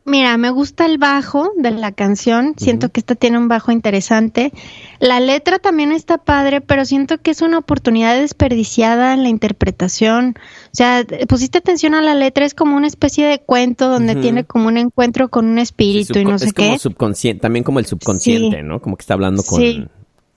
[0.05, 2.55] Mira, me gusta el bajo de la canción.
[2.57, 4.53] Siento que esta tiene un bajo interesante.
[5.01, 10.35] La letra también está padre, pero siento que es una oportunidad desperdiciada en la interpretación.
[10.39, 14.45] O sea, pusiste atención a la letra, es como una especie de cuento donde tiene
[14.45, 16.79] como un encuentro con un espíritu y no sé es como qué.
[16.79, 18.63] subconsciente, también como el subconsciente, Sí.
[18.63, 18.81] ¿no?
[18.81, 19.87] Como que está hablando con, Sí.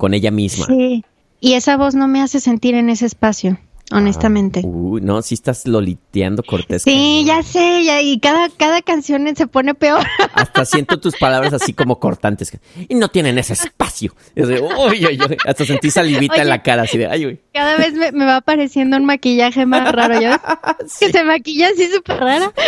[0.01, 0.65] Con ella misma.
[0.65, 1.05] Sí.
[1.39, 3.59] Y esa voz no me hace sentir en ese espacio,
[3.91, 4.61] honestamente.
[4.63, 6.83] Uy, no, sí estás loliteando Cortés.
[6.83, 10.05] Sí, ya sé, ya, y cada, cada canción se pone peor.
[10.33, 12.57] Hasta siento tus palabras así como cortantes.
[12.87, 14.13] Y no tienen ese espacio.
[14.35, 15.19] Uy, uy.
[15.45, 17.39] Hasta sentí salivita en la cara, así de, ay, uy.
[17.53, 20.97] Cada vez me, me va apareciendo un maquillaje más raro, ¿ya ves?
[20.99, 22.51] Que se maquilla así súper rara.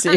[0.00, 0.10] Sí.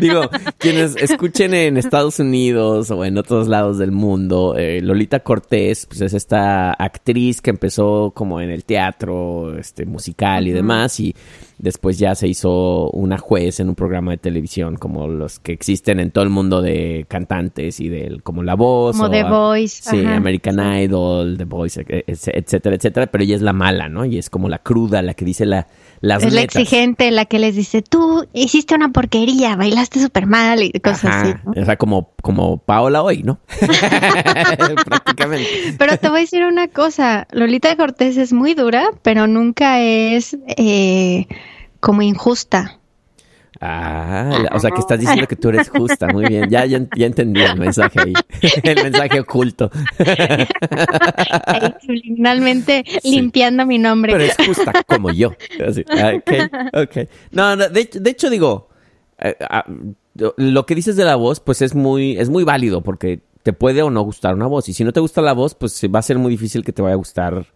[0.00, 0.28] Digo,
[0.58, 6.00] quienes escuchen en Estados Unidos o en otros lados del mundo, eh, Lolita Cortés, pues
[6.00, 11.14] es esta actriz que empezó como en el teatro, este, musical y demás, y
[11.62, 16.00] después ya se hizo una juez en un programa de televisión como los que existen
[16.00, 18.96] en todo el mundo de cantantes y del como La Voz.
[18.96, 23.36] Como o The Voice, Sí, ajá, American Idol, The Voice, e- etcétera, etcétera, pero ella
[23.36, 24.04] es la mala, ¿no?
[24.04, 25.68] Y es como la cruda, la que dice la,
[26.00, 30.62] las es la exigente, la que les dice, tú hiciste una porquería, bailaste súper mal
[30.64, 31.34] y cosas Ajá, así.
[31.44, 31.62] ¿no?
[31.62, 33.38] O sea, como, como Paola hoy, ¿no?
[34.84, 35.74] Prácticamente.
[35.78, 40.36] Pero te voy a decir una cosa, Lolita Cortés es muy dura, pero nunca es
[40.56, 41.26] eh,
[41.82, 42.78] como injusta.
[43.60, 46.06] Ah, o sea, que estás diciendo que tú eres justa.
[46.08, 46.48] Muy bien.
[46.48, 48.12] Ya, ya, ya entendí el mensaje ahí.
[48.62, 49.70] El mensaje oculto.
[49.98, 54.12] Ahí, subliminalmente limpiando mi nombre.
[54.12, 55.32] Pero es justa como yo.
[55.68, 56.32] Así, ah, ok,
[56.84, 57.08] ok.
[57.32, 58.68] No, no, de, de hecho digo,
[59.18, 59.64] eh, ah,
[60.14, 63.82] lo que dices de la voz, pues es muy, es muy válido porque te puede
[63.82, 64.68] o no gustar una voz.
[64.68, 66.82] Y si no te gusta la voz, pues va a ser muy difícil que te
[66.82, 67.46] vaya a gustar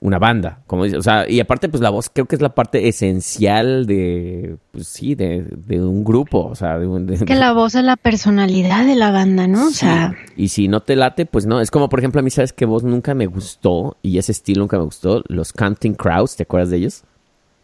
[0.00, 0.60] una banda.
[0.66, 3.86] Como dices, o sea, y aparte, pues la voz creo que es la parte esencial
[3.86, 6.44] de, pues sí, de, de un grupo.
[6.46, 9.66] O sea, de un- de- que la voz es la personalidad de la banda, ¿no?
[9.66, 11.60] O sea, Y si no te late, pues no.
[11.60, 13.96] Es como, por ejemplo, a mí, ¿sabes qué voz nunca me gustó?
[14.02, 15.22] Y ese estilo nunca me gustó.
[15.28, 17.02] Los Counting Crows, ¿te acuerdas de ellos?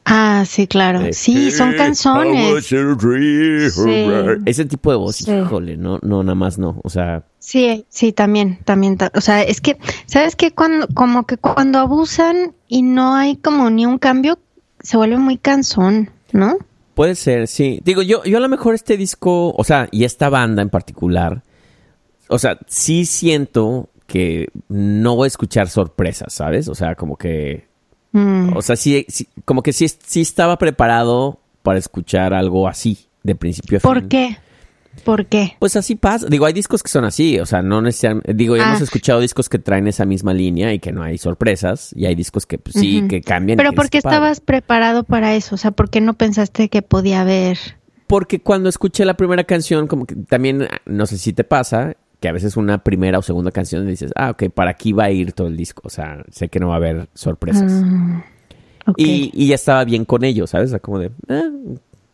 [0.05, 1.01] Ah, sí, claro.
[1.13, 2.49] Sí, son "Hey, canzones.
[2.49, 4.43] how was your dream?" Sí.
[4.47, 5.33] Ese tipo de voz, Sí.
[5.33, 6.81] híjole, no, no, nada más no.
[6.85, 8.97] O sea, Sí, sí, también, también.
[8.97, 9.77] ta- O sea, es que,
[10.07, 10.53] ¿sabes qué?
[10.53, 14.39] Cuando, como que cuando abusan y no hay como ni un cambio,
[14.81, 16.57] se vuelve muy cansón, ¿no?
[16.95, 17.81] puede ser, sí.
[17.85, 21.43] Digo, yo, yo a lo mejor este disco, o sea, y esta banda en particular,
[22.29, 26.69] o sea, sí siento que no voy a escuchar sorpresas, ¿sabes?
[26.69, 27.67] O sea, como que
[28.15, 28.57] Mm.
[28.57, 33.35] O sea, sí, sí- como que sí, sí estaba preparado para escuchar algo así, de
[33.35, 33.89] principio a fin.
[33.91, 34.37] ¿Por qué?
[35.05, 35.57] ¿Por qué?
[35.59, 36.27] Pues así pasa.
[36.29, 38.33] Digo, hay discos que son así, o sea, no necesariamente.
[38.33, 38.69] Digo, ya Ah.
[38.71, 42.15] hemos escuchado discos que traen esa misma línea y que no hay sorpresas, y hay
[42.15, 43.57] discos que pues, sí, que cambian.
[43.57, 45.57] Pero ¿por qué estabas preparado para eso?
[45.57, 47.59] O sea, ¿por qué no pensaste que podía haber?
[48.07, 52.29] Porque cuando escuché la primera canción, como que también, no sé si te pasa, que
[52.29, 55.33] a veces una primera o segunda canción dices, ah, ok, para aquí va a ir
[55.33, 55.83] todo el disco.
[55.85, 57.73] O sea, sé que no va a haber sorpresas.
[57.85, 58.25] Ah.
[58.97, 60.69] Y, y ya estaba bien con ellos, ¿sabes?
[60.69, 61.51] O sea, como de, "Ah,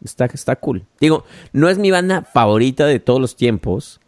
[0.05, 0.85] está, está cool.
[1.01, 4.01] Digo, no es mi banda favorita de todos los tiempos,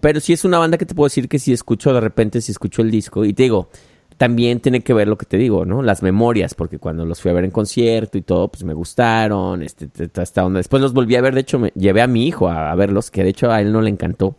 [0.00, 2.52] pero sí es una banda que te puedo decir que si escucho de repente, si
[2.52, 3.70] escucho el disco, y te digo,
[4.16, 5.82] también tiene que ver lo que te digo, ¿no?
[5.82, 9.62] Las memorias, porque cuando los fui a ver en concierto y todo, pues me gustaron,
[9.62, 10.58] este, t- t- esta onda.
[10.58, 13.10] Después los volví a ver, de hecho, me llevé a mi hijo a, a verlos,
[13.10, 14.36] que de hecho a él no le encantó.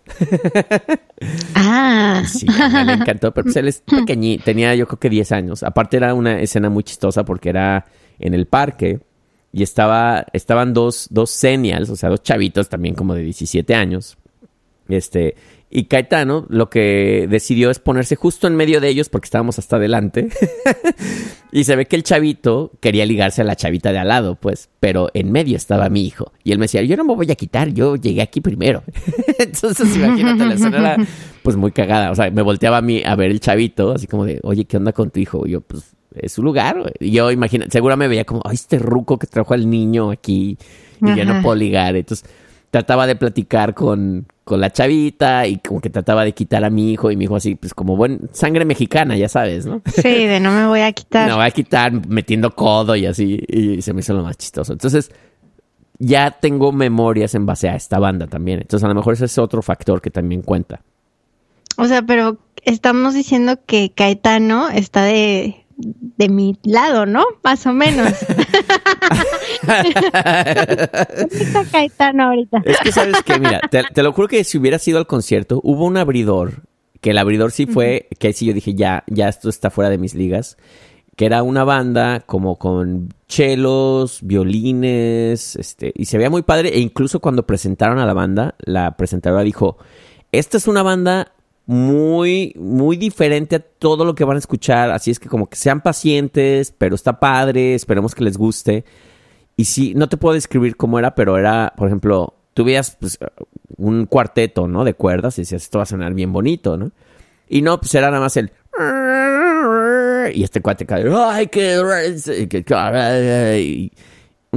[1.55, 2.23] Ah.
[2.27, 5.31] Sí, a él le encantó, pero pues él es pequeñito, tenía yo creo que 10
[5.31, 5.63] años.
[5.63, 7.85] Aparte era una escena muy chistosa porque era
[8.19, 8.99] en el parque
[9.51, 14.17] y estaba, estaban dos, dos senials, o sea, dos chavitos también como de 17 años.
[14.89, 15.35] Este,
[15.69, 19.75] y Caetano lo que decidió es ponerse justo en medio de ellos porque estábamos hasta
[19.75, 20.29] adelante.
[21.51, 24.69] y se ve que el chavito quería ligarse a la chavita de al lado, pues,
[24.79, 26.31] pero en medio estaba mi hijo.
[26.43, 28.83] Y él me decía, yo no me voy a quitar, yo llegué aquí primero.
[29.39, 30.97] Entonces, imagínate, la escena era
[31.43, 32.11] pues muy cagada.
[32.11, 34.77] O sea, me volteaba a mí a ver el chavito, así como de, oye, ¿qué
[34.77, 35.45] onda con tu hijo?
[35.45, 36.93] Y yo, pues, es su lugar.
[37.01, 40.57] Y yo, imagino, seguro me veía como, ay, este ruco que trajo al niño aquí
[41.01, 41.41] y ya no Ajá.
[41.41, 41.97] puedo ligar.
[41.97, 42.27] Entonces,
[42.71, 46.91] trataba de platicar con, con la chavita y como que trataba de quitar a mi
[46.91, 49.81] hijo y mi hijo así, pues como buen sangre mexicana, ya sabes, ¿no?
[49.93, 51.27] Sí, de no me voy a quitar.
[51.27, 54.71] Me voy a quitar metiendo codo y así, y se me hizo lo más chistoso.
[54.71, 55.11] Entonces,
[55.99, 58.61] ya tengo memorias en base a esta banda también.
[58.61, 60.81] Entonces, a lo mejor ese es otro factor que también cuenta.
[61.75, 67.25] O sea, pero estamos diciendo que Caetano está de, de mi lado, ¿no?
[67.43, 68.11] Más o menos.
[69.67, 72.61] ¿Dónde está Caetano ahorita?
[72.65, 73.39] Es que, ¿sabes qué?
[73.39, 76.63] Mira, te, te lo juro que si hubiera sido al concierto, hubo un abridor,
[77.01, 79.89] que el abridor sí fue, que ahí sí yo dije, ya, ya esto está fuera
[79.89, 80.57] de mis ligas.
[81.15, 86.79] que era una banda como con chelos, violines, este, y se veía muy padre, e
[86.79, 89.77] incluso cuando presentaron a la banda, la presentadora dijo,
[90.31, 91.31] esta es una banda
[91.67, 95.57] muy, muy diferente a todo lo que van a escuchar, así es que como que
[95.57, 98.85] sean pacientes, pero está padre, esperemos que les guste.
[99.57, 102.65] Y sí, no te puedo describir cómo era, pero era, por ejemplo, tú
[102.99, 103.19] pues,
[103.75, 104.85] un cuarteto, ¿no?
[104.85, 106.91] De cuerdas y decías, esto va a sonar bien bonito, ¿no?
[107.49, 108.51] Y no, pues era nada más el...
[110.33, 111.81] Y este cuate cae, ¡ay, qué...
[113.59, 113.91] y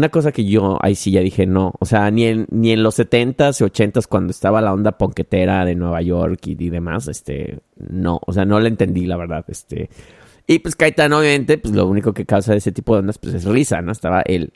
[0.01, 2.83] Una cosa que yo ahí sí ya dije no, o sea, ni en, ni en
[2.83, 7.07] los 70s y 80s cuando estaba la onda ponquetera de Nueva York y, y demás,
[7.07, 9.91] este, no, o sea, no la entendí la verdad, este.
[10.47, 13.45] Y pues Caetano obviamente, pues lo único que causa ese tipo de ondas pues es
[13.45, 13.93] risa, ¿no?
[13.93, 14.55] Estaba él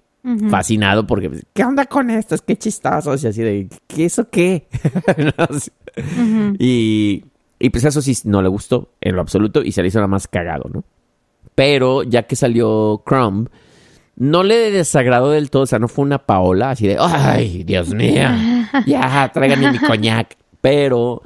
[0.49, 2.41] fascinado porque, pues, ¿qué onda con estos?
[2.41, 4.67] Qué chistosos y así de, ¿qué eso qué?
[5.37, 6.55] No.
[6.59, 7.23] Y,
[7.59, 10.09] y pues eso sí no le gustó en lo absoluto y se le hizo nada
[10.09, 10.85] más cagado, ¿no?
[11.55, 13.51] Pero ya que salió Crumb,
[14.17, 17.89] no le desagradó del todo, o sea, no fue una Paola así de, ¡ay, Dios
[17.95, 18.29] mío!
[18.87, 20.37] Ya, tráiganme mi coñac.
[20.61, 21.21] Pero...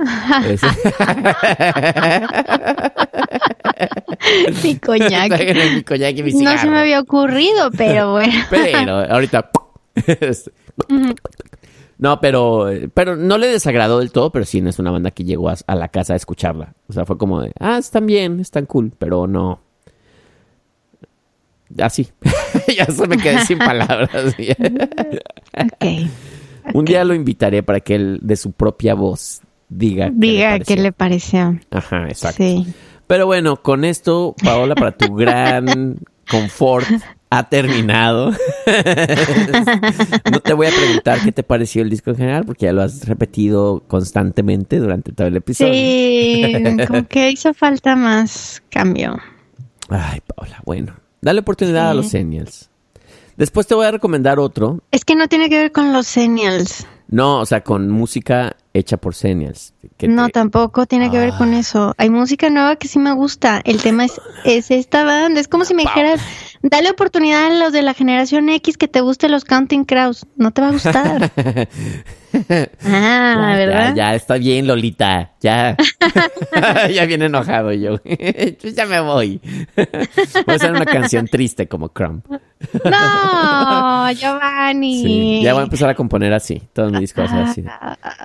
[0.49, 0.61] es-
[4.65, 5.29] Mi coñac.
[5.29, 6.71] Tráiganme mi coñac y mi No se cigarro.
[6.73, 8.33] me había ocurrido, pero bueno.
[8.51, 9.51] Pero ahorita...
[11.99, 15.25] No, pero, pero no le desagradó del todo, pero sí no es una banda que
[15.25, 16.75] llegó a, a la casa a escucharla.
[16.89, 19.61] O sea, fue como de, ah, están bien, están cool, pero no.
[21.81, 22.09] Así.
[22.77, 24.35] ya se me quedé sin palabras.
[26.75, 30.07] Un día lo invitaré para que él, de su propia voz, diga.
[30.07, 30.67] qué le Diga pareció.
[30.77, 31.61] qué le pareció.
[31.71, 32.37] Ajá, exacto.
[32.43, 32.67] Sí.
[33.07, 35.97] Pero bueno, con esto, Paola, para tu gran
[36.31, 36.87] confort,
[37.31, 38.33] ha terminado.
[40.31, 42.83] no te voy a preguntar qué te pareció el disco en general, porque ya lo
[42.83, 45.73] has repetido constantemente durante todo el episodio.
[45.73, 49.19] Sí, como que hizo falta más cambio.
[49.89, 50.93] Ay, Paola, bueno.
[51.21, 52.71] Dale oportunidad a los Senials.
[53.37, 54.81] Después te voy a recomendar otro.
[54.91, 56.87] Es que no tiene que ver con los senials.
[57.07, 59.73] No, o sea, con música hecha por Senials.
[59.97, 61.95] que No, te- tampoco tiene que ver con eso.
[61.99, 63.61] Hay música nueva que sí me gusta.
[63.65, 65.41] El tema es, es esta banda.
[65.41, 66.21] Es como si me dijeras,
[66.63, 70.27] dale oportunidad a los de la generación X que te guste los Counting Crows.
[70.37, 71.31] No te va a gustar.
[72.85, 73.89] Ah, Ya, ¿verdad?
[73.91, 75.33] Ya, ya, está bien, Lolita.
[75.41, 75.77] Ya.
[76.95, 78.01] ya viene enojado yo.
[78.77, 79.41] Ya me voy.
[79.77, 79.87] Voy
[80.47, 82.23] a hacer una canción triste como Crumb.
[82.85, 85.03] No, Giovanni.
[85.03, 86.61] Sí, ya voy a empezar a componer así.
[86.73, 87.63] Todo mi disco va a ser así.
[87.63, 87.71] de,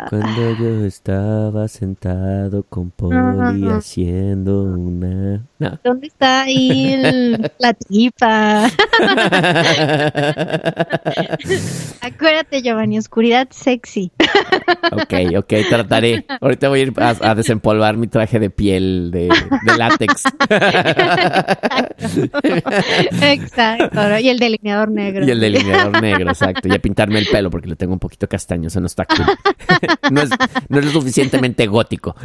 [0.09, 3.77] Cuando yo estaba sentado con Ajá.
[3.77, 5.43] haciendo una...
[5.59, 5.80] No.
[5.84, 8.69] ¿Dónde está ahí el- la tripa?
[12.01, 13.92] Acuérdate, Giovanni, oscuridad sexy.
[14.91, 16.25] Ok, ok, trataré.
[16.41, 20.23] Ahorita voy a ir a, a desempolvar mi traje de piel de, de látex.
[23.21, 24.19] Exacto.
[24.19, 25.25] Y el delineador negro.
[25.25, 26.67] Y el delineador negro, exacto.
[26.67, 29.25] Y a pintarme el pelo porque lo tengo un poquito castaño, eso no está cool.
[30.11, 30.29] no, es,
[30.69, 32.15] no es lo suficientemente gótico.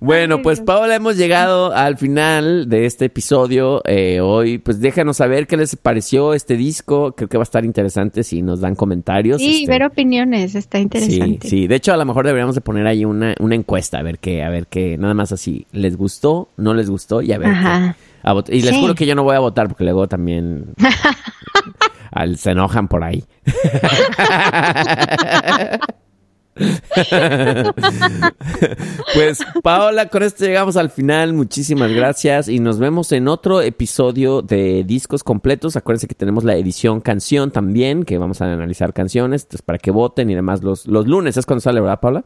[0.00, 3.82] bueno, pues Paola, hemos llegado al final de este episodio.
[3.86, 7.12] Eh, hoy, pues déjanos saber qué les pareció este disco.
[7.16, 9.40] Creo que va a estar interesante si nos dan comentarios.
[9.40, 9.72] Sí, este.
[9.72, 11.48] ver opiniones, está interesante.
[11.48, 11.66] sí.
[11.66, 14.42] De hecho, a lo mejor deberíamos de poner ahí una, una encuesta, a ver qué,
[14.42, 16.48] a ver qué, nada más así, ¿les gustó?
[16.56, 17.22] ¿No les gustó?
[17.22, 17.48] Y a ver.
[17.48, 17.96] Ajá.
[17.96, 18.10] qué.
[18.22, 18.80] A vot- y les Sí.
[18.80, 20.74] juro que yo no voy a votar porque luego también
[22.12, 23.24] al- se enojan por ahí.
[29.14, 31.32] pues Paola, con esto llegamos al final.
[31.32, 35.76] Muchísimas gracias y nos vemos en otro episodio de Discos Completos.
[35.76, 39.90] Acuérdense que tenemos la edición canción también, que vamos a analizar canciones entonces, para que
[39.90, 41.36] voten y demás los, los lunes.
[41.36, 42.24] Es cuando sale, ¿verdad, Paola?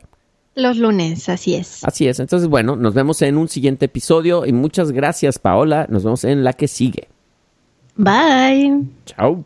[0.54, 1.84] Los lunes, así es.
[1.84, 2.20] Así es.
[2.20, 5.86] Entonces, bueno, nos vemos en un siguiente episodio y muchas gracias, Paola.
[5.88, 7.08] Nos vemos en la que sigue.
[7.96, 8.82] Bye.
[9.04, 9.44] Chao.